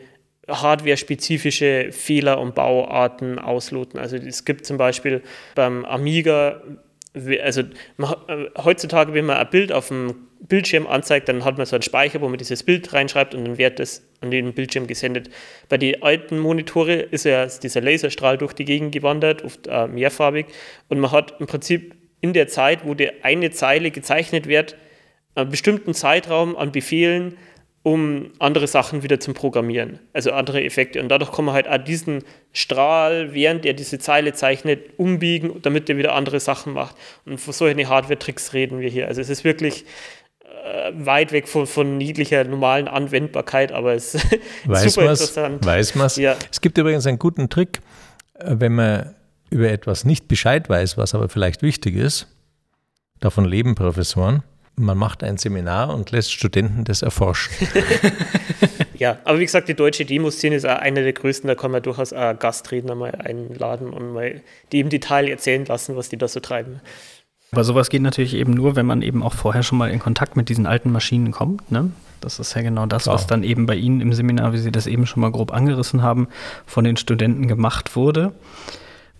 hardware-spezifische 0.48 1.90
Fehler 1.92 2.38
und 2.38 2.54
Bauarten 2.54 3.38
ausloten. 3.38 3.98
Also 3.98 4.16
es 4.16 4.44
gibt 4.44 4.66
zum 4.66 4.76
Beispiel 4.76 5.22
beim 5.54 5.84
Amiga, 5.84 6.62
also 7.42 7.62
man, 7.96 8.14
äh, 8.28 8.46
heutzutage, 8.62 9.14
wenn 9.14 9.24
man 9.26 9.38
ein 9.38 9.50
Bild 9.50 9.72
auf 9.72 9.88
dem 9.88 10.26
Bildschirm 10.40 10.86
anzeigt, 10.86 11.28
dann 11.28 11.44
hat 11.44 11.56
man 11.56 11.66
so 11.66 11.76
einen 11.76 11.82
Speicher, 11.82 12.20
wo 12.20 12.28
man 12.28 12.38
dieses 12.38 12.62
Bild 12.62 12.92
reinschreibt 12.92 13.34
und 13.34 13.44
dann 13.44 13.58
wird 13.58 13.78
das 13.78 14.02
an 14.20 14.30
den 14.30 14.52
Bildschirm 14.52 14.86
gesendet. 14.86 15.30
Bei 15.68 15.78
den 15.78 16.02
alten 16.02 16.38
Monitore 16.38 16.94
ist 16.94 17.24
ja 17.24 17.46
dieser 17.46 17.80
Laserstrahl 17.80 18.38
durch 18.38 18.52
die 18.52 18.64
Gegend 18.64 18.92
gewandert, 18.92 19.42
oft 19.42 19.66
äh, 19.66 19.88
mehrfarbig, 19.88 20.46
und 20.88 21.00
man 21.00 21.10
hat 21.10 21.34
im 21.40 21.46
Prinzip 21.46 21.94
in 22.20 22.32
der 22.32 22.48
Zeit, 22.48 22.84
wo 22.84 22.94
die 22.94 23.24
eine 23.24 23.50
Zeile 23.50 23.90
gezeichnet 23.90 24.46
wird, 24.46 24.76
einen 25.34 25.50
bestimmten 25.50 25.94
Zeitraum 25.94 26.56
an 26.56 26.72
Befehlen 26.72 27.36
um 27.86 28.32
andere 28.40 28.66
Sachen 28.66 29.04
wieder 29.04 29.20
zum 29.20 29.34
Programmieren, 29.34 30.00
also 30.12 30.32
andere 30.32 30.64
Effekte. 30.64 31.00
Und 31.00 31.08
dadurch 31.08 31.30
kann 31.30 31.44
man 31.44 31.54
halt 31.54 31.68
auch 31.68 31.78
diesen 31.78 32.24
Strahl, 32.52 33.32
während 33.32 33.64
er 33.64 33.74
diese 33.74 34.00
Zeile 34.00 34.32
zeichnet, 34.32 34.98
umbiegen, 34.98 35.62
damit 35.62 35.88
er 35.88 35.96
wieder 35.96 36.12
andere 36.12 36.40
Sachen 36.40 36.72
macht. 36.72 36.96
Und 37.26 37.38
von 37.38 37.52
solchen 37.52 37.88
Hardware-Tricks 37.88 38.54
reden 38.54 38.80
wir 38.80 38.88
hier. 38.88 39.06
Also 39.06 39.20
es 39.20 39.28
ist 39.28 39.44
wirklich 39.44 39.84
äh, 40.64 40.90
weit 40.94 41.30
weg 41.30 41.46
von, 41.46 41.68
von 41.68 41.96
niedlicher, 41.96 42.42
normalen 42.42 42.88
Anwendbarkeit, 42.88 43.70
aber 43.70 43.94
es 43.94 44.16
ist 44.16 44.36
weiß 44.64 44.92
super 44.92 45.10
interessant. 45.10 45.64
Weiß 45.64 45.94
man 45.94 46.10
ja. 46.16 46.34
Es 46.50 46.60
gibt 46.60 46.78
übrigens 46.78 47.06
einen 47.06 47.20
guten 47.20 47.48
Trick, 47.50 47.82
äh, 48.34 48.56
wenn 48.58 48.74
man 48.74 49.14
über 49.48 49.70
etwas 49.70 50.04
nicht 50.04 50.26
Bescheid 50.26 50.68
weiß, 50.68 50.98
was 50.98 51.14
aber 51.14 51.28
vielleicht 51.28 51.62
wichtig 51.62 51.94
ist. 51.94 52.26
Davon 53.20 53.44
leben 53.44 53.76
Professoren 53.76 54.42
man 54.76 54.98
macht 54.98 55.22
ein 55.22 55.38
Seminar 55.38 55.94
und 55.94 56.10
lässt 56.10 56.32
Studenten 56.32 56.84
das 56.84 57.02
erforschen. 57.02 57.52
ja, 58.98 59.18
aber 59.24 59.38
wie 59.38 59.44
gesagt, 59.44 59.68
die 59.68 59.74
deutsche 59.74 60.04
Demoszene 60.04 60.56
ist 60.56 60.66
auch 60.66 60.78
eine 60.78 61.02
der 61.02 61.14
größten, 61.14 61.48
da 61.48 61.54
kann 61.54 61.70
man 61.70 61.82
durchaus 61.82 62.12
auch 62.12 62.38
Gastredner 62.38 62.94
mal 62.94 63.12
einladen 63.12 63.90
und 63.90 64.12
mal 64.12 64.42
die 64.72 64.80
im 64.80 64.90
Detail 64.90 65.28
erzählen 65.28 65.64
lassen, 65.64 65.96
was 65.96 66.10
die 66.10 66.18
da 66.18 66.28
so 66.28 66.40
treiben. 66.40 66.80
Aber 67.52 67.64
sowas 67.64 67.88
geht 67.88 68.02
natürlich 68.02 68.34
eben 68.34 68.52
nur, 68.52 68.76
wenn 68.76 68.86
man 68.86 69.02
eben 69.02 69.22
auch 69.22 69.32
vorher 69.32 69.62
schon 69.62 69.78
mal 69.78 69.90
in 69.90 69.98
Kontakt 69.98 70.36
mit 70.36 70.48
diesen 70.48 70.66
alten 70.66 70.92
Maschinen 70.92 71.30
kommt. 71.30 71.70
Ne? 71.70 71.90
Das 72.20 72.38
ist 72.38 72.54
ja 72.54 72.62
genau 72.62 72.86
das, 72.86 73.04
Klar. 73.04 73.14
was 73.14 73.26
dann 73.26 73.44
eben 73.44 73.66
bei 73.66 73.76
Ihnen 73.76 74.00
im 74.00 74.12
Seminar, 74.12 74.52
wie 74.52 74.58
Sie 74.58 74.72
das 74.72 74.86
eben 74.86 75.06
schon 75.06 75.20
mal 75.20 75.30
grob 75.30 75.54
angerissen 75.54 76.02
haben, 76.02 76.28
von 76.66 76.84
den 76.84 76.96
Studenten 76.96 77.46
gemacht 77.48 77.96
wurde. 77.96 78.32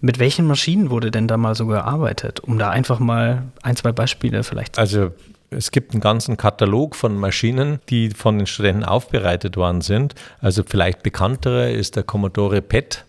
Mit 0.00 0.18
welchen 0.18 0.46
Maschinen 0.46 0.90
wurde 0.90 1.10
denn 1.10 1.28
da 1.28 1.36
mal 1.36 1.54
so 1.54 1.66
gearbeitet? 1.66 2.40
Um 2.40 2.58
da 2.58 2.68
einfach 2.68 2.98
mal 2.98 3.44
ein, 3.62 3.76
zwei 3.76 3.92
Beispiele 3.92 4.42
vielleicht 4.42 4.74
zu 4.74 4.80
Also 4.80 5.12
es 5.56 5.70
gibt 5.70 5.92
einen 5.92 6.00
ganzen 6.00 6.36
Katalog 6.36 6.94
von 6.94 7.16
Maschinen, 7.16 7.80
die 7.88 8.10
von 8.10 8.38
den 8.38 8.46
Studenten 8.46 8.84
aufbereitet 8.84 9.56
worden 9.56 9.80
sind. 9.80 10.14
Also 10.40 10.62
vielleicht 10.62 11.02
bekanntere 11.02 11.72
ist 11.72 11.96
der 11.96 12.02
Commodore 12.02 12.60
PET. 12.60 13.04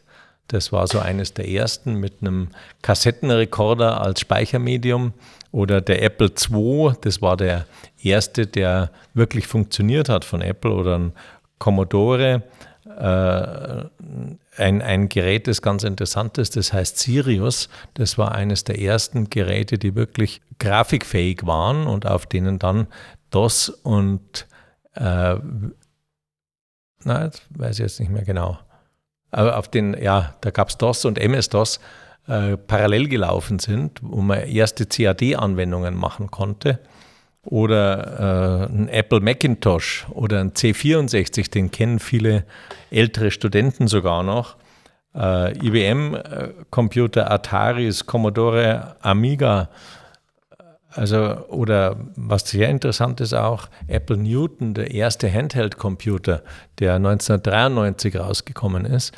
Das 0.47 0.71
war 0.71 0.88
so 0.88 0.99
eines 0.99 1.33
der 1.33 1.49
ersten 1.49 1.95
mit 1.95 2.21
einem 2.21 2.49
Kassettenrekorder 2.81 3.99
als 3.99 4.21
Speichermedium. 4.21 5.13
Oder 5.51 5.81
der 5.81 6.01
Apple 6.01 6.27
II, 6.49 6.93
das 7.01 7.21
war 7.21 7.36
der 7.36 7.65
erste, 8.01 8.47
der 8.47 8.91
wirklich 9.13 9.45
funktioniert 9.45 10.07
hat 10.07 10.23
von 10.23 10.41
Apple. 10.41 10.71
Oder 10.71 10.99
ein 10.99 11.12
Commodore, 11.60 12.43
ein, 12.89 14.82
ein 14.82 15.10
Gerät, 15.10 15.47
das 15.47 15.62
ganz 15.62 15.84
interessant 15.84 16.38
ist, 16.38 16.56
das 16.56 16.73
heißt 16.73 16.97
Sirius. 16.97 17.69
Das 17.93 18.17
war 18.17 18.34
eines 18.34 18.63
der 18.63 18.80
ersten 18.80 19.30
Geräte, 19.30 19.78
die 19.78 19.95
wirklich 19.95 20.41
grafikfähig 20.60 21.45
waren 21.45 21.88
und 21.88 22.06
auf 22.06 22.26
denen 22.26 22.60
dann 22.60 22.88
DOS 23.30 23.69
und, 23.69 24.47
äh, 24.95 25.36
na, 27.04 27.26
jetzt 27.26 27.43
weiß 27.50 27.80
ich 27.80 27.84
jetzt 27.84 28.00
nicht 28.00 28.12
mehr 28.12 28.23
genau, 28.23 28.58
aber 29.32 29.58
auf 29.58 29.67
den, 29.67 29.95
ja, 30.02 30.36
da 30.41 30.52
gab 30.52 30.69
es 30.69 30.78
DOS 30.78 31.06
und 31.06 31.19
MS-DOS 31.19 31.80
äh, 32.28 32.58
parallel 32.58 33.08
gelaufen 33.08 33.60
sind, 33.60 34.00
wo 34.02 34.21
man 34.21 34.39
erste 34.39 34.86
CAD-Anwendungen 34.86 35.95
machen 35.95 36.32
konnte. 36.32 36.80
Oder 37.49 38.67
äh, 38.67 38.73
ein 38.73 38.89
Apple 38.89 39.21
Macintosh 39.21 40.05
oder 40.10 40.41
ein 40.41 40.51
C64, 40.51 41.49
den 41.49 41.71
kennen 41.71 41.99
viele 41.99 42.43
ältere 42.91 43.31
Studenten 43.31 43.88
sogar 43.88 44.21
noch. 44.21 44.57
Äh, 45.15 45.57
IBM-Computer, 45.65 47.21
äh, 47.21 47.33
Ataris, 47.33 48.05
Commodore, 48.05 48.97
Amiga. 48.99 49.69
Also, 50.91 51.47
oder 51.47 51.95
was 52.17 52.49
sehr 52.49 52.67
interessant 52.67 53.21
ist 53.21 53.33
auch, 53.33 53.69
Apple 53.88 54.17
Newton, 54.17 54.73
der 54.73 54.91
erste 54.91 55.31
Handheld-Computer, 55.31 56.43
der 56.79 56.95
1993 56.95 58.19
rausgekommen 58.19 58.83
ist. 58.83 59.13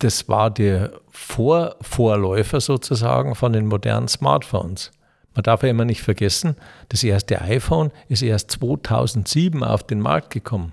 Das 0.00 0.28
war 0.28 0.50
der 0.50 0.90
Vor 1.10 1.76
Vorläufer 1.80 2.60
sozusagen 2.60 3.36
von 3.36 3.52
den 3.52 3.66
modernen 3.66 4.08
Smartphones. 4.08 4.90
Man 5.34 5.42
darf 5.44 5.62
ja 5.62 5.68
immer 5.68 5.84
nicht 5.84 6.02
vergessen, 6.02 6.56
das 6.88 7.04
erste 7.04 7.40
iPhone 7.40 7.92
ist 8.08 8.22
erst 8.22 8.50
2007 8.52 9.62
auf 9.62 9.84
den 9.84 10.00
Markt 10.00 10.30
gekommen. 10.30 10.72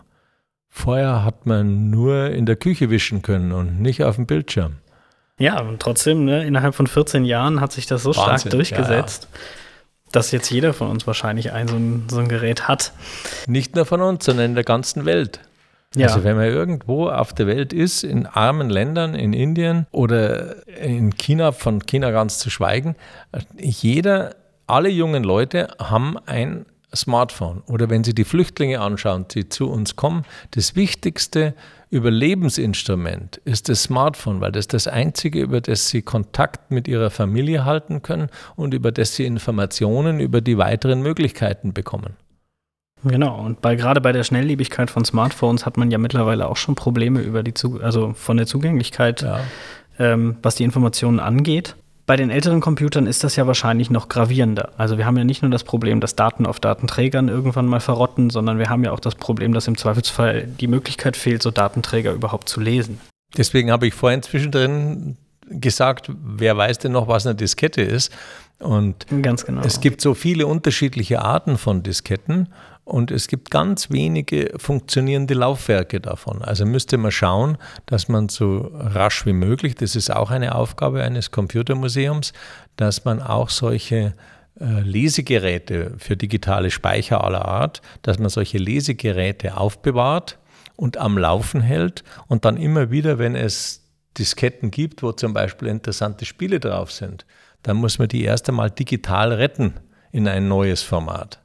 Vorher 0.70 1.24
hat 1.24 1.46
man 1.46 1.89
nur 1.89 2.30
in 2.32 2.46
der 2.46 2.56
Küche 2.56 2.89
wischen 2.89 3.22
können 3.22 3.52
und 3.52 3.82
nicht 3.82 4.04
auf 4.04 4.15
dem 4.15 4.26
Bildschirm. 4.26 4.78
Ja, 5.39 5.62
und 5.62 5.80
trotzdem, 5.80 6.26
ne, 6.26 6.46
innerhalb 6.46 6.74
von 6.76 6.88
14 6.88 7.24
Jahren 7.24 7.62
hat 7.62 7.72
sich 7.72 7.86
das 7.86 8.04
so 8.04 8.15
Wahnsinn, 8.15 8.38
stark 8.39 8.52
durchgesetzt, 8.52 9.28
ja. 9.32 9.39
dass 10.12 10.32
jetzt 10.32 10.50
jeder 10.50 10.74
von 10.74 10.89
uns 10.89 11.06
wahrscheinlich 11.06 11.52
ein 11.52 11.67
so, 11.67 11.76
ein 11.76 12.08
so 12.10 12.17
ein 12.17 12.28
Gerät 12.28 12.67
hat. 12.67 12.93
Nicht 13.46 13.76
nur 13.76 13.86
von 13.86 14.02
uns, 14.02 14.26
sondern 14.26 14.48
in 14.48 14.56
der 14.56 14.63
ganzen 14.63 15.06
Welt. 15.06 15.39
Ja. 15.96 16.08
Also 16.08 16.24
wenn 16.24 16.36
man 16.36 16.46
irgendwo 16.46 17.08
auf 17.08 17.34
der 17.34 17.48
Welt 17.48 17.72
ist, 17.72 18.04
in 18.04 18.26
armen 18.26 18.70
Ländern, 18.70 19.15
in 19.15 19.34
Indien 19.34 19.88
oder 19.91 20.67
in 20.67 21.15
China, 21.15 21.52
von 21.52 21.86
China 21.86 22.12
ganz 22.12 22.39
zu 22.39 22.50
schweigen, 22.50 22.96
jeder 23.58 24.36
alle 24.67 24.89
jungen 24.89 25.23
Leute 25.23 25.69
haben 25.80 26.17
ein 26.25 26.65
Smartphone. 26.95 27.63
Oder 27.67 27.89
wenn 27.89 28.03
Sie 28.03 28.13
die 28.13 28.23
Flüchtlinge 28.23 28.80
anschauen, 28.80 29.25
die 29.30 29.49
zu 29.49 29.69
uns 29.69 29.95
kommen, 29.95 30.23
das 30.51 30.75
wichtigste 30.75 31.53
Überlebensinstrument 31.89 33.38
ist 33.45 33.69
das 33.69 33.84
Smartphone, 33.84 34.41
weil 34.41 34.51
das 34.51 34.67
das 34.67 34.88
einzige, 34.88 35.41
über 35.41 35.62
das 35.62 35.89
Sie 35.89 36.01
Kontakt 36.01 36.71
mit 36.71 36.88
Ihrer 36.88 37.10
Familie 37.10 37.65
halten 37.65 38.01
können 38.01 38.30
und 38.56 38.73
über 38.73 38.91
das 38.91 39.15
Sie 39.15 39.25
Informationen 39.25 40.19
über 40.19 40.41
die 40.41 40.58
weiteren 40.58 41.01
Möglichkeiten 41.01 41.73
bekommen. 41.73 42.15
Genau, 43.03 43.39
und 43.39 43.62
bei, 43.62 43.75
gerade 43.75 44.01
bei 44.01 44.12
der 44.12 44.23
Schnelllebigkeit 44.23 44.89
von 44.89 45.06
Smartphones 45.06 45.65
hat 45.65 45.77
man 45.77 45.91
ja 45.91 45.97
mittlerweile 45.97 46.47
auch 46.47 46.58
schon 46.58 46.75
Probleme 46.75 47.21
über 47.21 47.43
die, 47.43 47.53
also 47.82 48.13
von 48.13 48.38
der 48.38 48.47
Zugänglichkeit, 48.47 49.21
ja. 49.21 49.39
ähm, 49.99 50.38
was 50.41 50.56
die 50.56 50.63
Informationen 50.63 51.19
angeht. 51.19 51.75
Bei 52.08 52.15
den 52.15 52.30
älteren 52.30 52.62
Computern 52.62 53.06
ist 53.06 53.26
das 53.26 53.36
ja 53.36 53.48
wahrscheinlich 53.48 53.89
noch 53.89 54.08
gravierender. 54.08 54.72
Also 54.78 54.98
wir 54.98 55.06
haben 55.06 55.17
ja 55.17 55.26
nicht 55.26 55.41
nur 55.41 55.52
das 55.52 55.65
Problem, 55.65 56.00
dass 56.00 56.15
Daten 56.15 56.46
auf 56.46 56.62
Datenträgern 56.62 57.28
irgendwann 57.28 57.65
mal 57.65 57.82
verrotten, 57.82 58.30
sondern 58.30 58.60
wir 58.60 58.70
haben 58.70 58.86
ja 58.86 58.93
auch 58.93 59.02
das 59.02 59.15
Problem, 59.15 59.54
dass 59.54 59.67
im 59.67 59.78
Zweifelsfall 59.78 60.48
die 60.48 60.67
Möglichkeit 60.67 61.17
fehlt, 61.17 61.43
so 61.43 61.52
Datenträger 61.52 62.13
überhaupt 62.13 62.48
zu 62.48 62.62
lesen. 62.62 63.02
Deswegen 63.36 63.72
habe 63.72 63.88
ich 63.88 63.93
vorhin 63.93 64.24
zwischendrin 64.24 65.17
gesagt, 65.50 66.10
wer 66.24 66.56
weiß 66.56 66.80
denn 66.80 66.93
noch, 66.93 67.10
was 67.10 67.28
eine 67.28 67.36
Diskette 67.36 67.82
ist? 67.82 68.13
Und 68.60 69.06
Ganz 69.22 69.46
genau. 69.46 69.62
es 69.63 69.82
gibt 69.82 70.00
so 70.00 70.13
viele 70.13 70.48
unterschiedliche 70.48 71.22
Arten 71.22 71.58
von 71.58 71.84
Disketten 71.84 72.48
und 72.88 73.12
es 73.12 73.28
gibt 73.28 73.52
ganz 73.52 73.91
wenige 73.91 74.54
funktionierende 74.58 75.34
Laufwerke 75.34 76.00
davon. 76.00 76.41
Also 76.41 76.65
müsste 76.65 76.97
man 76.97 77.12
schauen, 77.12 77.58
dass 77.86 78.08
man 78.08 78.30
so 78.30 78.71
rasch 78.73 79.26
wie 79.26 79.34
möglich, 79.34 79.76
das 79.76 79.97
ist 79.97 80.10
auch 80.10 80.32
eine 80.32 80.56
Aufgabe 80.56 81.04
eines 81.04 81.32
Computermuseums, 81.32 82.32
dass 82.78 83.04
man 83.04 83.21
auch 83.21 83.50
solche 83.50 84.13
äh, 84.60 84.82
Lesegeräte 84.82 85.95
für 85.97 86.15
digitale 86.15 86.71
Speicher 86.71 87.23
aller 87.26 87.45
Art, 87.45 87.82
dass 88.04 88.19
man 88.19 88.30
solche 88.30 88.58
Lesegeräte 88.58 89.58
aufbewahrt 89.58 90.39
und 90.78 90.95
am 90.95 91.17
Laufen 91.17 91.60
hält 91.60 92.06
und 92.28 92.45
dann 92.45 92.56
immer 92.56 92.89
wieder, 92.89 93.19
wenn 93.19 93.36
es 93.36 93.84
Disketten 94.17 94.71
gibt, 94.71 95.04
wo 95.04 95.12
zum 95.12 95.34
Beispiel 95.34 95.67
interessante 95.67 96.23
Spiele 96.23 96.62
drauf 96.62 96.93
sind, 96.93 97.26
dann 97.63 97.76
muss 97.76 98.00
man 98.00 98.08
die 98.08 98.23
erst 98.23 98.47
einmal 98.47 98.71
digital 98.71 99.34
retten 99.34 99.73
in 100.13 100.28
ein 100.30 100.47
neues 100.47 100.84
Format. 100.84 101.41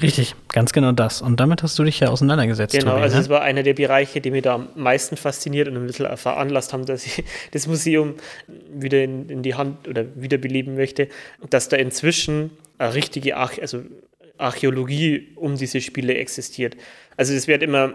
Richtig, 0.00 0.36
ganz 0.48 0.72
genau 0.72 0.92
das. 0.92 1.20
Und 1.20 1.40
damit 1.40 1.64
hast 1.64 1.76
du 1.76 1.82
dich 1.82 1.98
ja 1.98 2.08
auseinandergesetzt. 2.08 2.78
Genau, 2.78 2.92
Tobi, 2.92 3.02
also 3.02 3.16
ne? 3.16 3.22
es 3.22 3.28
war 3.28 3.42
einer 3.42 3.64
der 3.64 3.74
Bereiche, 3.74 4.20
die 4.20 4.30
mich 4.30 4.42
da 4.42 4.54
am 4.54 4.68
meisten 4.76 5.16
fasziniert 5.16 5.66
und 5.66 5.76
ein 5.76 5.86
bisschen 5.86 6.16
veranlasst 6.16 6.72
haben, 6.72 6.86
dass 6.86 7.04
ich 7.04 7.24
das 7.50 7.66
Museum 7.66 8.14
wieder 8.72 9.02
in, 9.02 9.28
in 9.28 9.42
die 9.42 9.54
Hand 9.54 9.88
oder 9.88 10.04
wiederbeleben 10.14 10.76
möchte, 10.76 11.08
dass 11.50 11.68
da 11.68 11.76
inzwischen 11.76 12.52
eine 12.78 12.94
richtige 12.94 13.36
Arch 13.36 13.60
also 13.60 13.82
Archäologie 14.38 15.32
um 15.34 15.56
diese 15.56 15.80
Spiele 15.80 16.14
existiert. 16.14 16.76
Also 17.16 17.34
es 17.34 17.48
wird 17.48 17.62
immer 17.62 17.94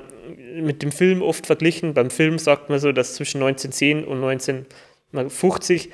mit 0.54 0.84
dem 0.84 0.92
Film 0.92 1.22
oft 1.22 1.48
verglichen. 1.48 1.94
Beim 1.94 2.10
Film 2.10 2.38
sagt 2.40 2.70
man 2.70 2.80
so, 2.80 2.92
dass 2.92 3.16
zwischen 3.16 3.42
1910 3.42 4.04
und 4.04 4.24
1950 4.24 5.90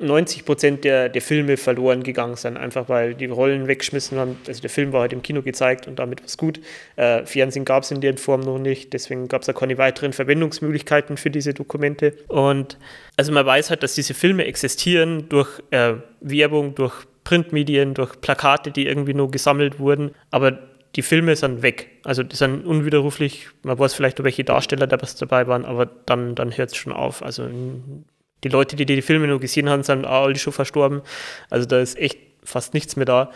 90 0.00 0.44
Prozent 0.44 0.84
der, 0.84 1.08
der 1.08 1.20
Filme 1.20 1.56
verloren 1.56 2.04
gegangen 2.04 2.36
sind, 2.36 2.56
einfach 2.56 2.88
weil 2.88 3.14
die 3.14 3.26
Rollen 3.26 3.66
weggeschmissen 3.66 4.18
haben. 4.18 4.36
Also 4.46 4.60
der 4.60 4.70
Film 4.70 4.92
war 4.92 5.02
halt 5.02 5.12
im 5.12 5.22
Kino 5.22 5.42
gezeigt 5.42 5.88
und 5.88 5.98
damit 5.98 6.20
war 6.20 6.26
es 6.26 6.36
gut. 6.36 6.60
Äh, 6.96 7.26
Fernsehen 7.26 7.64
gab 7.64 7.82
es 7.82 7.90
in 7.90 8.00
der 8.00 8.16
Form 8.16 8.40
noch 8.40 8.58
nicht, 8.58 8.92
deswegen 8.92 9.26
gab 9.26 9.42
es 9.42 9.48
auch 9.48 9.54
keine 9.54 9.76
weiteren 9.76 10.12
Verwendungsmöglichkeiten 10.12 11.16
für 11.16 11.30
diese 11.30 11.52
Dokumente. 11.52 12.14
Und 12.28 12.78
also 13.16 13.32
man 13.32 13.44
weiß 13.44 13.70
halt, 13.70 13.82
dass 13.82 13.94
diese 13.94 14.14
Filme 14.14 14.44
existieren 14.44 15.28
durch 15.28 15.48
äh, 15.70 15.94
Werbung, 16.20 16.76
durch 16.76 16.94
Printmedien, 17.24 17.94
durch 17.94 18.20
Plakate, 18.20 18.70
die 18.70 18.86
irgendwie 18.86 19.14
nur 19.14 19.30
gesammelt 19.30 19.80
wurden, 19.80 20.12
aber 20.30 20.58
die 20.94 21.02
Filme 21.02 21.36
sind 21.36 21.62
weg. 21.62 21.90
Also 22.04 22.22
die 22.22 22.36
sind 22.36 22.64
unwiderruflich, 22.64 23.48
man 23.62 23.78
weiß 23.78 23.94
vielleicht, 23.94 24.22
welche 24.22 24.44
Darsteller 24.44 24.86
dabei 24.86 25.46
waren, 25.48 25.64
aber 25.64 25.86
dann, 25.86 26.34
dann 26.34 26.56
hört 26.56 26.70
es 26.70 26.76
schon 26.76 26.92
auf. 26.92 27.22
Also 27.22 27.48
die 28.44 28.48
Leute, 28.48 28.76
die 28.76 28.86
die 28.86 29.02
Filme 29.02 29.26
nur 29.26 29.40
gesehen 29.40 29.68
haben, 29.68 29.82
sind 29.82 30.04
auch 30.04 30.24
alle 30.24 30.36
schon 30.36 30.52
verstorben. 30.52 31.02
Also 31.50 31.66
da 31.66 31.80
ist 31.80 31.98
echt 31.98 32.18
fast 32.44 32.74
nichts 32.74 32.96
mehr 32.96 33.06
da. 33.06 33.30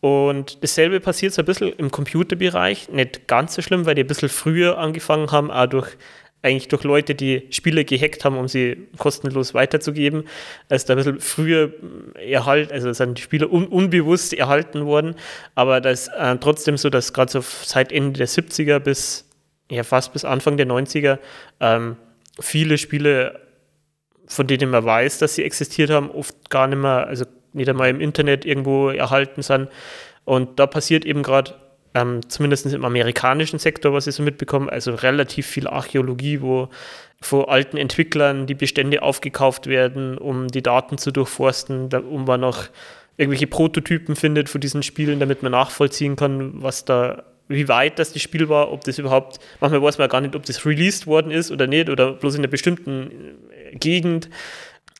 Und 0.00 0.62
dasselbe 0.62 0.98
passiert 1.00 1.34
so 1.34 1.42
ein 1.42 1.44
bisschen 1.44 1.72
im 1.74 1.90
Computerbereich. 1.90 2.88
Nicht 2.88 3.28
ganz 3.28 3.54
so 3.54 3.62
schlimm, 3.62 3.84
weil 3.84 3.94
die 3.94 4.02
ein 4.02 4.06
bisschen 4.06 4.30
früher 4.30 4.78
angefangen 4.78 5.30
haben, 5.30 5.50
auch 5.50 5.66
durch 5.66 5.96
eigentlich 6.42 6.68
durch 6.68 6.84
Leute, 6.84 7.14
die 7.14 7.46
Spiele 7.50 7.84
gehackt 7.84 8.24
haben, 8.24 8.38
um 8.38 8.48
sie 8.48 8.88
kostenlos 8.96 9.52
weiterzugeben, 9.52 10.24
als 10.68 10.84
da 10.84 10.94
ein 10.94 10.96
bisschen 10.96 11.20
früher 11.20 11.72
erhalten, 12.14 12.72
also 12.72 12.92
sind 12.92 13.18
die 13.18 13.22
Spiele 13.22 13.48
un 13.48 13.66
unbewusst 13.66 14.32
erhalten 14.32 14.86
worden, 14.86 15.16
aber 15.54 15.80
das 15.80 16.08
ist 16.08 16.14
äh, 16.16 16.36
trotzdem 16.38 16.78
so, 16.78 16.88
dass 16.88 17.12
gerade 17.12 17.30
so 17.30 17.40
seit 17.42 17.92
Ende 17.92 18.18
der 18.18 18.28
70er 18.28 18.78
bis 18.78 19.28
ja 19.70 19.82
fast 19.82 20.12
bis 20.12 20.24
Anfang 20.24 20.56
der 20.56 20.66
90er 20.66 21.18
ähm, 21.60 21.96
viele 22.40 22.78
Spiele 22.78 23.38
von 24.30 24.46
denen 24.46 24.70
man 24.70 24.84
weiß, 24.84 25.18
dass 25.18 25.34
sie 25.34 25.42
existiert 25.42 25.90
haben, 25.90 26.10
oft 26.10 26.50
gar 26.50 26.68
nicht 26.68 26.78
mehr, 26.78 27.08
also 27.08 27.24
nicht 27.52 27.68
einmal 27.68 27.90
im 27.90 28.00
Internet 28.00 28.46
irgendwo 28.46 28.88
erhalten 28.88 29.42
sind. 29.42 29.68
Und 30.24 30.60
da 30.60 30.66
passiert 30.66 31.04
eben 31.04 31.24
gerade, 31.24 31.54
ähm, 31.94 32.20
zumindest 32.28 32.66
im 32.66 32.84
amerikanischen 32.84 33.58
Sektor, 33.58 33.92
was 33.92 34.06
ich 34.06 34.14
so 34.14 34.22
mitbekomme, 34.22 34.70
also 34.70 34.94
relativ 34.94 35.48
viel 35.48 35.66
Archäologie, 35.66 36.40
wo 36.40 36.68
von 37.20 37.46
alten 37.46 37.76
Entwicklern 37.76 38.46
die 38.46 38.54
Bestände 38.54 39.02
aufgekauft 39.02 39.66
werden, 39.66 40.16
um 40.16 40.46
die 40.46 40.62
Daten 40.62 40.96
zu 40.96 41.10
durchforsten, 41.10 41.88
da, 41.88 41.98
um 41.98 42.24
man 42.24 42.40
noch 42.40 42.68
irgendwelche 43.16 43.48
Prototypen 43.48 44.14
findet 44.14 44.48
von 44.48 44.60
diesen 44.60 44.84
Spielen, 44.84 45.18
damit 45.18 45.42
man 45.42 45.52
nachvollziehen 45.52 46.14
kann, 46.14 46.62
was 46.62 46.84
da 46.84 47.24
wie 47.50 47.66
weit 47.66 47.98
das 47.98 48.12
das 48.12 48.22
Spiel 48.22 48.48
war, 48.48 48.70
ob 48.70 48.84
das 48.84 48.98
überhaupt, 48.98 49.40
manchmal 49.58 49.82
weiß 49.82 49.98
man 49.98 50.08
gar 50.08 50.20
nicht, 50.20 50.36
ob 50.36 50.46
das 50.46 50.64
released 50.64 51.08
worden 51.08 51.32
ist 51.32 51.50
oder 51.50 51.66
nicht 51.66 51.90
oder 51.90 52.12
bloß 52.12 52.36
in 52.36 52.42
einer 52.42 52.48
bestimmten 52.48 53.10
Gegend. 53.78 54.28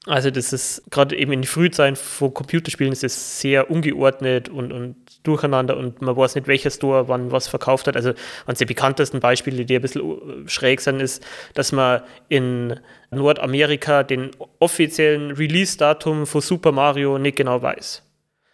Also 0.07 0.31
das 0.31 0.53
ist 0.55 0.91
gerade 0.91 1.17
eben 1.17 1.31
in 1.33 1.43
die 1.43 1.49
Frühzeit 1.49 1.99
von 1.99 2.33
Computerspielen 2.33 2.93
ist 2.93 3.05
es 3.05 3.41
sehr 3.41 3.71
ungeordnet 3.71 4.49
und, 4.49 4.73
und 4.73 4.97
durcheinander 5.25 5.77
und 5.77 6.01
man 6.01 6.17
weiß 6.17 6.37
nicht, 6.37 6.47
welcher 6.47 6.71
Store 6.71 7.07
wann 7.09 7.31
was 7.33 7.49
verkauft 7.49 7.87
hat. 7.87 7.97
Also 7.97 8.15
eines 8.47 8.59
der 8.59 8.67
bekanntesten 8.67 9.21
Beispiele, 9.21 9.67
die 9.67 9.77
ein 9.77 9.83
bisschen 9.83 10.49
schräg 10.49 10.81
sind, 10.81 11.01
ist, 11.01 11.23
dass 11.53 11.71
man 11.73 12.01
in 12.31 12.81
Nordamerika 13.11 14.03
den 14.03 14.31
offiziellen 14.59 15.33
Release-Datum 15.33 16.27
von 16.27 16.41
Super 16.41 16.73
Mario 16.73 17.19
nicht 17.19 17.37
genau 17.37 17.61
weiß. 17.61 18.03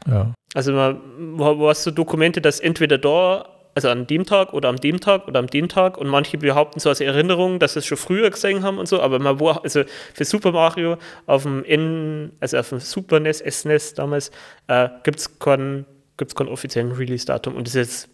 Ja. 0.09 0.35
Also 0.55 0.73
man 0.73 0.99
weiß 1.39 1.85
so 1.85 1.91
Dokumente, 1.93 2.41
dass 2.41 2.59
entweder 2.59 2.99
da 2.99 3.56
also 3.77 3.91
an 3.91 4.07
dem 4.07 4.25
Tag 4.25 4.55
oder 4.55 4.71
an 4.71 4.77
dem 4.77 5.01
Tag 5.01 5.29
oder 5.29 5.39
an 5.39 5.49
dem 5.49 5.69
Tag 5.69 5.99
und 5.99 6.09
manche 6.09 6.39
behaupten 6.39 6.81
so 6.81 6.89
als 6.89 7.01
Erinnerung, 7.01 7.59
dass 7.59 7.75
sie 7.75 7.81
es 7.81 7.87
schon 7.87 7.99
früher 7.99 8.31
gesehen 8.31 8.63
haben 8.63 8.79
und 8.79 8.89
so, 8.89 9.03
aber 9.03 9.19
man 9.19 9.39
wo, 9.39 9.51
also 9.51 9.85
für 10.15 10.25
Super 10.25 10.51
Mario 10.51 10.97
auf 11.27 11.43
dem 11.43 11.63
N, 11.63 12.33
also 12.41 12.57
auf 12.57 12.71
dem 12.71 12.81
Super 12.81 13.21
NES, 13.21 13.39
SNES 13.39 13.93
damals, 13.95 14.31
äh, 14.67 14.89
gibt 15.05 15.19
es 15.19 15.39
keinen 15.39 15.85
gibt's 16.17 16.35
kein 16.35 16.49
offiziellen 16.49 16.93
Release-Datum 16.93 17.55
und 17.55 17.67
das 17.67 17.75
ist 17.75 18.07
jetzt 18.07 18.09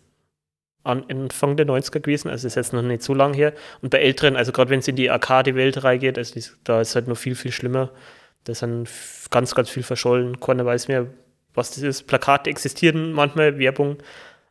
an 0.82 1.04
Anfang 1.08 1.56
der 1.56 1.64
90er 1.66 2.00
gewesen, 2.00 2.28
also 2.28 2.48
ist 2.48 2.56
jetzt 2.56 2.72
noch 2.72 2.82
nicht 2.82 3.04
so 3.04 3.14
lange 3.14 3.36
her. 3.36 3.52
Und 3.82 3.90
bei 3.90 3.98
älteren, 3.98 4.34
also 4.34 4.50
gerade 4.50 4.70
wenn 4.70 4.80
es 4.80 4.88
in 4.88 4.96
die 4.96 5.10
Arcade-Welt 5.10 5.84
reingeht, 5.84 6.18
also 6.18 6.40
da 6.64 6.80
ist 6.80 6.96
halt 6.96 7.06
noch 7.06 7.16
viel, 7.16 7.36
viel 7.36 7.52
schlimmer. 7.52 7.90
Da 8.42 8.52
sind 8.52 8.88
ganz, 9.30 9.54
ganz 9.54 9.70
viel 9.70 9.84
verschollen. 9.84 10.40
Keiner 10.40 10.66
weiß 10.66 10.88
mehr, 10.88 11.06
was 11.54 11.70
das 11.70 11.84
ist. 11.84 12.08
Plakate 12.08 12.50
existieren 12.50 13.12
manchmal, 13.12 13.58
Werbung, 13.58 13.98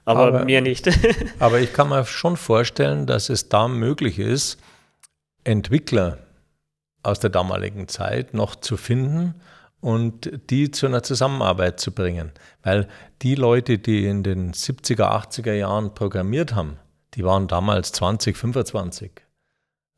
aber, 0.06 0.28
aber 0.28 0.46
mehr 0.46 0.62
nicht. 0.62 0.90
aber 1.40 1.60
ich 1.60 1.74
kann 1.74 1.90
mir 1.90 2.06
schon 2.06 2.38
vorstellen, 2.38 3.06
dass 3.06 3.30
es 3.30 3.50
da 3.50 3.68
möglich 3.68 4.20
ist, 4.20 4.58
Entwickler 5.44 6.20
aus 7.04 7.20
der 7.20 7.30
damaligen 7.30 7.88
Zeit 7.88 8.34
noch 8.34 8.56
zu 8.56 8.78
finden 8.78 9.36
und 9.80 10.32
die 10.50 10.72
zu 10.72 10.86
einer 10.86 11.04
Zusammenarbeit 11.04 11.80
zu 11.80 11.92
bringen. 11.92 12.32
Weil 12.62 12.88
die 13.22 13.36
Leute, 13.36 13.80
die 13.80 14.06
in 14.06 14.24
den 14.24 14.54
70er, 14.54 15.12
80er 15.12 15.54
Jahren 15.54 15.94
programmiert 15.94 16.54
haben, 16.54 16.78
die 17.16 17.24
waren 17.24 17.48
damals 17.48 17.92
20, 17.92 18.38
25. 18.38 19.12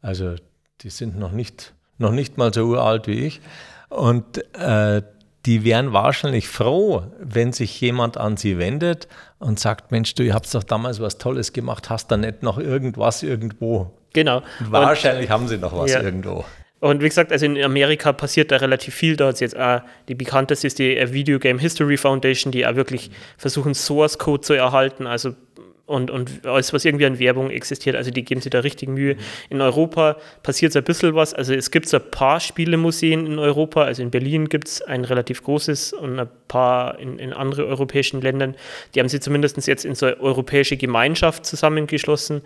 Also 0.01 0.35
die 0.81 0.89
sind 0.89 1.17
noch 1.17 1.31
nicht, 1.31 1.73
noch 1.97 2.11
nicht 2.11 2.37
mal 2.37 2.53
so 2.53 2.63
uralt 2.63 3.07
wie 3.07 3.25
ich. 3.25 3.41
Und 3.89 4.37
äh, 4.55 5.03
die 5.45 5.65
wären 5.65 5.91
wahrscheinlich 5.91 6.47
froh, 6.47 7.03
wenn 7.19 7.51
sich 7.51 7.79
jemand 7.81 8.17
an 8.17 8.37
sie 8.37 8.57
wendet 8.57 9.07
und 9.39 9.59
sagt, 9.59 9.91
Mensch, 9.91 10.15
du, 10.15 10.33
habt 10.33 10.53
doch 10.53 10.63
damals 10.63 11.01
was 11.01 11.17
Tolles 11.17 11.51
gemacht, 11.51 11.89
hast 11.89 12.11
da 12.11 12.17
nicht 12.17 12.43
noch 12.43 12.57
irgendwas 12.57 13.23
irgendwo? 13.23 13.91
Genau. 14.13 14.41
Wahrscheinlich 14.69 15.27
und, 15.27 15.33
haben 15.33 15.47
sie 15.47 15.57
noch 15.57 15.77
was 15.77 15.91
ja. 15.91 16.01
irgendwo. 16.01 16.45
Und 16.79 17.01
wie 17.01 17.07
gesagt, 17.07 17.31
also 17.31 17.45
in 17.45 17.61
Amerika 17.63 18.11
passiert 18.11 18.51
da 18.51 18.57
relativ 18.57 18.93
viel. 18.93 19.15
Da 19.15 19.29
ist 19.29 19.39
jetzt 19.39 19.57
auch 19.57 19.81
die 20.09 20.15
bekannteste 20.15 20.67
ist 20.67 20.79
die 20.79 20.97
Video 21.13 21.39
Game 21.39 21.57
History 21.57 21.95
Foundation, 21.95 22.51
die 22.51 22.67
auch 22.67 22.75
wirklich 22.75 23.09
versuchen, 23.37 23.73
Source 23.73 24.17
Code 24.17 24.41
zu 24.41 24.53
erhalten, 24.53 25.07
also 25.07 25.33
und, 25.85 26.09
und 26.11 26.45
alles, 26.45 26.71
was 26.71 26.85
irgendwie 26.85 27.05
an 27.05 27.19
Werbung 27.19 27.49
existiert, 27.49 27.95
also 27.95 28.09
die 28.09 28.23
geben 28.23 28.39
sich 28.39 28.49
da 28.49 28.59
richtig 28.59 28.87
Mühe. 28.87 29.17
In 29.49 29.59
Europa 29.59 30.17
passiert 30.41 30.71
so 30.71 30.79
ein 30.79 30.85
bisschen 30.85 31.13
was, 31.13 31.33
also 31.33 31.53
es 31.53 31.71
gibt 31.71 31.89
so 31.89 31.97
ein 31.97 32.09
paar 32.09 32.39
Spielemuseen 32.39 33.25
in 33.25 33.37
Europa, 33.37 33.83
also 33.83 34.01
in 34.01 34.09
Berlin 34.09 34.47
gibt 34.47 34.69
es 34.69 34.81
ein 34.81 35.03
relativ 35.03 35.43
großes 35.43 35.91
und 35.93 36.19
ein 36.19 36.29
paar 36.47 36.99
in, 36.99 37.19
in 37.19 37.33
anderen 37.33 37.65
europäischen 37.65 38.21
Ländern, 38.21 38.55
die 38.95 39.01
haben 39.01 39.09
sie 39.09 39.19
zumindest 39.19 39.67
jetzt 39.67 39.83
in 39.83 39.95
so 39.95 40.05
eine 40.05 40.19
europäische 40.21 40.77
Gemeinschaft 40.77 41.45
zusammengeschlossen, 41.45 42.43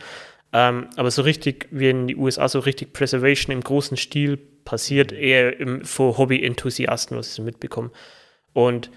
ähm, 0.54 0.88
aber 0.95 1.12
so 1.12 1.21
richtig, 1.21 1.67
wie 1.71 1.89
in 1.89 2.08
den 2.08 2.17
USA, 2.17 2.47
so 2.47 2.60
richtig 2.60 2.93
Preservation 2.93 3.54
im 3.54 3.62
großen 3.62 3.97
Stil 3.97 4.38
passiert, 4.65 5.12
eher 5.12 5.60
im, 5.60 5.86
vor 5.86 6.17
Hobby-Enthusiasten, 6.17 7.17
was 7.17 7.28
ich 7.28 7.34
so 7.34 7.43
mitbekomme. 7.43 7.91
Und 8.54 8.89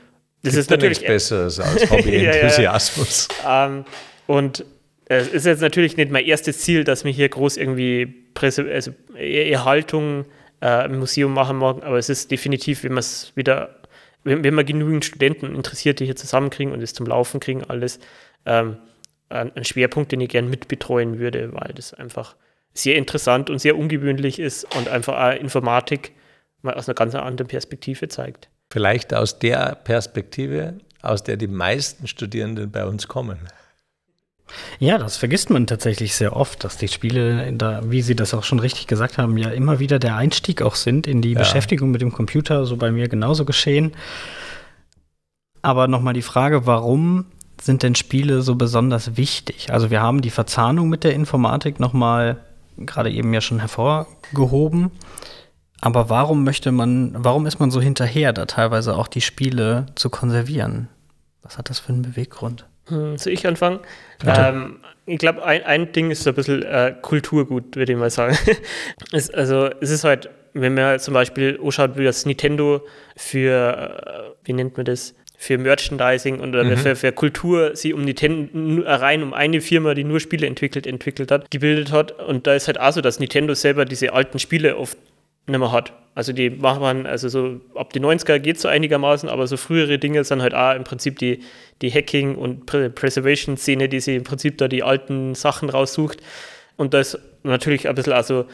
das 0.43 0.55
Gibt 0.55 0.61
ist 0.61 0.71
natürlich 0.71 1.05
besser 1.05 1.45
als 1.45 1.59
Hobby-Enthusiasmus. 1.91 3.29
ja, 3.43 3.45
ja. 3.45 3.67
ähm, 3.67 3.85
und 4.31 4.65
es 5.07 5.27
ist 5.27 5.45
jetzt 5.45 5.61
natürlich 5.61 5.97
nicht 5.97 6.13
mein 6.13 6.25
erstes 6.25 6.61
Ziel, 6.61 6.85
dass 6.85 7.05
wir 7.05 7.11
hier 7.11 7.29
groß 7.29 7.57
irgendwie 7.57 8.07
Presse, 8.07 8.65
also 8.73 8.93
Erhaltung 9.17 10.25
äh, 10.63 10.85
im 10.85 11.01
Museum 11.01 11.35
machen 11.35 11.57
mag, 11.57 11.83
aber 11.83 11.99
es 11.99 12.09
ist 12.09 12.31
definitiv, 12.31 12.85
wenn 12.85 12.93
man 12.93 13.01
es 13.01 13.33
wieder, 13.35 13.81
wenn, 14.23 14.45
wenn 14.45 14.55
wir 14.55 14.63
genügend 14.63 15.05
Studenten 15.05 15.57
Interessierte 15.57 16.05
hier 16.05 16.15
zusammenkriegen 16.15 16.73
und 16.73 16.81
es 16.81 16.95
zum 16.95 17.07
Laufen 17.07 17.41
kriegen, 17.41 17.65
alles, 17.65 17.99
ähm, 18.47 18.77
ein, 19.31 19.51
ein 19.57 19.65
Schwerpunkt, 19.65 20.13
den 20.13 20.21
ich 20.21 20.29
gern 20.29 20.49
mitbetreuen 20.49 21.19
würde, 21.19 21.53
weil 21.55 21.73
das 21.75 21.93
einfach 21.93 22.37
sehr 22.73 22.95
interessant 22.95 23.51
und 23.51 23.59
sehr 23.59 23.77
ungewöhnlich 23.77 24.39
ist 24.39 24.65
und 24.77 24.87
einfach 24.87 25.15
auch 25.21 25.41
Informatik 25.41 26.13
mal 26.63 26.75
aus 26.75 26.89
einer 26.89 26.95
ganz 26.95 27.17
anderen 27.17 27.49
Perspektive 27.49 28.07
zeigt. 28.07 28.49
Vielleicht 28.71 29.13
aus 29.13 29.41
der 29.41 29.75
Perspektive, 29.75 30.79
aus 31.03 31.25
der 31.25 31.37
die 31.37 31.49
meisten 31.49 32.07
Studierenden 32.07 32.71
bei 32.71 32.85
uns 32.87 33.09
kommen. 33.09 33.41
Ja, 34.79 34.99
das 34.99 35.17
vergisst 35.17 35.51
man 35.51 35.67
tatsächlich 35.67 36.15
sehr 36.15 36.37
oft, 36.37 36.65
dass 36.65 36.77
die 36.77 36.89
Spiele, 36.89 37.53
da, 37.53 37.81
wie 37.85 38.03
Sie 38.03 38.17
das 38.17 38.35
auch 38.35 38.45
schon 38.45 38.59
richtig 38.59 38.87
gesagt 38.87 39.19
haben, 39.19 39.37
ja 39.37 39.51
immer 39.51 39.79
wieder 39.79 39.99
der 39.99 40.17
Einstieg 40.17 40.63
auch 40.63 40.75
sind 40.75 41.07
in 41.07 41.23
die 41.23 41.33
ja. 41.33 41.39
Beschäftigung 41.39 41.91
mit 41.91 42.01
dem 42.01 42.13
Computer, 42.13 42.67
so 42.67 42.77
bei 42.77 42.91
mir 42.91 43.09
genauso 43.09 43.45
geschehen. 43.45 43.93
Aber 45.63 45.89
nochmal 45.89 46.15
die 46.15 46.23
Frage, 46.23 46.67
warum 46.67 47.27
sind 47.61 47.83
denn 47.83 47.95
Spiele 47.95 48.43
so 48.43 48.55
besonders 48.55 49.17
wichtig? 49.17 49.73
Also 49.73 49.91
wir 49.91 50.01
haben 50.01 50.23
die 50.23 50.31
Verzahnung 50.31 50.89
mit 50.89 51.05
der 51.05 51.15
Informatik 51.15 51.79
nochmal 51.79 52.39
gerade 52.87 53.11
eben 53.11 53.33
ja 53.35 53.41
schon 53.41 53.59
hervorgehoben. 53.61 54.91
Aber 55.81 56.11
warum 56.11 56.45
möchte 56.45 56.73
man, 56.73 57.15
warum 57.17 57.47
ist 57.47 57.59
man 57.59 57.71
so 57.71 57.81
hinterher, 57.81 58.33
da 58.33 58.47
teilweise 58.47 58.97
auch 58.97 59.09
die 59.09 59.21
Spiele 59.21 59.87
zu 59.95 60.11
konservieren? 60.11 60.89
Was 61.43 61.57
hat 61.59 61.71
das 61.71 61.79
für 61.79 61.93
einen 61.93 62.03
Beweggrund? 62.03 62.67
Hm, 62.91 63.17
soll 63.17 63.33
ich 63.33 63.47
anfangen? 63.47 63.81
Ähm, 64.27 64.81
ich 65.07 65.19
glaube, 65.19 65.45
ein, 65.45 65.65
ein 65.65 65.93
Ding 65.93 66.11
ist 66.11 66.23
so 66.23 66.31
ein 66.31 66.37
bisschen 66.37 66.63
äh, 66.63 66.95
Kulturgut, 67.01 67.77
würde 67.77 67.93
ich 67.93 67.99
mal 67.99 68.11
sagen. 68.11 68.37
es, 69.13 69.31
also 69.31 69.71
es 69.81 69.91
ist 69.91 70.05
halt, 70.05 70.31
wenn 70.53 70.75
man 70.75 70.99
zum 70.99 71.15
Beispiel 71.15 71.59
anschaut, 71.63 71.97
wie 71.97 72.05
das 72.05 72.27
Nintendo 72.27 72.87
für, 73.17 74.33
äh, 74.35 74.47
wie 74.47 74.53
nennt 74.53 74.77
man 74.77 74.85
das, 74.85 75.15
für 75.37 75.57
Merchandising 75.57 76.39
und 76.39 76.51
mhm. 76.51 76.77
für, 76.77 76.95
für, 76.97 77.13
Kultur 77.13 77.75
sie 77.75 77.95
um 77.95 78.05
Nintendo 78.05 78.83
rein 78.85 79.23
um 79.23 79.33
eine 79.33 79.63
Firma, 79.63 79.95
die 79.95 80.05
nur 80.05 80.21
Spiele 80.21 80.47
entwickelt, 80.47 80.87
entwickelt 80.87 81.31
hat, 81.31 81.51
gebildet 81.51 81.93
hat. 81.93 82.13
Und 82.13 82.47
da 82.47 82.55
ist 82.55 82.67
halt 82.67 82.79
auch 82.79 82.93
so, 82.93 83.01
dass 83.01 83.21
Nintendo 83.21 83.55
selber 83.55 83.87
diese 83.87 84.13
alten 84.13 84.39
Spiele 84.39 84.77
oft 84.77 84.99
nicht 85.51 85.61
mehr 85.61 85.73
hat. 85.73 85.93
Also 86.15 86.33
die 86.33 86.51
macht 86.51 86.81
man, 86.81 87.07
also 87.07 87.29
so 87.29 87.61
ab 87.75 87.93
die 87.93 88.01
90er 88.01 88.39
geht 88.41 88.57
es 88.57 88.63
so 88.63 88.69
einigermaßen, 88.69 89.29
aber 89.29 89.47
so 89.47 89.57
frühere 89.57 89.99
Dinge 89.99 90.25
sind 90.25 90.43
halt 90.43 90.55
auch 90.55 90.75
im 90.75 90.85
Prinzip 90.85 91.19
die, 91.19 91.41
die 91.83 91.91
Hacking- 91.91 92.35
und 92.35 92.67
Preservation-Szene, 92.67 93.89
die 93.89 94.01
sie 94.01 94.17
im 94.17 94.25
Prinzip 94.25 94.59
da 94.59 94.69
die 94.69 94.83
alten 94.83 95.35
Sachen 95.35 95.71
raussucht. 95.71 96.19
Und 96.77 96.95
da 96.95 97.01
ist 97.01 97.19
natürlich 97.43 97.89
ein 97.89 97.95
bisschen 97.95 98.13
also 98.13 98.47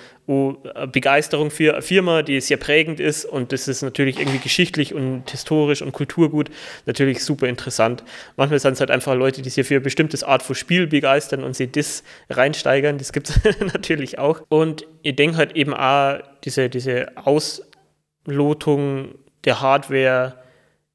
Begeisterung 0.92 1.51
für 1.51 1.75
eine 1.75 1.83
Firma, 1.83 2.22
die 2.22 2.40
sehr 2.40 2.57
prägend 2.57 3.01
ist 3.01 3.25
und 3.25 3.53
das 3.53 3.68
ist 3.68 3.83
natürlich 3.83 4.18
irgendwie 4.18 4.38
geschichtlich 4.38 4.94
und 4.94 5.31
historisch 5.31 5.83
und 5.83 5.92
kulturgut 5.92 6.51
natürlich 6.85 7.25
super 7.25 7.49
interessant. 7.49 8.05
Manchmal 8.37 8.59
sind 8.59 8.72
es 8.75 8.81
halt 8.81 8.90
einfach 8.90 9.14
Leute, 9.14 9.42
die 9.42 9.51
sich 9.51 9.66
für 9.66 9.77
ein 9.77 9.83
bestimmtes 9.83 10.22
Art 10.25 10.42
von 10.42 10.55
Spiel 10.55 10.87
begeistern 10.87 11.44
und 11.44 11.55
sie 11.57 11.70
das 11.70 12.03
reinsteigern, 12.31 12.99
das 12.99 13.12
gibt 13.12 13.31
es 13.31 13.40
natürlich 13.72 14.18
auch. 14.18 14.42
Und 14.49 14.87
ich 15.03 15.16
denke 15.16 15.37
halt 15.37 15.57
eben 15.57 15.75
auch 15.75 16.18
diese, 16.44 16.68
diese 16.68 17.09
Auslotung 17.16 19.14
der 19.44 19.61
Hardware 19.61 20.35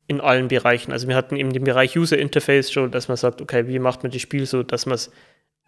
in 0.08 0.20
allen 0.20 0.50
Bereichen. 0.50 0.92
Also 0.92 1.08
wir 1.08 1.16
hatten 1.16 1.38
eben 1.38 1.54
den 1.54 1.64
Bereich 1.64 1.98
User 1.98 2.18
Interface 2.18 2.70
schon, 2.72 2.92
dass 2.92 3.08
man 3.08 3.16
sagt, 3.16 3.42
okay, 3.42 3.68
wie 3.68 3.80
macht 3.80 4.04
man 4.04 4.12
das 4.12 4.22
Spiel 4.22 4.46
so, 4.46 4.62
dass 4.62 4.86
man 4.86 4.96
es 4.96 5.10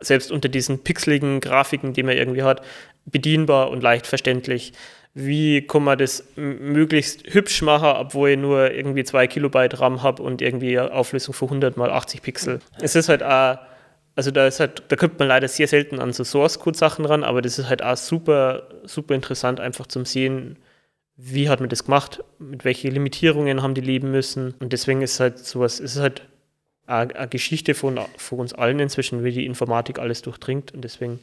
selbst 0.04 0.32
unter 0.32 0.50
diesen 0.50 0.80
pixeligen 0.84 1.40
Grafiken, 1.40 1.94
die 1.94 2.04
man 2.04 2.18
irgendwie 2.18 2.44
hat, 2.44 2.62
bedienbar 3.06 3.70
und 3.70 3.82
leicht 3.82 4.08
verständlich. 4.08 4.74
Wie 5.16 5.62
kann 5.68 5.84
man 5.84 5.98
das 5.98 6.24
möglichst 6.36 7.34
hübsch 7.34 7.62
machen, 7.62 7.90
obwohl 7.98 8.32
ich 8.32 8.38
nur 8.38 8.72
irgendwie 8.72 9.04
2 9.04 9.28
Kilobyte 9.28 9.80
RAM 9.80 10.02
habe 10.02 10.24
und 10.24 10.42
irgendwie 10.42 10.80
Auflösung 10.80 11.36
von 11.36 11.50
100 11.50 11.78
mal 11.78 11.92
80 11.92 12.24
Pixel. 12.24 12.60
Es 12.82 12.96
ist 12.96 13.10
halt 13.10 13.22
auch, 13.22 13.60
also 14.16 14.32
da 14.32 14.48
ist 14.48 14.60
halt, 14.60 14.84
da 14.88 14.96
kommt 14.96 15.20
man 15.20 15.28
leider 15.28 15.48
sehr 15.48 15.68
selten 15.68 16.00
an 16.00 16.14
so 16.14 16.24
Source 16.24 16.60
Code 16.60 16.78
Sachen 16.78 17.06
ran, 17.06 17.24
aber 17.24 17.44
das 17.44 17.60
ist 17.60 17.70
halt 17.70 17.84
auch 17.84 17.98
super, 17.98 18.70
super 18.86 19.14
interessant 19.14 19.60
einfach 19.60 19.86
zum 19.86 20.06
Sehen, 20.06 20.58
wie 21.16 21.48
hat 21.48 21.60
man 21.60 21.70
das 21.70 21.86
gemacht, 21.86 22.24
mit 22.40 22.66
welchen 22.66 22.92
Limitierungen 22.92 23.62
haben 23.62 23.76
die 23.76 23.82
leben 23.82 24.10
müssen. 24.10 24.56
Und 24.60 24.74
deswegen 24.74 25.04
ist 25.04 25.20
halt 25.20 25.38
sowas, 25.38 25.80
ist 25.80 26.00
halt 26.00 26.24
eine 26.86 27.28
Geschichte 27.30 27.74
von, 27.74 28.00
von 28.18 28.40
uns 28.40 28.54
allen 28.54 28.80
inzwischen, 28.80 29.24
wie 29.24 29.32
die 29.32 29.46
Informatik 29.46 30.00
alles 30.00 30.22
durchdringt. 30.22 30.74
Und 30.74 30.82
deswegen 30.82 31.20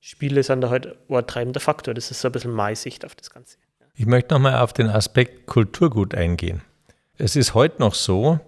Spiele 0.00 0.42
sind 0.42 0.60
da 0.62 0.70
halt 0.70 0.96
ein 1.08 1.26
treibender 1.26 1.60
Faktor. 1.60 1.94
Das 1.94 2.10
ist 2.10 2.20
so 2.20 2.28
ein 2.28 2.32
bisschen 2.32 2.52
meine 2.52 2.76
Sicht 2.76 3.04
auf 3.04 3.14
das 3.14 3.30
Ganze. 3.30 3.58
Ich 3.94 4.06
möchte 4.06 4.34
nochmal 4.34 4.60
auf 4.60 4.72
den 4.72 4.88
Aspekt 4.88 5.46
Kulturgut 5.46 6.14
eingehen. 6.14 6.62
Es 7.18 7.36
ist 7.36 7.54
heute 7.54 7.80
noch 7.80 7.94
so, 7.94 8.40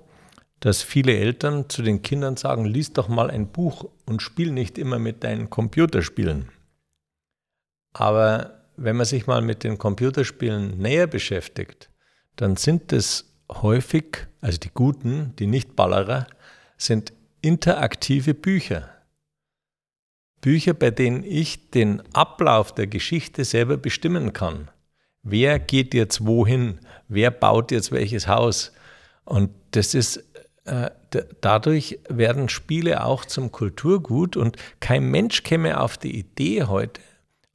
dass 0.60 0.82
viele 0.82 1.16
Eltern 1.16 1.68
zu 1.68 1.82
den 1.82 2.02
Kindern 2.02 2.36
sagen, 2.36 2.64
lies 2.64 2.92
doch 2.92 3.08
mal 3.08 3.30
ein 3.30 3.48
Buch 3.48 3.90
und 4.06 4.22
spiel 4.22 4.52
nicht 4.52 4.78
immer 4.78 4.98
mit 4.98 5.24
deinen 5.24 5.50
Computerspielen. 5.50 6.48
Aber 7.92 8.62
wenn 8.76 8.96
man 8.96 9.04
sich 9.04 9.26
mal 9.26 9.42
mit 9.42 9.64
den 9.64 9.76
Computerspielen 9.76 10.78
näher 10.78 11.06
beschäftigt, 11.06 11.90
dann 12.36 12.56
sind 12.56 12.92
es 12.92 13.32
häufig, 13.50 14.26
also 14.40 14.58
die 14.58 14.70
guten, 14.72 15.34
die 15.38 15.46
Nicht-Ballerer, 15.46 16.26
sind 16.84 17.12
interaktive 17.40 18.34
Bücher. 18.34 18.88
Bücher, 20.40 20.74
bei 20.74 20.90
denen 20.90 21.22
ich 21.22 21.70
den 21.70 22.02
Ablauf 22.14 22.74
der 22.74 22.86
Geschichte 22.88 23.44
selber 23.44 23.76
bestimmen 23.76 24.32
kann. 24.32 24.70
Wer 25.22 25.58
geht 25.60 25.94
jetzt 25.94 26.26
wohin? 26.26 26.80
Wer 27.08 27.30
baut 27.30 27.70
jetzt 27.70 27.92
welches 27.92 28.26
Haus? 28.26 28.72
Und 29.24 29.50
das 29.70 29.94
ist, 29.94 30.24
äh, 30.64 30.90
dadurch 31.40 32.00
werden 32.08 32.48
Spiele 32.48 33.04
auch 33.04 33.24
zum 33.24 33.52
Kulturgut 33.52 34.36
und 34.36 34.56
kein 34.80 35.04
Mensch 35.04 35.44
käme 35.44 35.80
auf 35.80 35.96
die 35.96 36.18
Idee 36.18 36.64
heute, 36.64 37.00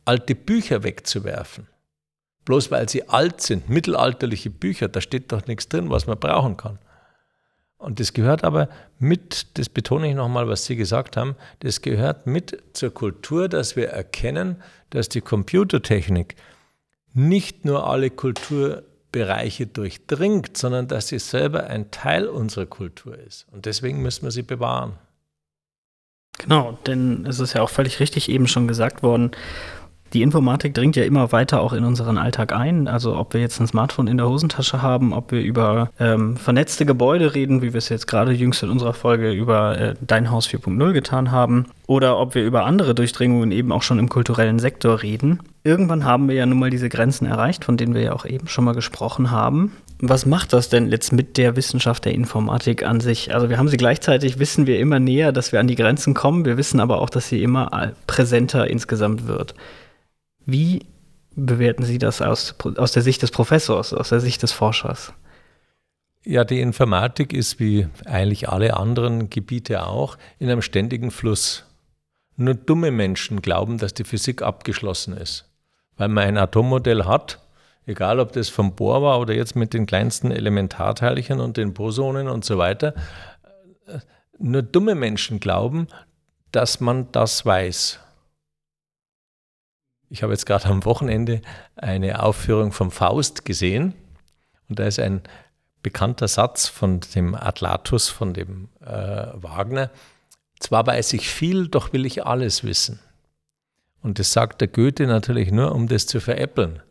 alte 0.06 0.36
Bücher 0.36 0.84
wegzuwerfen. 0.84 1.68
Bloß 2.46 2.72
weil 2.72 2.88
sie 2.88 3.10
alt 3.10 3.42
sind, 3.42 3.68
mittelalterliche 3.70 4.50
Bücher, 4.50 4.88
da 4.88 5.02
steht 5.02 5.34
doch 5.34 5.46
nichts 5.48 5.68
drin, 5.68 5.90
was 5.90 6.08
man 6.08 6.18
brauchen 6.18 6.56
kann. 6.56 6.80
Und 7.78 8.00
das 8.00 8.14
gehört 8.14 8.44
aber 8.44 8.70
mit, 8.98 9.58
das 9.58 9.70
betone 9.70 10.10
ich 10.10 10.16
nochmal, 10.16 10.48
was 10.48 10.66
Sie 10.66 10.76
gesagt 10.76 11.16
haben, 11.16 11.36
das 11.60 11.82
gehört 11.82 12.26
mit 12.26 12.64
zur 12.74 12.92
Kultur, 12.92 13.50
dass 13.50 13.76
wir 13.76 13.90
erkennen, 13.90 14.58
dass 14.90 15.10
die 15.10 15.22
Computertechnik 15.22 16.36
nicht 17.14 17.66
nur 17.66 17.88
alle 17.88 18.10
Kulturbereiche 18.10 19.68
durchdringt, 19.68 20.56
sondern 20.56 20.88
dass 20.88 21.08
sie 21.08 21.20
selber 21.20 21.68
ein 21.68 21.90
Teil 21.90 22.28
unserer 22.28 22.68
Kultur 22.68 23.18
ist. 23.18 23.48
Und 23.52 23.66
deswegen 23.66 24.02
müssen 24.02 24.24
wir 24.24 24.32
sie 24.32 24.44
bewahren. 24.44 24.94
Genau, 26.38 26.78
denn 26.86 27.26
es 27.26 27.40
ist 27.40 27.54
ja 27.54 27.64
auch 27.64 27.70
völlig 27.70 28.00
richtig 28.00 28.30
eben 28.30 28.48
schon 28.48 28.68
gesagt 28.68 29.02
worden, 29.02 29.32
die 30.14 30.22
Informatik 30.22 30.74
dringt 30.74 30.96
ja 30.96 31.04
immer 31.04 31.32
weiter 31.32 31.62
auch 31.62 31.74
in 31.74 31.84
unseren 31.84 32.18
Alltag 32.18 32.54
ein. 32.54 32.88
Also 32.88 33.16
ob 33.16 33.34
wir 33.34 33.42
jetzt 33.42 33.60
ein 33.60 33.68
Smartphone 33.68 34.08
in 34.08 34.18
der 34.18 34.30
Hosentasche 34.30 34.82
haben, 34.82 35.14
ob 35.14 35.32
wir 35.32 35.42
über 35.42 35.90
ähm, 36.00 36.38
vernetzte 36.38 36.86
Gebäude 36.86 37.36
reden, 37.36 37.62
wie 37.62 37.74
wir 37.74 37.78
es 37.78 37.90
jetzt 37.90 38.08
gerade 38.08 38.32
jüngst 38.32 38.64
in 38.64 38.70
unserer 38.70 38.94
Folge 38.94 39.32
über 39.32 39.78
äh, 39.78 39.94
Dein 40.02 40.32
Haus 40.32 40.48
4.0 40.48 40.94
getan 40.94 41.32
haben, 41.32 41.66
oder 41.88 42.20
ob 42.20 42.36
wir 42.36 42.44
über 42.44 42.66
andere 42.66 42.94
Durchdringungen 42.96 43.52
eben 43.52 43.72
auch 43.72 43.82
schon 43.82 44.00
im 44.00 44.10
kulturellen 44.10 44.60
Sektor 44.60 45.02
reden. 45.02 45.40
Irgendwann 45.64 46.06
haben 46.06 46.28
wir 46.28 46.36
ja 46.36 46.46
nun 46.46 46.60
mal 46.60 46.70
diese 46.70 46.90
Grenzen 46.90 47.26
erreicht, 47.26 47.66
von 47.66 47.78
denen 47.78 47.94
wir 47.94 48.02
ja 48.02 48.14
auch 48.14 48.26
eben 48.26 48.48
schon 48.48 48.66
mal 48.66 48.76
gesprochen 48.76 49.32
haben. 49.32 49.74
Was 50.00 50.26
macht 50.26 50.54
das 50.54 50.70
denn 50.70 50.90
jetzt 50.90 51.12
mit 51.12 51.38
der 51.38 51.56
Wissenschaft 51.56 52.06
der 52.06 52.14
Informatik 52.14 52.84
an 52.84 53.00
sich? 53.00 53.34
Also 53.34 53.50
wir 53.50 53.58
haben 53.58 53.68
sie 53.68 53.78
gleichzeitig, 53.78 54.38
wissen 54.38 54.68
wir 54.68 54.80
immer 54.80 55.00
näher, 55.00 55.32
dass 55.32 55.52
wir 55.52 55.60
an 55.60 55.68
die 55.68 55.76
Grenzen 55.76 56.14
kommen. 56.14 56.46
Wir 56.46 56.56
wissen 56.56 56.80
aber 56.80 57.02
auch, 57.02 57.10
dass 57.10 57.30
sie 57.30 57.42
immer 57.42 57.94
präsenter 58.06 58.70
insgesamt 58.70 59.28
wird. 59.28 59.56
Wie 60.48 60.86
bewerten 61.36 61.84
Sie 61.84 62.00
das 62.00 62.22
aus, 62.22 62.56
aus 62.78 62.94
der 62.94 63.04
Sicht 63.04 63.22
des 63.22 63.32
Professors, 63.32 63.94
aus 63.94 64.10
der 64.10 64.22
Sicht 64.22 64.42
des 64.42 64.54
Forschers? 64.54 65.14
Ja, 66.24 66.46
die 66.46 66.62
Informatik 66.62 67.34
ist 67.34 67.60
wie 67.60 67.88
eigentlich 68.06 68.48
alle 68.48 68.76
anderen 68.78 69.30
Gebiete 69.30 69.86
auch 69.86 70.18
in 70.40 70.50
einem 70.50 70.62
ständigen 70.62 71.12
Fluss. 71.12 71.66
Nur 72.38 72.54
dumme 72.54 72.92
Menschen 72.92 73.42
glauben, 73.42 73.78
dass 73.78 73.94
die 73.94 74.06
Physik 74.06 74.42
abgeschlossen 74.42 75.18
ist. 75.18 75.50
Weil 75.98 76.08
man 76.08 76.24
ein 76.24 76.38
Atommodell 76.38 77.04
hat, 77.04 77.40
egal 77.86 78.22
ob 78.22 78.32
das 78.32 78.48
vom 78.48 78.74
Bohr 78.74 79.02
war 79.02 79.20
oder 79.20 79.34
jetzt 79.34 79.56
mit 79.58 79.74
den 79.74 79.86
kleinsten 79.86 80.32
Elementarteilchen 80.32 81.42
und 81.42 81.58
den 81.58 81.74
Bosonen 81.74 82.30
und 82.30 82.46
so 82.46 82.58
weiter. 82.58 82.94
Nur 84.40 84.62
dumme 84.62 84.96
Menschen 84.96 85.42
glauben, 85.42 85.88
dass 86.52 86.80
man 86.80 87.12
das 87.12 87.46
weiß. 87.46 88.00
Ich 90.10 90.24
habe 90.24 90.34
jetzt 90.34 90.46
gerade 90.46 90.66
am 90.66 90.86
Wochenende 90.86 91.42
eine 91.76 92.24
Aufführung 92.24 92.72
vom 92.72 92.92
Faust 92.92 93.44
gesehen 93.44 93.94
und 94.70 94.80
da 94.80 94.86
ist 94.86 95.00
ein 95.00 95.22
bekannter 95.84 96.28
Satz 96.28 96.68
von 96.68 97.02
dem 97.16 97.36
Atlatus, 97.36 98.10
von 98.10 98.34
dem 98.34 98.70
äh, 98.82 99.28
Wagner. 99.34 99.90
Zwar 100.60 100.88
weiß 100.88 101.14
ich 101.14 101.30
viel, 101.30 101.68
doch 101.68 101.94
will 101.94 102.06
ich 102.06 102.26
alles 102.26 102.64
wissen. 102.64 103.00
Und 104.02 104.20
das 104.20 104.32
sagt 104.32 104.62
der 104.62 104.68
Goethe 104.68 105.08
natürlich 105.08 105.52
nur, 105.52 105.74
um 105.74 105.88
das 105.88 106.08
zu 106.08 106.20
veräppeln, 106.20 106.82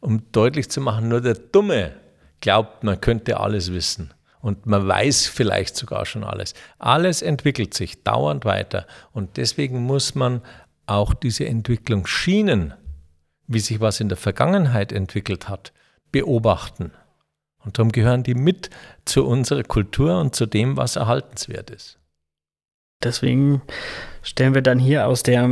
um 0.00 0.30
deutlich 0.32 0.68
zu 0.68 0.80
machen, 0.80 1.08
nur 1.08 1.20
der 1.20 1.34
Dumme 1.34 1.92
glaubt, 2.40 2.84
man 2.84 3.00
könnte 3.00 3.40
alles 3.40 3.72
wissen. 3.72 4.12
Und 4.40 4.66
man 4.66 4.86
weiß 4.86 5.26
vielleicht 5.26 5.76
sogar 5.76 6.06
schon 6.06 6.22
alles. 6.22 6.54
Alles 6.78 7.22
entwickelt 7.22 7.74
sich 7.74 8.04
dauernd 8.04 8.44
weiter. 8.44 8.86
Und 9.12 9.38
deswegen 9.38 9.82
muss 9.82 10.14
man 10.14 10.40
auch 10.86 11.14
diese 11.14 11.46
Entwicklungsschienen, 11.46 12.74
wie 13.46 13.60
sich 13.60 13.80
was 13.80 14.00
in 14.00 14.08
der 14.08 14.16
Vergangenheit 14.16 14.92
entwickelt 14.92 15.48
hat, 15.48 15.72
beobachten. 16.12 16.92
Und 17.64 17.78
darum 17.78 17.92
gehören 17.92 18.22
die 18.22 18.34
mit 18.34 18.70
zu 19.04 19.26
unserer 19.26 19.64
Kultur 19.64 20.20
und 20.20 20.34
zu 20.34 20.46
dem, 20.46 20.76
was 20.76 20.96
erhaltenswert 20.96 21.70
ist. 21.70 21.98
Deswegen 23.02 23.60
stellen 24.22 24.54
wir 24.54 24.62
dann 24.62 24.78
hier 24.78 25.06
aus 25.06 25.22
der, 25.22 25.48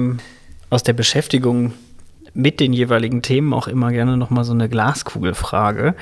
aus 0.71 0.83
der 0.83 0.93
Beschäftigung 0.93 1.75
mit 2.33 2.61
den 2.61 2.73
jeweiligen 2.73 3.23
Themen 3.23 3.53
auch 3.53 3.69
immer 3.69 3.91
gerne 3.93 4.17
nochmal 4.17 4.45
so 4.45 4.53
eine 4.53 4.69
Glaskugelfrage. 4.69 5.95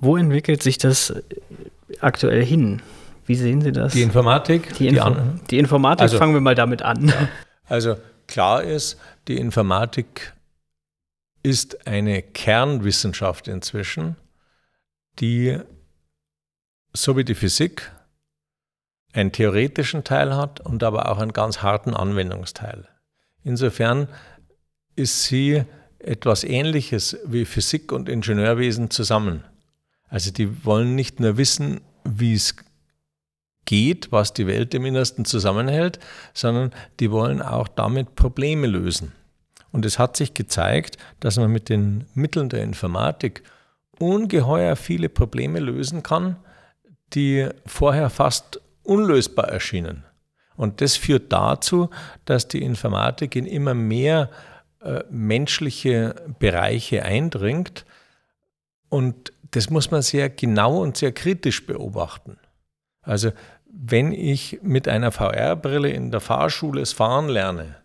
Wo 0.00 0.16
entwickelt 0.16 0.62
sich 0.62 0.78
das 0.78 1.14
aktuell 2.00 2.44
hin? 2.44 2.82
Wie 3.26 3.36
sehen 3.36 3.60
Sie 3.60 3.72
das? 3.72 3.92
Die 3.92 4.02
Informatik? 4.02 4.74
Die, 4.74 4.88
Info 4.88 5.10
die, 5.10 5.46
die 5.50 5.58
Informatik, 5.58 6.02
also, 6.02 6.18
fangen 6.18 6.34
wir 6.34 6.40
mal 6.40 6.54
damit 6.54 6.82
an. 6.82 7.08
Ja. 7.08 7.14
Also 7.72 7.96
klar 8.26 8.64
ist, 8.64 8.98
die 9.28 9.38
Informatik 9.38 10.34
ist 11.42 11.86
eine 11.86 12.20
Kernwissenschaft 12.20 13.48
inzwischen, 13.48 14.16
die 15.20 15.58
so 16.92 17.16
wie 17.16 17.24
die 17.24 17.34
Physik 17.34 17.90
einen 19.14 19.32
theoretischen 19.32 20.04
Teil 20.04 20.36
hat 20.36 20.60
und 20.60 20.82
aber 20.82 21.10
auch 21.10 21.16
einen 21.16 21.32
ganz 21.32 21.62
harten 21.62 21.94
Anwendungsteil. 21.94 22.86
Insofern 23.42 24.06
ist 24.94 25.24
sie 25.24 25.64
etwas 25.98 26.44
Ähnliches 26.44 27.16
wie 27.24 27.46
Physik 27.46 27.90
und 27.90 28.10
Ingenieurwesen 28.10 28.90
zusammen. 28.90 29.44
Also 30.10 30.30
die 30.30 30.66
wollen 30.66 30.94
nicht 30.94 31.20
nur 31.20 31.38
wissen, 31.38 31.80
wie 32.04 32.34
es 32.34 32.54
geht, 33.64 34.12
was 34.12 34.32
die 34.32 34.46
Welt 34.46 34.74
im 34.74 34.84
Innersten 34.84 35.24
zusammenhält, 35.24 35.98
sondern 36.34 36.72
die 37.00 37.10
wollen 37.10 37.40
auch 37.42 37.68
damit 37.68 38.14
Probleme 38.16 38.66
lösen. 38.66 39.12
Und 39.70 39.86
es 39.86 39.98
hat 39.98 40.16
sich 40.16 40.34
gezeigt, 40.34 40.98
dass 41.20 41.38
man 41.38 41.50
mit 41.50 41.68
den 41.68 42.06
Mitteln 42.14 42.48
der 42.48 42.62
Informatik 42.62 43.42
ungeheuer 43.98 44.76
viele 44.76 45.08
Probleme 45.08 45.60
lösen 45.60 46.02
kann, 46.02 46.36
die 47.14 47.48
vorher 47.66 48.10
fast 48.10 48.60
unlösbar 48.82 49.48
erschienen. 49.48 50.04
Und 50.56 50.80
das 50.80 50.96
führt 50.96 51.32
dazu, 51.32 51.88
dass 52.24 52.48
die 52.48 52.62
Informatik 52.62 53.36
in 53.36 53.46
immer 53.46 53.74
mehr 53.74 54.30
äh, 54.80 55.04
menschliche 55.10 56.14
Bereiche 56.38 57.04
eindringt. 57.04 57.84
Und 58.88 59.32
das 59.52 59.70
muss 59.70 59.90
man 59.90 60.02
sehr 60.02 60.28
genau 60.28 60.82
und 60.82 60.96
sehr 60.96 61.12
kritisch 61.12 61.66
beobachten. 61.66 62.36
Also 63.02 63.32
wenn 63.66 64.12
ich 64.12 64.60
mit 64.62 64.88
einer 64.88 65.12
VR-Brille 65.12 65.90
in 65.90 66.10
der 66.10 66.20
Fahrschule 66.20 66.80
das 66.80 66.92
Fahren 66.92 67.28
lerne, 67.28 67.76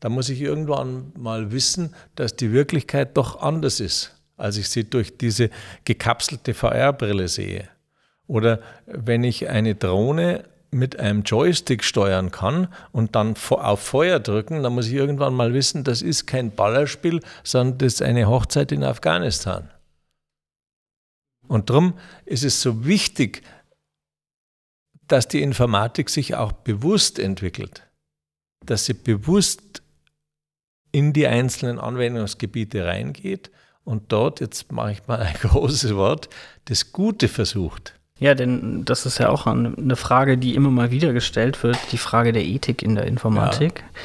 dann 0.00 0.12
muss 0.12 0.28
ich 0.28 0.40
irgendwann 0.40 1.12
mal 1.16 1.52
wissen, 1.52 1.94
dass 2.16 2.36
die 2.36 2.52
Wirklichkeit 2.52 3.16
doch 3.16 3.40
anders 3.40 3.80
ist, 3.80 4.20
als 4.36 4.56
ich 4.56 4.68
sie 4.68 4.88
durch 4.88 5.16
diese 5.16 5.50
gekapselte 5.84 6.54
VR-Brille 6.54 7.28
sehe. 7.28 7.68
Oder 8.26 8.60
wenn 8.86 9.24
ich 9.24 9.48
eine 9.48 9.74
Drohne 9.74 10.44
mit 10.70 10.98
einem 10.98 11.22
Joystick 11.22 11.84
steuern 11.84 12.30
kann 12.30 12.68
und 12.92 13.14
dann 13.14 13.34
auf 13.50 13.80
Feuer 13.80 14.18
drücken, 14.20 14.62
dann 14.62 14.72
muss 14.72 14.86
ich 14.86 14.94
irgendwann 14.94 15.34
mal 15.34 15.52
wissen, 15.52 15.84
das 15.84 16.02
ist 16.02 16.26
kein 16.26 16.50
Ballerspiel, 16.50 17.20
sondern 17.44 17.78
das 17.78 17.94
ist 17.94 18.02
eine 18.02 18.26
Hochzeit 18.26 18.72
in 18.72 18.82
Afghanistan. 18.82 19.70
Und 21.46 21.68
darum 21.68 21.94
ist 22.24 22.44
es 22.44 22.62
so 22.62 22.86
wichtig, 22.86 23.42
dass 25.12 25.28
die 25.28 25.42
Informatik 25.42 26.08
sich 26.08 26.36
auch 26.36 26.52
bewusst 26.52 27.18
entwickelt, 27.18 27.82
dass 28.64 28.86
sie 28.86 28.94
bewusst 28.94 29.82
in 30.90 31.12
die 31.12 31.26
einzelnen 31.26 31.78
Anwendungsgebiete 31.78 32.86
reingeht 32.86 33.50
und 33.84 34.10
dort, 34.10 34.40
jetzt 34.40 34.72
mache 34.72 34.92
ich 34.92 35.06
mal 35.06 35.20
ein 35.20 35.34
großes 35.40 35.94
Wort, 35.96 36.30
das 36.64 36.92
Gute 36.92 37.28
versucht. 37.28 37.94
Ja, 38.18 38.34
denn 38.34 38.84
das 38.84 39.04
ist 39.04 39.18
ja 39.18 39.28
auch 39.28 39.46
eine 39.46 39.96
Frage, 39.96 40.38
die 40.38 40.54
immer 40.54 40.70
mal 40.70 40.90
wieder 40.90 41.12
gestellt 41.12 41.62
wird, 41.62 41.76
die 41.90 41.98
Frage 41.98 42.32
der 42.32 42.44
Ethik 42.44 42.82
in 42.82 42.94
der 42.94 43.04
Informatik. 43.04 43.80
Ja. 43.80 44.00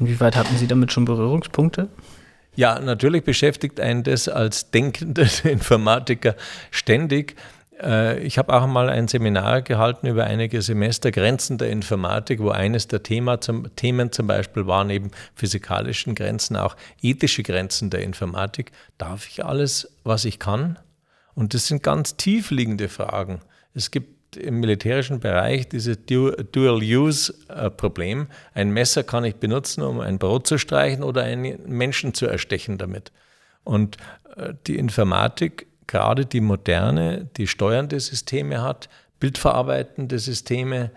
Inwieweit 0.00 0.36
hatten 0.36 0.56
Sie 0.56 0.66
damit 0.66 0.92
schon 0.92 1.04
Berührungspunkte? 1.04 1.88
Ja, 2.56 2.80
natürlich 2.80 3.24
beschäftigt 3.24 3.80
einen 3.80 4.02
das 4.02 4.28
als 4.28 4.70
denkender 4.70 5.26
Informatiker 5.44 6.34
ständig. 6.70 7.36
Äh, 7.82 8.20
ich 8.20 8.38
habe 8.38 8.52
auch 8.52 8.66
mal 8.66 8.88
ein 8.88 9.08
Seminar 9.08 9.62
gehalten 9.62 10.06
über 10.06 10.24
einige 10.24 10.62
Semester 10.62 11.10
Grenzen 11.10 11.58
der 11.58 11.70
Informatik, 11.70 12.40
wo 12.40 12.50
eines 12.50 12.88
der 12.88 13.02
Thema 13.02 13.40
zum, 13.40 13.74
Themen 13.76 14.12
zum 14.12 14.26
Beispiel 14.26 14.66
war 14.66 14.84
neben 14.84 15.10
physikalischen 15.34 16.14
Grenzen 16.14 16.56
auch 16.56 16.76
ethische 17.00 17.42
Grenzen 17.42 17.90
der 17.90 18.02
Informatik. 18.02 18.72
Darf 18.98 19.28
ich 19.28 19.44
alles, 19.44 19.92
was 20.04 20.24
ich 20.24 20.38
kann? 20.38 20.78
Und 21.34 21.54
das 21.54 21.66
sind 21.66 21.82
ganz 21.82 22.16
tiefliegende 22.16 22.88
Fragen. 22.88 23.40
Es 23.72 23.90
gibt 23.90 24.36
im 24.36 24.60
militärischen 24.60 25.20
Bereich 25.20 25.68
dieses 25.68 25.98
Dual-Use-Problem. 26.06 28.28
Ein 28.54 28.70
Messer 28.70 29.02
kann 29.02 29.24
ich 29.24 29.34
benutzen, 29.36 29.82
um 29.82 30.00
ein 30.00 30.18
Brot 30.18 30.46
zu 30.46 30.58
streichen 30.58 31.02
oder 31.02 31.24
einen 31.24 31.58
Menschen 31.66 32.14
zu 32.14 32.26
erstechen 32.26 32.78
damit. 32.78 33.12
Und 33.64 33.96
äh, 34.36 34.54
die 34.66 34.76
Informatik 34.76 35.66
gerade 35.90 36.24
die 36.24 36.40
moderne, 36.40 37.28
die 37.36 37.48
steuernde 37.48 37.98
Systeme 37.98 38.62
hat, 38.62 38.88
bildverarbeitende 39.18 40.20
Systeme, 40.20 40.92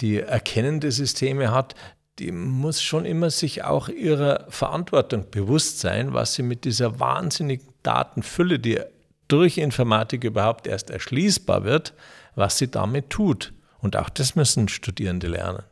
die 0.00 0.18
erkennende 0.18 0.90
Systeme 0.90 1.52
hat, 1.52 1.74
die 2.18 2.32
muss 2.32 2.82
schon 2.82 3.04
immer 3.04 3.28
sich 3.30 3.64
auch 3.64 3.88
ihrer 3.90 4.46
Verantwortung 4.48 5.30
bewusst 5.30 5.80
sein, 5.80 6.14
was 6.14 6.34
sie 6.34 6.42
mit 6.42 6.64
dieser 6.64 6.98
wahnsinnigen 6.98 7.68
Datenfülle, 7.82 8.58
die 8.58 8.80
durch 9.28 9.58
Informatik 9.58 10.24
überhaupt 10.24 10.66
erst 10.66 10.88
erschließbar 10.88 11.64
wird, 11.64 11.92
was 12.34 12.56
sie 12.56 12.70
damit 12.70 13.10
tut. 13.10 13.52
Und 13.78 13.96
auch 13.96 14.08
das 14.08 14.36
müssen 14.36 14.68
Studierende 14.68 15.28
lernen. 15.28 15.62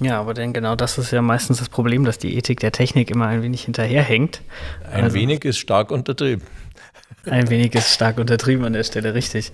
Ja, 0.00 0.20
aber 0.20 0.32
denn 0.32 0.52
genau 0.52 0.76
das 0.76 0.96
ist 0.96 1.10
ja 1.10 1.20
meistens 1.20 1.58
das 1.58 1.68
Problem, 1.68 2.04
dass 2.04 2.18
die 2.18 2.36
Ethik 2.36 2.60
der 2.60 2.72
Technik 2.72 3.10
immer 3.10 3.26
ein 3.26 3.42
wenig 3.42 3.64
hinterherhängt. 3.64 4.40
Ein 4.90 5.04
also, 5.04 5.16
wenig 5.16 5.44
ist 5.44 5.58
stark 5.58 5.90
untertrieben. 5.90 6.46
Ein 7.24 7.50
wenig 7.50 7.74
ist 7.74 7.92
stark 7.92 8.18
untertrieben 8.18 8.64
an 8.64 8.72
der 8.72 8.84
Stelle, 8.84 9.14
richtig. 9.14 9.52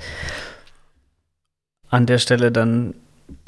An 1.88 2.06
der 2.06 2.18
Stelle 2.18 2.52
dann 2.52 2.94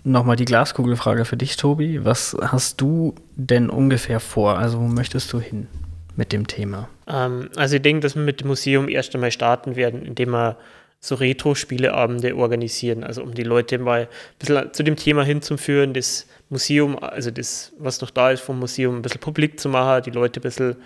nochmal 0.04 0.36
die 0.36 0.44
Glaskugelfrage 0.44 1.24
für 1.24 1.36
dich, 1.36 1.56
Tobi. 1.56 2.04
Was 2.04 2.36
hast 2.40 2.80
du 2.80 3.14
denn 3.34 3.68
ungefähr 3.68 4.20
vor? 4.20 4.58
Also, 4.58 4.78
wo 4.78 4.84
möchtest 4.84 5.32
du 5.32 5.40
hin 5.40 5.68
mit 6.16 6.32
dem 6.32 6.46
Thema? 6.46 6.88
Ähm, 7.06 7.50
also, 7.56 7.76
ich 7.76 7.82
denke, 7.82 8.00
dass 8.00 8.14
wir 8.14 8.22
mit 8.22 8.40
dem 8.40 8.48
Museum 8.48 8.88
erst 8.88 9.14
einmal 9.14 9.32
starten 9.32 9.76
werden, 9.76 10.04
indem 10.06 10.30
wir 10.30 10.56
so 11.00 11.16
Retro-Spieleabende 11.16 12.36
organisieren. 12.36 13.04
Also, 13.04 13.22
um 13.22 13.34
die 13.34 13.42
Leute 13.42 13.78
mal 13.78 14.02
ein 14.02 14.08
bisschen 14.38 14.72
zu 14.72 14.82
dem 14.82 14.96
Thema 14.96 15.24
hinzuführen, 15.24 15.92
das 15.92 16.26
Museum, 16.48 16.98
also 16.98 17.30
das, 17.30 17.72
was 17.78 18.00
noch 18.00 18.10
da 18.10 18.30
ist 18.30 18.40
vom 18.40 18.58
Museum, 18.58 18.96
ein 18.96 19.02
bisschen 19.02 19.20
publik 19.20 19.60
zu 19.60 19.68
machen, 19.68 20.04
die 20.04 20.10
Leute 20.10 20.40
ein 20.40 20.42
bisschen 20.42 20.76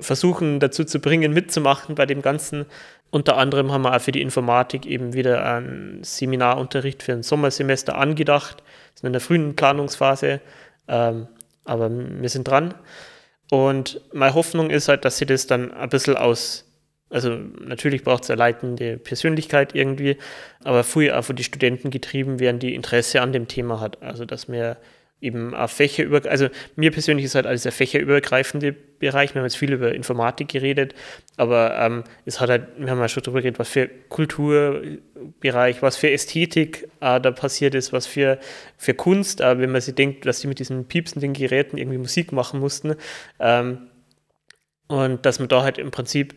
versuchen 0.00 0.60
dazu 0.60 0.84
zu 0.84 1.00
bringen, 1.00 1.32
mitzumachen 1.32 1.94
bei 1.94 2.06
dem 2.06 2.22
Ganzen. 2.22 2.66
Unter 3.10 3.36
anderem 3.36 3.72
haben 3.72 3.82
wir 3.82 3.94
auch 3.94 4.00
für 4.00 4.12
die 4.12 4.20
Informatik 4.20 4.84
eben 4.84 5.14
wieder 5.14 5.44
einen 5.44 6.02
Seminarunterricht 6.02 7.02
für 7.02 7.12
ein 7.12 7.22
Sommersemester 7.22 7.96
angedacht. 7.96 8.62
Wir 8.62 9.00
sind 9.00 9.06
in 9.08 9.12
der 9.12 9.20
frühen 9.20 9.56
Planungsphase, 9.56 10.40
ähm, 10.88 11.28
aber 11.64 11.90
wir 11.90 12.28
sind 12.28 12.48
dran. 12.48 12.74
Und 13.50 14.00
meine 14.12 14.34
Hoffnung 14.34 14.70
ist 14.70 14.88
halt, 14.88 15.04
dass 15.04 15.18
sie 15.18 15.26
das 15.26 15.46
dann 15.46 15.72
ein 15.72 15.88
bisschen 15.88 16.16
aus, 16.16 16.64
also 17.10 17.30
natürlich 17.30 18.02
braucht 18.02 18.24
es 18.24 18.30
eine 18.30 18.38
leitende 18.38 18.98
Persönlichkeit 18.98 19.74
irgendwie, 19.74 20.18
aber 20.64 20.82
früher 20.82 21.18
auch 21.18 21.24
von 21.24 21.36
die 21.36 21.44
Studenten 21.44 21.90
getrieben 21.90 22.40
werden, 22.40 22.58
die 22.58 22.74
Interesse 22.74 23.22
an 23.22 23.32
dem 23.32 23.46
Thema 23.46 23.80
hat. 23.80 24.02
Also 24.02 24.24
dass 24.24 24.48
wir 24.48 24.78
eben 25.20 25.54
auf 25.54 25.72
Fächer 25.72 26.04
über, 26.04 26.20
also 26.28 26.48
mir 26.76 26.90
persönlich 26.90 27.24
ist 27.24 27.34
halt 27.34 27.46
alles 27.46 27.62
der 27.62 27.72
fächerübergreifende 27.72 28.72
Bereich. 28.72 29.34
Wir 29.34 29.40
haben 29.40 29.46
jetzt 29.46 29.56
viel 29.56 29.72
über 29.72 29.94
Informatik 29.94 30.48
geredet, 30.48 30.94
aber 31.36 31.76
ähm, 31.78 32.04
es 32.26 32.40
hat 32.40 32.50
halt, 32.50 32.68
wir 32.78 32.90
haben 32.90 32.98
ja 32.98 33.08
schon 33.08 33.22
darüber 33.22 33.40
geredet, 33.40 33.58
was 33.58 33.68
für 33.68 33.88
Kulturbereich, 34.08 35.80
was 35.80 35.96
für 35.96 36.10
Ästhetik 36.10 36.88
äh, 37.00 37.20
da 37.20 37.30
passiert 37.30 37.74
ist, 37.74 37.92
was 37.92 38.06
für, 38.06 38.38
für 38.76 38.92
Kunst, 38.92 39.40
äh, 39.40 39.58
wenn 39.58 39.72
man 39.72 39.80
sich 39.80 39.94
denkt, 39.94 40.26
dass 40.26 40.40
die 40.40 40.48
mit 40.48 40.58
diesen 40.58 40.84
piepsenden 40.84 41.32
Geräten 41.32 41.78
irgendwie 41.78 41.98
Musik 41.98 42.32
machen 42.32 42.60
mussten. 42.60 42.94
Ähm, 43.40 43.88
und 44.88 45.24
dass 45.24 45.38
man 45.38 45.48
da 45.48 45.62
halt 45.62 45.78
im 45.78 45.90
Prinzip 45.90 46.34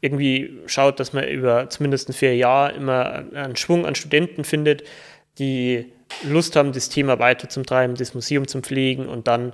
irgendwie 0.00 0.60
schaut, 0.66 1.00
dass 1.00 1.12
man 1.12 1.28
über 1.28 1.68
zumindest 1.68 2.14
vier 2.14 2.36
Jahre 2.36 2.72
immer 2.72 3.24
einen 3.34 3.56
Schwung 3.56 3.84
an 3.84 3.94
Studenten 3.94 4.44
findet, 4.44 4.84
die 5.38 5.92
Lust 6.24 6.56
haben, 6.56 6.72
das 6.72 6.88
Thema 6.88 7.18
weiterzutreiben, 7.18 7.96
das 7.96 8.14
Museum 8.14 8.46
zu 8.46 8.60
pflegen 8.60 9.08
und 9.08 9.26
dann 9.26 9.52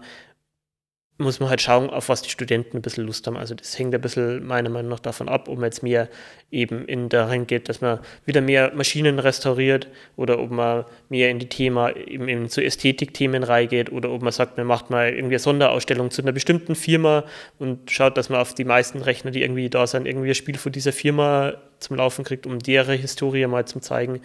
muss 1.19 1.41
man 1.41 1.49
halt 1.49 1.63
schauen, 1.63 1.89
auf 1.89 2.11
was 2.11 2.21
die 2.21 2.29
Studenten 2.29 2.77
ein 2.77 2.83
bisschen 2.83 3.07
Lust 3.07 3.27
haben. 3.27 3.39
Also 3.39 3.55
das 3.55 3.79
hängt 3.79 3.95
ein 3.95 4.01
bisschen 4.01 4.47
meiner 4.47 4.69
Meinung 4.69 4.91
nach 4.91 5.01
davon 5.01 5.31
ab, 5.31 5.49
ob 5.49 5.57
man 5.57 5.65
jetzt 5.65 5.83
mehr 5.83 6.09
eben 6.51 6.87
in 6.87 7.09
darin 7.09 7.47
geht, 7.47 7.71
dass 7.71 7.81
man 7.81 8.01
wieder 8.27 8.43
mehr 8.43 8.73
Maschinen 8.75 9.19
restauriert 9.19 9.89
oder 10.17 10.39
ob 10.39 10.51
man 10.51 10.85
mehr 11.09 11.31
in 11.31 11.39
die 11.39 11.49
Thema, 11.49 11.97
eben, 11.97 12.29
eben 12.29 12.49
zu 12.51 12.63
Ästhetikthemen 12.63 13.45
reingeht 13.45 13.91
oder 13.91 14.11
ob 14.11 14.21
man 14.21 14.33
sagt, 14.33 14.59
man 14.59 14.67
macht 14.67 14.91
mal 14.91 15.09
irgendwie 15.09 15.37
eine 15.37 15.39
Sonderausstellung 15.39 16.11
zu 16.11 16.21
einer 16.21 16.33
bestimmten 16.33 16.75
Firma 16.75 17.25
und 17.59 17.91
schaut, 17.91 18.19
dass 18.19 18.29
man 18.29 18.41
auf 18.41 18.53
die 18.53 18.65
meisten 18.65 19.01
Rechner, 19.01 19.31
die 19.31 19.41
irgendwie 19.41 19.71
da 19.71 19.87
sind, 19.87 20.07
irgendwie 20.07 20.29
ein 20.29 20.35
Spiel 20.35 20.59
von 20.59 20.73
dieser 20.73 20.93
Firma 20.93 21.55
zum 21.79 21.97
Laufen 21.97 22.25
kriegt, 22.27 22.47
um 22.47 22.59
deren 22.59 22.99
Historie 22.99 23.47
mal 23.47 23.65
zu 23.65 23.81
zeigen. 23.81 24.21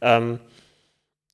Ähm, 0.00 0.40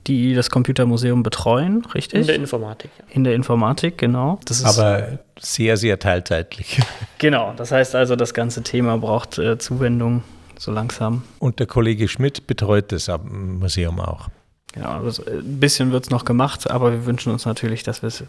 die 0.07 0.33
das 0.33 0.49
Computermuseum 0.49 1.21
betreuen, 1.21 1.85
richtig? 1.93 2.21
In 2.21 2.25
der 2.25 2.35
Informatik, 2.35 2.89
ja. 2.97 3.05
In 3.11 3.23
der 3.23 3.35
Informatik, 3.35 3.99
genau. 3.99 4.39
Aber 4.63 5.19
sehr, 5.39 5.77
sehr 5.77 5.99
teilzeitlich. 5.99 6.81
Genau, 7.19 7.53
das 7.55 7.71
heißt 7.71 7.93
also, 7.93 8.15
das 8.15 8.33
ganze 8.33 8.63
Thema 8.63 8.97
braucht 8.97 9.37
äh, 9.37 9.59
Zuwendung 9.59 10.23
so 10.57 10.71
langsam. 10.71 11.21
Und 11.37 11.59
der 11.59 11.67
Kollege 11.67 12.07
Schmidt 12.07 12.47
betreut 12.47 12.91
das 12.91 13.11
Museum 13.23 13.99
auch. 13.99 14.29
Genau, 14.73 15.03
also 15.03 15.25
ein 15.25 15.59
bisschen 15.59 15.91
wird 15.91 16.05
es 16.05 16.09
noch 16.09 16.23
gemacht, 16.23 16.69
aber 16.69 16.91
wir 16.91 17.05
wünschen 17.05 17.31
uns 17.31 17.45
natürlich, 17.45 17.83
dass 17.83 18.01
wir 18.01 18.07
es 18.07 18.23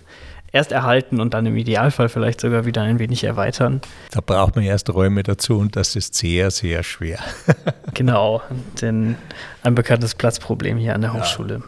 erst 0.51 0.73
erhalten 0.73 1.21
und 1.21 1.35
dann 1.35 1.47
im 1.47 1.57
Idealfall 1.57 2.09
vielleicht 2.09 2.41
sogar 2.41 2.67
wieder 2.67 2.83
ein 2.83 2.99
wenig 2.99 3.25
erweitern. 3.25 3.81
Da 4.11 4.21
braucht 4.21 4.57
man 4.57 4.65
erst 4.65 4.93
Räume 4.93 5.23
dazu 5.23 5.59
und 5.59 5.77
das 5.77 5.97
ist 5.97 6.15
sehr, 6.15 6.51
sehr 6.51 6.83
schwer. 6.83 7.21
genau, 7.95 8.43
denn 8.81 9.17
ein 9.63 9.75
bekanntes 9.75 10.15
Platzproblem 10.15 10.77
hier 10.79 10.95
an 10.95 11.01
der 11.01 11.15
Hochschule. 11.15 11.63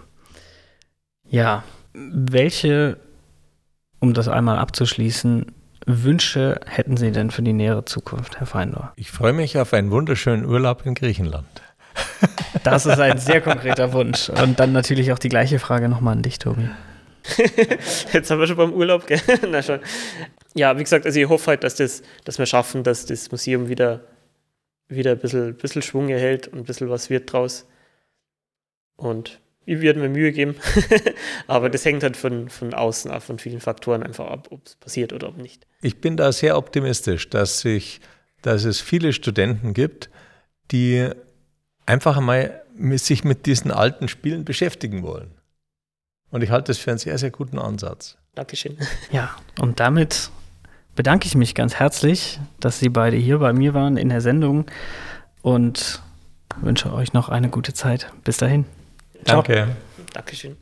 Ja. 1.29 1.43
ja, 1.43 1.65
welche, 1.95 2.99
um 4.01 4.13
das 4.13 4.29
einmal 4.29 4.59
abzuschließen, 4.59 5.47
Wünsche 5.87 6.61
hätten 6.67 6.97
Sie 6.97 7.13
denn 7.13 7.31
für 7.31 7.43
die 7.43 7.53
nähere 7.53 7.85
Zukunft, 7.85 8.39
Herr 8.39 8.47
Feindor? 8.47 8.93
Ich 8.97 9.11
freue 9.11 9.35
mich 9.35 9.59
auf 9.59 9.75
einen 9.75 9.91
wunderschönen 9.91 10.47
Urlaub 10.47 10.87
in 10.87 10.95
Griechenland. 10.95 11.47
Das 12.63 12.87
ist 12.87 12.99
ein 12.99 13.19
sehr 13.19 13.41
konkreter 13.41 13.93
Wunsch. 13.93 14.31
Und 14.31 14.59
dann 14.59 14.73
natürlich 14.73 15.13
auch 15.13 15.19
die 15.19 15.29
gleiche 15.29 15.59
Frage 15.59 15.89
nochmal 15.89 16.17
an 16.17 16.23
dich, 16.23 16.39
Tobi. 16.39 16.69
Jetzt 18.13 18.31
haben 18.31 18.39
wir 18.39 18.47
schon 18.47 18.57
beim 18.57 18.73
Urlaub, 18.73 19.07
gell? 19.07 19.21
Na 19.51 19.63
schon. 19.63 19.81
Ja, 20.55 20.79
wie 20.79 20.83
gesagt, 20.83 21.07
also 21.07 21.19
ich 21.19 21.29
hoffe 21.29 21.49
halt, 21.49 21.65
dass, 21.65 21.77
das, 21.77 22.03
dass 22.25 22.39
wir 22.39 22.47
schaffen, 22.47 22.83
dass 22.83 23.07
das 23.07 23.31
Museum 23.31 23.69
wieder, 23.69 24.05
wieder 24.89 25.13
ein 25.13 25.19
bisschen, 25.19 25.57
bisschen 25.57 25.83
Schwung 25.83 26.09
erhält 26.09 26.49
und 26.49 26.61
ein 26.61 26.65
bisschen 26.65 26.89
was 26.91 27.11
wird 27.11 27.33
draus. 27.33 27.67
Und 28.97 29.41
wir 29.65 29.81
werden 29.81 30.03
mir 30.03 30.09
Mühe 30.09 30.33
geben. 30.33 30.57
Aber 31.47 31.71
das 31.71 31.85
hängt 31.85 32.03
halt 32.03 32.17
von, 32.17 32.49
von 32.49 32.75
außen 32.75 33.11
ab, 33.11 33.23
von 33.23 33.39
vielen 33.39 33.61
Faktoren 33.61 34.03
einfach 34.03 34.27
ab, 34.27 34.49
ob 34.51 34.67
es 34.67 34.77
passiert 34.77 35.13
oder 35.13 35.29
ob 35.29 35.39
nicht. 35.39 35.67
Ich 35.81 36.01
bin 36.01 36.17
da 36.17 36.31
sehr 36.33 36.57
optimistisch, 36.57 37.31
dass, 37.31 37.61
sich, 37.61 38.01
dass 38.43 38.65
es 38.65 38.81
viele 38.81 39.13
Studenten 39.13 39.73
gibt, 39.73 40.11
die 40.71 41.11
einfach 41.87 42.17
einmal 42.17 42.63
sich 42.95 43.25
mit 43.25 43.47
diesen 43.47 43.71
alten 43.71 44.09
Spielen 44.09 44.45
beschäftigen 44.45 45.03
wollen. 45.03 45.31
Und 46.31 46.43
ich 46.43 46.51
halte 46.51 46.69
das 46.69 46.79
für 46.79 46.91
einen 46.91 46.99
sehr, 46.99 47.19
sehr 47.19 47.31
guten 47.31 47.59
Ansatz. 47.59 48.17
Dankeschön. 48.35 48.77
Ja, 49.13 49.31
und 49.61 49.79
damit 49.79 50.31
bedanke 50.97 51.27
ich 51.27 51.37
mich 51.37 51.55
ganz 51.55 51.77
herzlich, 51.77 52.41
dass 52.59 52.81
Sie 52.81 52.89
beide 52.89 53.17
hier 53.17 53.39
bei 53.39 53.53
mir 53.53 53.75
waren 53.75 53.97
in 53.97 54.09
der 54.09 54.21
Sendung 54.21 54.67
und 55.43 56.03
wünsche 56.61 56.93
euch 56.93 57.13
noch 57.13 57.29
eine 57.29 57.49
gute 57.49 57.73
Zeit. 57.75 58.11
Bis 58.25 58.39
dahin. 58.39 58.65
Ciao. 59.25 59.43
Danke. 59.43 59.77
Dankeschön. 60.13 60.57